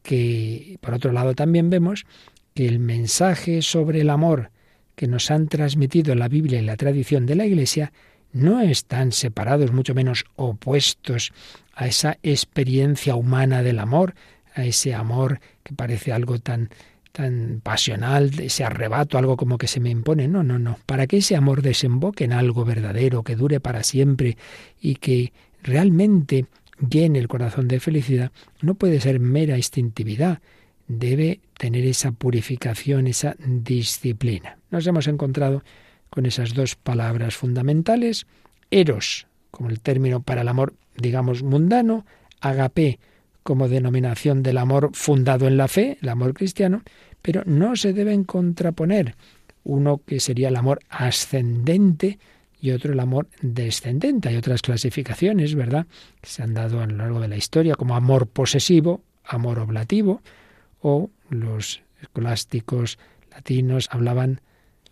Que 0.04 0.78
por 0.80 0.93
otro 0.93 1.12
lado 1.12 1.36
también 1.36 1.70
vemos 1.70 2.06
que 2.54 2.66
el 2.66 2.80
mensaje 2.80 3.62
sobre 3.62 3.99
el 3.99 4.10
amor 4.10 4.51
que 4.95 5.10
nos 5.10 5.32
han 5.32 5.49
transmitido 5.49 6.16
la 6.16 6.30
Biblia 6.30 6.62
y 6.62 6.66
la 6.66 6.78
tradición 6.78 7.26
de 7.26 7.36
la 7.36 7.45
Iglesia 7.45 7.91
no 8.32 8.62
están 8.62 9.12
separados, 9.12 9.74
mucho 9.74 9.93
menos 9.93 10.24
opuestos 10.38 11.34
a 11.76 11.88
esa 11.88 12.20
experiencia 12.24 13.16
humana 13.16 13.64
del 13.64 13.80
amor, 13.80 14.16
a 14.56 14.64
ese 14.64 14.93
amor 14.93 15.41
que 15.62 15.74
parece 15.74 16.14
algo 16.14 16.39
tan 16.39 16.70
tan 17.14 17.61
pasional, 17.61 18.32
ese 18.39 18.64
arrebato, 18.64 19.18
algo 19.18 19.38
como 19.38 19.57
que 19.57 19.68
se 19.68 19.80
me 19.80 19.91
impone. 19.91 20.28
No, 20.28 20.43
no, 20.43 20.57
no. 20.59 20.80
Para 20.86 21.07
que 21.07 21.18
ese 21.18 21.36
amor 21.36 21.61
desemboque 21.61 22.26
en 22.26 22.34
algo 22.34 22.66
verdadero, 22.66 23.24
que 23.24 23.36
dure 23.36 23.59
para 23.59 23.84
siempre 23.84 24.36
y 24.82 24.95
que 24.95 25.32
realmente 25.61 26.47
llene 26.89 27.20
el 27.20 27.28
corazón 27.28 27.68
de 27.68 27.80
felicidad, 27.80 28.32
no 28.61 28.74
puede 28.74 28.99
ser 28.99 29.20
mera 29.20 29.55
instintividad. 29.55 30.39
Debe 30.88 31.39
tener 31.57 31.86
esa 31.86 32.11
purificación, 32.11 33.05
esa 33.05 33.36
disciplina. 33.39 34.57
Nos 34.72 34.86
hemos 34.88 35.07
encontrado 35.07 35.64
con 36.09 36.26
esas 36.26 36.55
dos 36.55 36.76
palabras 36.76 37.36
fundamentales, 37.36 38.26
eros, 38.72 39.28
como 39.51 39.70
el 39.70 39.80
término 39.82 40.24
para 40.24 40.41
el 40.41 40.47
amor, 40.47 40.74
digamos, 40.97 41.43
mundano, 41.43 42.07
agape, 42.41 42.99
como 43.43 43.67
denominación 43.67 44.41
del 44.41 44.57
amor 44.57 44.91
fundado 44.93 45.47
en 45.47 45.57
la 45.57 45.67
fe, 45.67 45.97
el 46.01 46.09
amor 46.09 46.33
cristiano, 46.33 46.81
pero 47.21 47.43
no 47.45 47.75
se 47.75 47.93
deben 47.93 48.23
contraponer 48.23 49.15
uno 49.63 50.01
que 50.05 50.19
sería 50.19 50.49
el 50.49 50.55
amor 50.55 50.79
ascendente 50.89 52.19
y 52.59 52.71
otro 52.71 52.93
el 52.93 52.99
amor 52.99 53.27
descendente. 53.41 54.29
Hay 54.29 54.37
otras 54.37 54.61
clasificaciones, 54.61 55.55
¿verdad?, 55.55 55.85
que 56.21 56.29
se 56.29 56.43
han 56.43 56.53
dado 56.53 56.81
a 56.81 56.87
lo 56.87 56.95
largo 56.95 57.19
de 57.19 57.27
la 57.27 57.37
historia, 57.37 57.75
como 57.75 57.95
amor 57.95 58.27
posesivo, 58.27 59.01
amor 59.25 59.59
oblativo, 59.59 60.21
o 60.81 61.09
los 61.29 61.81
escolásticos 62.01 62.99
latinos 63.31 63.89
hablaban 63.91 64.41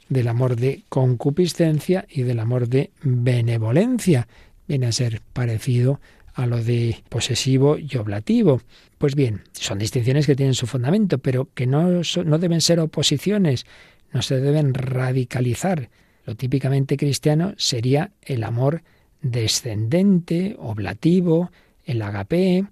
del 0.09 0.27
amor 0.27 0.57
de 0.57 0.83
concupiscencia 0.89 2.05
y 2.09 2.23
del 2.23 2.39
amor 2.39 2.67
de 2.67 2.91
benevolencia. 3.03 4.27
Viene 4.67 4.87
a 4.87 4.91
ser 4.91 5.21
parecido 5.33 6.01
a 6.34 6.45
lo 6.45 6.63
de 6.63 7.03
posesivo 7.09 7.77
y 7.77 7.97
oblativo. 7.97 8.61
Pues 8.97 9.15
bien, 9.15 9.43
son 9.53 9.79
distinciones 9.79 10.25
que 10.25 10.36
tienen 10.36 10.53
su 10.53 10.67
fundamento, 10.67 11.17
pero 11.17 11.49
que 11.53 11.67
no, 11.67 12.01
no 12.25 12.38
deben 12.38 12.61
ser 12.61 12.79
oposiciones, 12.79 13.65
no 14.13 14.21
se 14.21 14.39
deben 14.39 14.73
radicalizar. 14.73 15.89
Lo 16.25 16.36
típicamente 16.36 16.97
cristiano 16.97 17.53
sería 17.57 18.11
el 18.21 18.43
amor 18.43 18.84
descendente, 19.21 20.55
oblativo, 20.59 21.51
el 21.86 22.01
agape. 22.01 22.65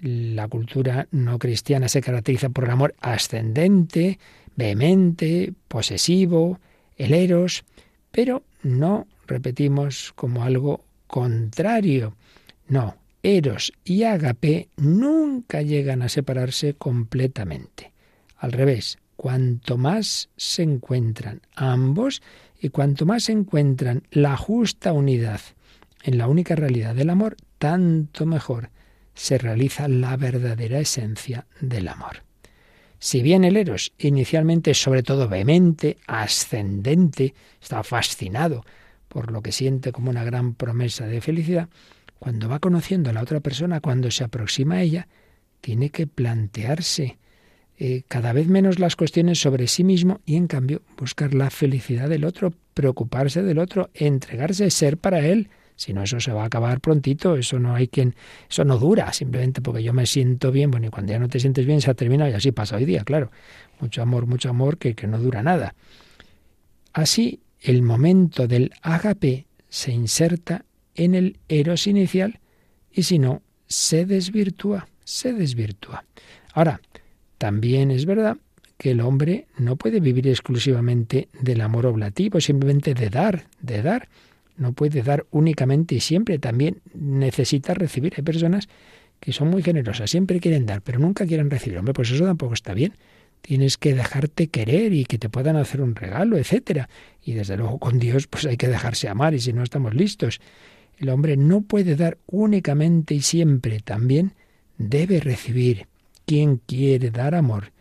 La 0.00 0.48
cultura 0.48 1.08
no 1.12 1.38
cristiana 1.38 1.88
se 1.88 2.02
caracteriza 2.02 2.50
por 2.50 2.64
el 2.64 2.70
amor 2.70 2.94
ascendente, 3.00 4.18
vehemente, 4.56 5.52
posesivo, 5.68 6.60
el 6.96 7.14
eros, 7.14 7.64
pero 8.10 8.42
no 8.62 9.06
repetimos 9.26 10.12
como 10.14 10.44
algo 10.44 10.84
contrario. 11.06 12.16
No, 12.66 12.96
Eros 13.22 13.72
y 13.84 14.04
Agape 14.04 14.68
nunca 14.76 15.62
llegan 15.62 16.02
a 16.02 16.08
separarse 16.08 16.74
completamente. 16.74 17.92
Al 18.36 18.52
revés, 18.52 18.98
cuanto 19.16 19.78
más 19.78 20.28
se 20.36 20.62
encuentran 20.62 21.40
ambos 21.54 22.22
y 22.60 22.68
cuanto 22.68 23.06
más 23.06 23.24
se 23.24 23.32
encuentran 23.32 24.02
la 24.10 24.36
justa 24.36 24.92
unidad 24.92 25.40
en 26.02 26.18
la 26.18 26.28
única 26.28 26.54
realidad 26.54 26.94
del 26.94 27.10
amor, 27.10 27.36
tanto 27.58 28.26
mejor 28.26 28.70
se 29.14 29.38
realiza 29.38 29.88
la 29.88 30.16
verdadera 30.16 30.78
esencia 30.78 31.46
del 31.60 31.88
amor. 31.88 32.24
Si 32.98 33.22
bien 33.22 33.44
el 33.44 33.56
Eros 33.56 33.92
inicialmente 33.98 34.74
sobre 34.74 35.02
todo 35.02 35.28
vehemente, 35.28 35.98
ascendente, 36.06 37.34
está 37.60 37.82
fascinado 37.82 38.64
por 39.08 39.30
lo 39.30 39.42
que 39.42 39.52
siente 39.52 39.92
como 39.92 40.10
una 40.10 40.24
gran 40.24 40.54
promesa 40.54 41.06
de 41.06 41.20
felicidad, 41.20 41.68
cuando 42.18 42.48
va 42.48 42.58
conociendo 42.58 43.10
a 43.10 43.12
la 43.12 43.22
otra 43.22 43.40
persona, 43.40 43.80
cuando 43.80 44.10
se 44.10 44.24
aproxima 44.24 44.76
a 44.76 44.82
ella, 44.82 45.08
tiene 45.60 45.90
que 45.90 46.06
plantearse 46.06 47.18
eh, 47.76 48.02
cada 48.06 48.32
vez 48.32 48.46
menos 48.46 48.78
las 48.78 48.94
cuestiones 48.94 49.40
sobre 49.40 49.66
sí 49.66 49.82
mismo 49.82 50.20
y 50.24 50.36
en 50.36 50.46
cambio 50.46 50.82
buscar 50.96 51.34
la 51.34 51.50
felicidad 51.50 52.08
del 52.08 52.24
otro, 52.24 52.52
preocuparse 52.72 53.42
del 53.42 53.58
otro, 53.58 53.90
entregarse, 53.94 54.70
ser 54.70 54.96
para 54.98 55.20
él. 55.20 55.48
Si 55.76 55.92
no, 55.92 56.04
eso 56.04 56.20
se 56.20 56.32
va 56.32 56.44
a 56.44 56.46
acabar 56.46 56.80
prontito, 56.80 57.36
eso 57.36 57.58
no 57.58 57.74
hay 57.74 57.88
quien, 57.88 58.14
eso 58.48 58.64
no 58.64 58.78
dura, 58.78 59.12
simplemente 59.12 59.60
porque 59.60 59.82
yo 59.82 59.92
me 59.92 60.06
siento 60.06 60.52
bien, 60.52 60.70
bueno, 60.70 60.86
y 60.86 60.90
cuando 60.90 61.12
ya 61.12 61.18
no 61.18 61.28
te 61.28 61.40
sientes 61.40 61.66
bien 61.66 61.80
se 61.80 61.90
ha 61.90 61.94
terminado 61.94 62.30
y 62.30 62.34
así 62.34 62.52
pasa 62.52 62.76
hoy 62.76 62.84
día, 62.84 63.02
claro. 63.02 63.32
Mucho 63.80 64.02
amor, 64.02 64.26
mucho 64.26 64.50
amor 64.50 64.78
que, 64.78 64.94
que 64.94 65.08
no 65.08 65.18
dura 65.18 65.42
nada. 65.42 65.74
Así, 66.92 67.40
el 67.60 67.82
momento 67.82 68.46
del 68.46 68.72
agape 68.82 69.46
se 69.68 69.90
inserta 69.90 70.64
en 70.94 71.14
el 71.14 71.38
eros 71.48 71.86
inicial 71.86 72.40
y 72.92 73.02
si 73.02 73.18
no, 73.18 73.42
se 73.66 74.06
desvirtúa, 74.06 74.88
se 75.04 75.32
desvirtúa. 75.32 76.04
Ahora, 76.52 76.80
también 77.38 77.90
es 77.90 78.06
verdad 78.06 78.36
que 78.78 78.92
el 78.92 79.00
hombre 79.00 79.46
no 79.58 79.76
puede 79.76 80.00
vivir 80.00 80.28
exclusivamente 80.28 81.28
del 81.40 81.60
amor 81.60 81.86
oblativo, 81.86 82.40
simplemente 82.40 82.94
de 82.94 83.10
dar, 83.10 83.46
de 83.60 83.82
dar. 83.82 84.08
No 84.56 84.72
puede 84.72 85.02
dar 85.02 85.26
únicamente 85.30 85.96
y 85.96 86.00
siempre, 86.00 86.38
también 86.38 86.80
necesita 86.94 87.74
recibir. 87.74 88.14
Hay 88.16 88.22
personas 88.22 88.68
que 89.20 89.32
son 89.32 89.48
muy 89.48 89.62
generosas, 89.62 90.10
siempre 90.10 90.38
quieren 90.38 90.66
dar, 90.66 90.82
pero 90.82 90.98
nunca 90.98 91.26
quieren 91.26 91.50
recibir. 91.50 91.78
Hombre, 91.78 91.94
pues 91.94 92.10
eso 92.10 92.24
tampoco 92.24 92.54
está 92.54 92.74
bien. 92.74 92.94
Tienes 93.40 93.76
que 93.76 93.94
dejarte 93.94 94.48
querer 94.48 94.92
y 94.92 95.04
que 95.04 95.18
te 95.18 95.28
puedan 95.28 95.56
hacer 95.56 95.80
un 95.80 95.94
regalo, 95.94 96.36
etcétera. 96.36 96.88
Y 97.22 97.32
desde 97.32 97.56
luego 97.56 97.78
con 97.78 97.98
Dios 97.98 98.26
pues 98.26 98.46
hay 98.46 98.56
que 98.56 98.68
dejarse 98.68 99.08
amar 99.08 99.34
y 99.34 99.40
si 99.40 99.52
no 99.52 99.62
estamos 99.62 99.94
listos. 99.94 100.40
El 100.98 101.08
hombre 101.08 101.36
no 101.36 101.62
puede 101.62 101.96
dar 101.96 102.18
únicamente 102.26 103.14
y 103.14 103.20
siempre, 103.20 103.80
también 103.80 104.32
debe 104.78 105.20
recibir. 105.20 105.86
Quien 106.26 106.56
quiere 106.56 107.10
dar 107.10 107.34
amor 107.34 107.72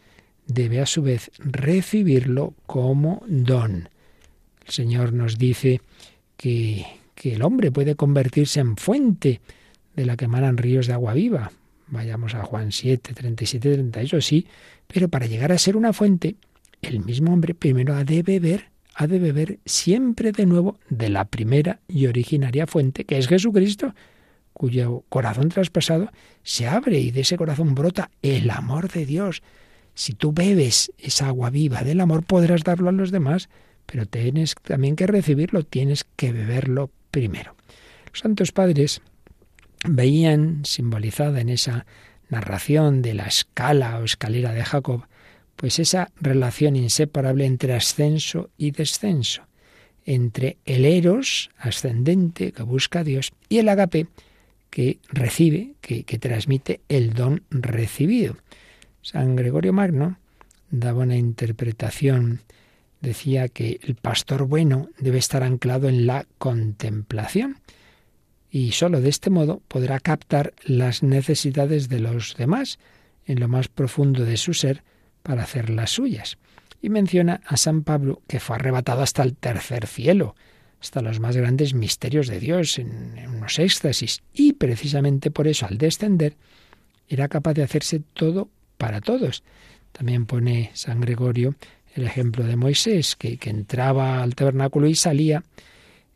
debe 0.47 0.81
a 0.81 0.85
su 0.85 1.01
vez 1.01 1.31
recibirlo 1.39 2.53
como 2.65 3.23
don. 3.27 3.89
El 4.65 4.71
Señor 4.71 5.13
nos 5.13 5.37
dice 5.37 5.81
que, 6.37 6.85
que 7.15 7.35
el 7.35 7.41
hombre 7.43 7.71
puede 7.71 7.95
convertirse 7.95 8.59
en 8.59 8.75
fuente 8.75 9.41
de 9.95 10.05
la 10.05 10.17
que 10.17 10.25
emanan 10.25 10.57
ríos 10.57 10.87
de 10.87 10.93
agua 10.93 11.13
viva. 11.13 11.51
Vayamos 11.87 12.33
a 12.35 12.43
Juan 12.43 12.71
7, 12.71 13.13
37, 13.13 13.73
38, 13.73 14.21
sí, 14.21 14.47
pero 14.87 15.09
para 15.09 15.27
llegar 15.27 15.51
a 15.51 15.57
ser 15.57 15.77
una 15.77 15.93
fuente, 15.93 16.35
el 16.81 16.99
mismo 16.99 17.33
hombre 17.33 17.53
primero 17.53 17.95
ha 17.95 18.03
de 18.03 18.23
beber, 18.23 18.69
ha 18.95 19.07
de 19.07 19.19
beber 19.19 19.59
siempre 19.65 20.31
de 20.31 20.45
nuevo 20.45 20.79
de 20.89 21.09
la 21.09 21.25
primera 21.25 21.79
y 21.87 22.07
originaria 22.07 22.67
fuente, 22.67 23.05
que 23.05 23.17
es 23.17 23.27
Jesucristo, 23.27 23.93
cuyo 24.53 25.03
corazón 25.09 25.49
traspasado 25.49 26.11
se 26.43 26.67
abre 26.67 26.99
y 26.99 27.11
de 27.11 27.21
ese 27.21 27.37
corazón 27.37 27.73
brota 27.75 28.11
el 28.21 28.49
amor 28.51 28.91
de 28.91 29.05
Dios. 29.05 29.41
Si 29.95 30.13
tú 30.13 30.31
bebes 30.31 30.91
esa 30.97 31.27
agua 31.27 31.49
viva 31.49 31.83
del 31.83 32.01
amor, 32.01 32.23
podrás 32.23 32.63
darlo 32.63 32.89
a 32.89 32.93
los 32.93 33.11
demás, 33.11 33.49
pero 33.85 34.05
tienes 34.05 34.55
también 34.61 34.95
que 34.95 35.07
recibirlo, 35.07 35.63
tienes 35.63 36.05
que 36.15 36.31
beberlo 36.31 36.89
primero. 37.11 37.55
Los 38.11 38.19
santos 38.19 38.51
padres 38.51 39.01
veían 39.85 40.61
simbolizada 40.65 41.41
en 41.41 41.49
esa 41.49 41.85
narración 42.29 43.01
de 43.01 43.13
la 43.13 43.25
escala 43.25 43.99
o 43.99 44.03
escalera 44.03 44.53
de 44.53 44.63
Jacob, 44.63 45.05
pues 45.55 45.79
esa 45.79 46.11
relación 46.19 46.75
inseparable 46.75 47.45
entre 47.45 47.73
ascenso 47.73 48.49
y 48.57 48.71
descenso, 48.71 49.43
entre 50.05 50.57
el 50.65 50.85
eros 50.85 51.49
ascendente 51.57 52.51
que 52.51 52.63
busca 52.63 52.99
a 52.99 53.03
Dios 53.03 53.31
y 53.49 53.59
el 53.59 53.69
agape 53.69 54.07
que 54.69 54.97
recibe, 55.09 55.75
que, 55.81 56.03
que 56.03 56.17
transmite 56.17 56.81
el 56.89 57.13
don 57.13 57.43
recibido. 57.51 58.37
San 59.01 59.35
Gregorio 59.35 59.73
Magno 59.73 60.17
daba 60.71 61.03
una 61.03 61.17
interpretación, 61.17 62.41
decía 63.01 63.47
que 63.47 63.79
el 63.83 63.95
pastor 63.95 64.47
bueno 64.47 64.89
debe 64.97 65.19
estar 65.19 65.43
anclado 65.43 65.87
en 65.87 66.07
la 66.07 66.25
contemplación 66.39 67.57
y 68.49 68.71
sólo 68.71 69.01
de 69.01 69.09
este 69.09 69.29
modo 69.29 69.61
podrá 69.67 69.99
captar 69.99 70.53
las 70.63 71.03
necesidades 71.03 71.89
de 71.89 71.99
los 71.99 72.35
demás 72.37 72.79
en 73.25 73.39
lo 73.39 73.47
más 73.47 73.67
profundo 73.67 74.25
de 74.25 74.37
su 74.37 74.53
ser 74.53 74.83
para 75.23 75.43
hacer 75.43 75.69
las 75.69 75.91
suyas. 75.91 76.37
Y 76.81 76.89
menciona 76.89 77.41
a 77.45 77.57
San 77.57 77.83
Pablo 77.83 78.21
que 78.27 78.39
fue 78.39 78.57
arrebatado 78.57 79.01
hasta 79.01 79.23
el 79.23 79.35
tercer 79.35 79.87
cielo, 79.87 80.35
hasta 80.81 81.01
los 81.01 81.19
más 81.19 81.35
grandes 81.37 81.73
misterios 81.73 82.27
de 82.27 82.39
Dios, 82.39 82.77
en, 82.77 83.15
unos 83.35 83.57
éxtasis. 83.57 84.21
Y 84.33 84.53
precisamente 84.53 85.31
por 85.31 85.47
eso, 85.47 85.65
al 85.65 85.77
descender, 85.77 86.35
era 87.07 87.29
capaz 87.29 87.53
de 87.53 87.63
hacerse 87.63 88.01
todo 88.13 88.49
para 88.77 88.99
todos. 88.99 89.43
También 89.93 90.25
pone 90.25 90.71
San 90.73 90.99
Gregorio 90.99 91.55
el 91.95 92.05
ejemplo 92.05 92.43
de 92.43 92.55
Moisés, 92.55 93.15
que, 93.15 93.37
que 93.37 93.49
entraba 93.49 94.21
al 94.23 94.35
tabernáculo 94.35 94.87
y 94.87 94.95
salía, 94.95 95.43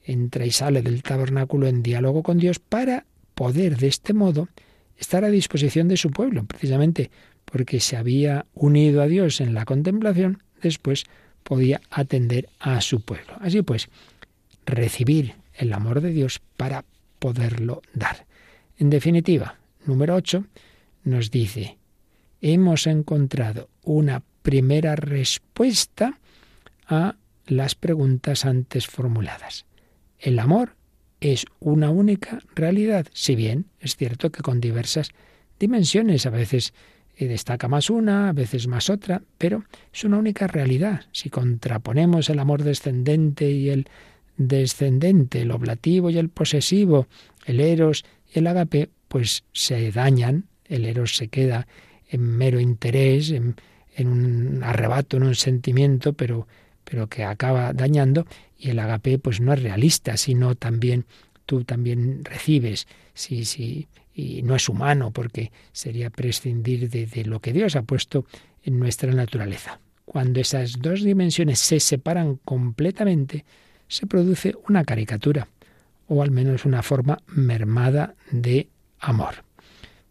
entra 0.04 0.46
y 0.46 0.52
sale 0.52 0.82
del 0.82 1.04
tabernáculo 1.04 1.68
en 1.68 1.84
diálogo 1.84 2.24
con 2.24 2.40
Dios 2.40 2.60
para 2.60 3.06
poder 3.36 3.78
de 3.78 3.88
este 3.88 4.14
modo 4.14 4.50
estar 4.98 5.24
a 5.24 5.30
disposición 5.30 5.88
de 5.88 5.98
su 5.98 6.10
pueblo, 6.10 6.46
precisamente 6.46 7.12
porque 7.52 7.80
se 7.80 7.96
había 7.96 8.46
unido 8.54 9.02
a 9.02 9.08
Dios 9.08 9.42
en 9.42 9.54
la 9.54 9.66
contemplación, 9.66 10.44
después 10.62 11.06
podía 11.44 11.82
atender 11.90 12.50
a 12.60 12.82
su 12.82 13.02
pueblo. 13.02 13.34
Así 13.40 13.62
pues, 13.62 13.88
recibir 14.66 15.36
el 15.54 15.74
amor 15.74 16.02
de 16.02 16.12
Dios 16.12 16.42
para 16.58 16.84
poderlo 17.20 17.82
dar. 17.94 18.26
En 18.78 18.90
definitiva, 18.90 19.56
número 19.86 20.16
8 20.16 20.46
nos 21.06 21.32
dice, 21.32 21.78
hemos 22.42 22.86
encontrado 22.86 23.70
una 23.84 24.24
primera 24.42 24.96
respuesta 24.96 26.20
a 26.86 27.16
las 27.46 27.76
preguntas 27.76 28.46
antes 28.46 28.88
formuladas. 28.88 29.66
El 30.20 30.38
amor 30.40 30.76
es 31.22 31.46
una 31.60 31.90
única 31.90 32.40
realidad, 32.56 33.08
si 33.14 33.36
bien 33.36 33.66
es 33.80 33.96
cierto 33.96 34.32
que 34.32 34.44
con 34.44 34.60
diversas 34.60 35.12
dimensiones, 35.60 36.26
a 36.26 36.30
veces 36.30 36.74
destaca 37.26 37.68
más 37.68 37.90
una, 37.90 38.30
a 38.30 38.34
veces 38.34 38.68
más 38.68 38.90
otra, 38.90 39.22
pero 39.38 39.64
es 39.92 40.04
una 40.04 40.18
única 40.18 40.46
realidad. 40.48 41.02
Si 41.12 41.30
contraponemos 41.30 42.30
el 42.30 42.40
amor 42.40 42.64
descendente 42.64 43.50
y 43.50 43.70
el 43.70 43.88
descendente, 44.38 45.42
el 45.42 45.52
oblativo 45.52 46.10
y 46.10 46.18
el 46.18 46.30
posesivo, 46.30 47.08
el 47.46 47.60
eros 47.60 48.06
y 48.34 48.40
el 48.40 48.48
agape, 48.48 48.90
pues 49.08 49.44
se 49.52 49.92
dañan, 49.92 50.46
el 50.66 50.86
eros 50.86 51.16
se 51.16 51.28
queda 51.28 51.68
en 52.10 52.22
mero 52.22 52.60
interés, 52.60 53.32
en, 53.32 53.56
un 54.00 54.62
arrebato, 54.64 55.18
en 55.18 55.24
un 55.24 55.36
sentimiento, 55.36 56.14
pero, 56.14 56.48
pero 56.84 57.08
que 57.08 57.24
acaba 57.24 57.74
dañando, 57.74 58.28
y 58.60 58.70
el 58.70 58.80
agape 58.80 59.18
pues 59.18 59.42
no 59.42 59.54
es 59.54 59.64
realista, 59.64 60.18
sino 60.18 60.54
también 60.54 61.06
tú 61.48 61.64
también 61.64 62.24
recibes, 62.24 62.88
sí, 63.16 63.46
sí, 63.46 63.88
y 64.18 64.42
no 64.42 64.56
es 64.56 64.68
humano, 64.68 65.12
porque 65.12 65.52
sería 65.72 66.10
prescindir 66.10 66.90
de, 66.90 67.24
lo 67.26 67.40
que 67.40 67.54
Dios 67.54 67.76
ha 67.76 67.84
puesto 67.84 68.26
en 68.64 68.80
nuestra 68.80 69.14
naturaleza. 69.14 69.80
Cuando 70.06 70.40
esas 70.40 70.80
dos 70.82 71.04
dimensiones 71.04 71.60
se 71.60 71.80
separan 71.80 72.38
completamente, 72.38 73.46
se 73.88 74.08
produce 74.08 74.56
una 74.68 74.84
caricatura, 74.86 75.48
o 76.08 76.24
al 76.24 76.32
menos 76.32 76.66
una 76.66 76.82
forma 76.82 77.20
mermada 77.28 78.16
de 78.32 78.70
amor. 79.00 79.44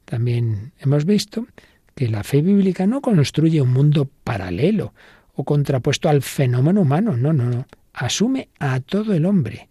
También 0.05 0.71
hemos 0.79 1.05
visto 1.05 1.49
que 1.97 2.09
la 2.09 2.23
fe 2.23 2.43
bíblica 2.43 2.87
no 2.87 3.01
construye 3.01 3.61
un 3.61 3.73
mundo 3.73 4.09
paralelo 4.23 4.95
o 5.35 5.43
contrapuesto 5.43 6.09
al 6.09 6.23
fenómeno 6.23 6.83
humano, 6.83 7.17
no, 7.17 7.33
no, 7.33 7.51
no. 7.51 7.67
Asume 7.93 8.51
a 8.61 8.79
todo 8.79 9.15
el 9.15 9.27
hombre, 9.27 9.69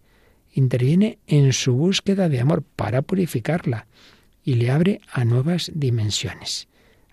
interviene 0.52 1.20
en 1.26 1.54
su 1.54 1.72
búsqueda 1.72 2.28
de 2.28 2.40
amor 2.40 2.62
para 2.76 3.00
purificarla 3.00 3.86
y 4.46 4.54
le 4.54 4.70
abre 4.70 5.00
a 5.12 5.26
nuevas 5.26 5.70
dimensiones. 5.74 6.68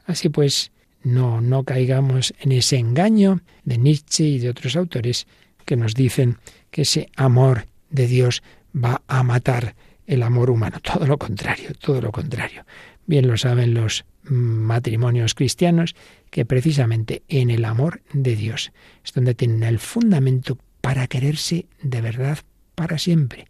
Así 0.06 0.30
pues, 0.30 0.72
no, 1.02 1.42
no 1.42 1.64
caigamos 1.64 2.34
en 2.40 2.54
ese 2.54 2.78
engaño 2.78 3.42
de 3.66 3.78
Nietzsche 3.80 4.24
y 4.24 4.40
de 4.40 4.50
otros 4.50 4.78
autores 4.78 5.28
que 5.66 5.76
nos 5.76 5.96
dicen 5.96 6.38
que 6.70 6.84
ese 6.84 7.10
amor 7.18 7.66
de 7.90 8.08
Dios 8.08 8.44
va 8.74 9.02
a 9.08 9.24
matar 9.24 9.76
el 10.06 10.22
amor 10.22 10.52
humano. 10.52 10.80
Todo 10.84 11.08
lo 11.08 11.18
contrario, 11.18 11.72
todo 11.80 12.02
lo 12.02 12.12
contrario. 12.12 12.66
Bien 13.08 13.28
lo 13.28 13.36
saben 13.36 13.74
los 13.74 14.06
matrimonios 14.24 15.34
cristianos 15.34 15.96
que 16.30 16.46
precisamente 16.46 17.24
en 17.28 17.50
el 17.50 17.66
amor 17.66 18.02
de 18.14 18.36
Dios 18.36 18.72
es 19.04 19.12
donde 19.12 19.34
tienen 19.34 19.64
el 19.64 19.80
fundamento 19.80 20.58
para 20.82 21.08
quererse 21.08 21.66
de 21.82 22.02
verdad 22.02 22.38
para 22.76 22.98
siempre. 22.98 23.48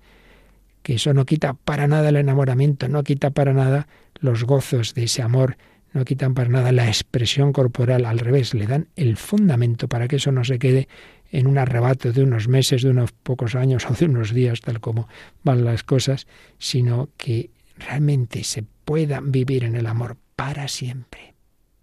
Que 0.84 0.96
eso 0.96 1.14
no 1.14 1.26
quita 1.26 1.54
para 1.54 1.88
nada 1.88 2.10
el 2.10 2.18
enamoramiento, 2.18 2.88
no 2.88 3.04
quita 3.04 3.32
para 3.32 3.54
nada 3.54 3.88
los 4.20 4.44
gozos 4.44 4.94
de 4.94 5.06
ese 5.06 5.22
amor, 5.22 5.58
no 5.94 6.06
quitan 6.06 6.34
para 6.34 6.50
nada 6.50 6.72
la 6.72 6.88
expresión 6.88 7.54
corporal, 7.54 8.06
al 8.06 8.20
revés, 8.20 8.54
le 8.54 8.68
dan 8.68 8.88
el 8.96 9.16
fundamento 9.18 9.88
para 9.88 10.08
que 10.08 10.18
eso 10.18 10.32
no 10.32 10.44
se 10.44 10.60
quede 10.60 10.88
en 11.32 11.48
un 11.48 11.58
arrebato 11.58 12.12
de 12.12 12.24
unos 12.24 12.48
meses, 12.48 12.84
de 12.84 12.90
unos 12.90 13.12
pocos 13.12 13.56
años 13.56 13.86
o 13.90 13.94
de 13.94 14.06
unos 14.06 14.34
días, 14.34 14.62
tal 14.62 14.80
como 14.80 15.08
van 15.44 15.66
las 15.66 15.84
cosas, 15.84 16.28
sino 16.60 17.10
que 17.18 17.50
realmente 17.78 18.44
se 18.44 18.64
pueda 18.86 19.20
vivir 19.22 19.64
en 19.64 19.76
el 19.76 19.88
amor 19.88 20.18
para 20.36 20.68
siempre, 20.68 21.34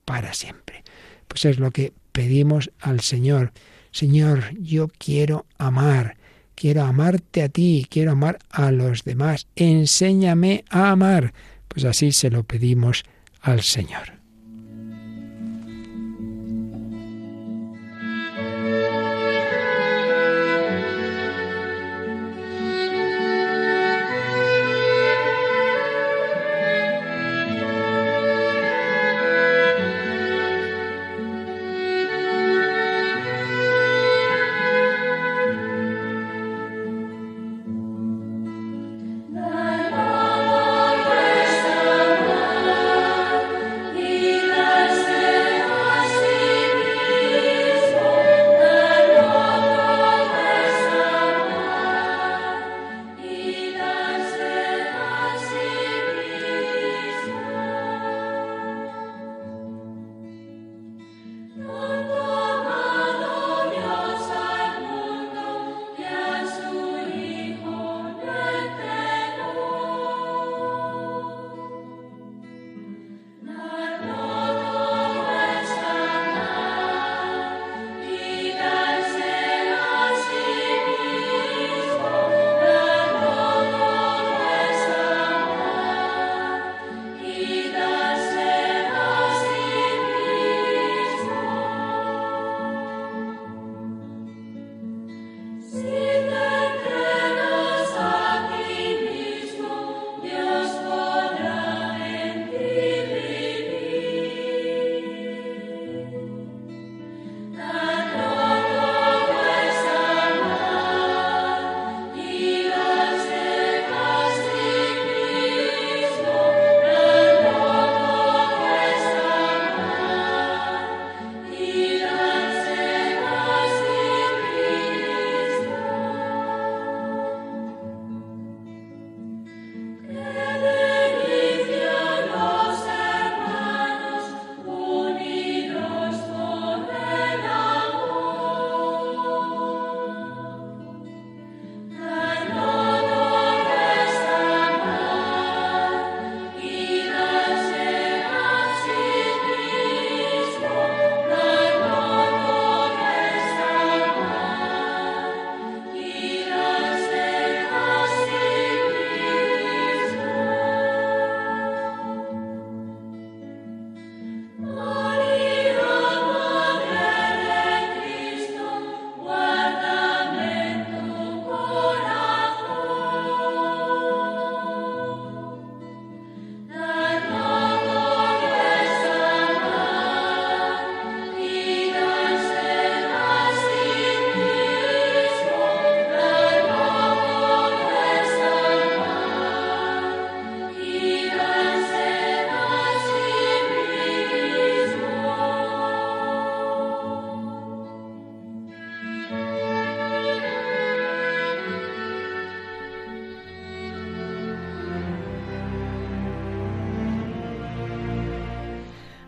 para 0.05 0.35
siempre. 0.35 0.83
Pues 1.29 1.45
es 1.45 1.59
lo 1.59 1.71
que 1.71 1.93
pedimos 2.13 2.71
al 2.81 3.01
Señor. 3.01 3.53
Señor, 3.93 4.55
yo 4.59 4.89
quiero 4.99 5.47
amar, 5.59 6.17
quiero 6.61 6.83
amarte 6.83 7.43
a 7.43 7.49
ti, 7.49 7.87
quiero 7.89 8.13
amar 8.13 8.39
a 8.51 8.71
los 8.71 9.03
demás. 9.05 9.47
Enséñame 9.57 10.65
a 10.69 10.91
amar. 10.91 11.33
Pues 11.69 11.87
así 11.87 12.13
se 12.13 12.29
lo 12.29 12.45
pedimos 12.45 13.05
al 13.41 13.63
Señor. 13.63 14.20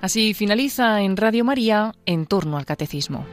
Así 0.02 0.34
finaliza 0.34 1.00
en 1.02 1.16
Radio 1.16 1.44
María 1.44 1.94
en 2.06 2.26
torno 2.26 2.58
al 2.58 2.66
catecismo. 2.66 3.24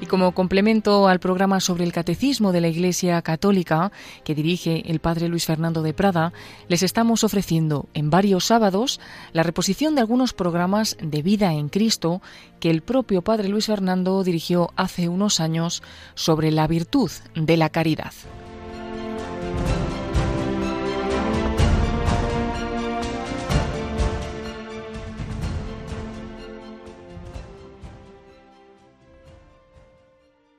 Y 0.00 0.06
como 0.06 0.32
complemento 0.32 1.06
al 1.06 1.20
programa 1.20 1.60
sobre 1.60 1.84
el 1.84 1.92
catecismo 1.92 2.50
de 2.50 2.60
la 2.60 2.66
Iglesia 2.66 3.22
Católica 3.22 3.92
que 4.24 4.34
dirige 4.34 4.82
el 4.90 4.98
Padre 4.98 5.28
Luis 5.28 5.46
Fernando 5.46 5.80
de 5.82 5.94
Prada, 5.94 6.32
les 6.66 6.82
estamos 6.82 7.22
ofreciendo 7.22 7.86
en 7.94 8.10
varios 8.10 8.46
sábados 8.46 8.98
la 9.32 9.44
reposición 9.44 9.94
de 9.94 10.00
algunos 10.00 10.32
programas 10.32 10.96
de 11.00 11.22
vida 11.22 11.52
en 11.52 11.68
Cristo 11.68 12.20
que 12.58 12.70
el 12.70 12.82
propio 12.82 13.22
Padre 13.22 13.48
Luis 13.48 13.66
Fernando 13.66 14.24
dirigió 14.24 14.72
hace 14.74 15.08
unos 15.08 15.38
años 15.38 15.84
sobre 16.16 16.50
la 16.50 16.66
virtud 16.66 17.12
de 17.36 17.56
la 17.56 17.68
caridad. 17.68 18.12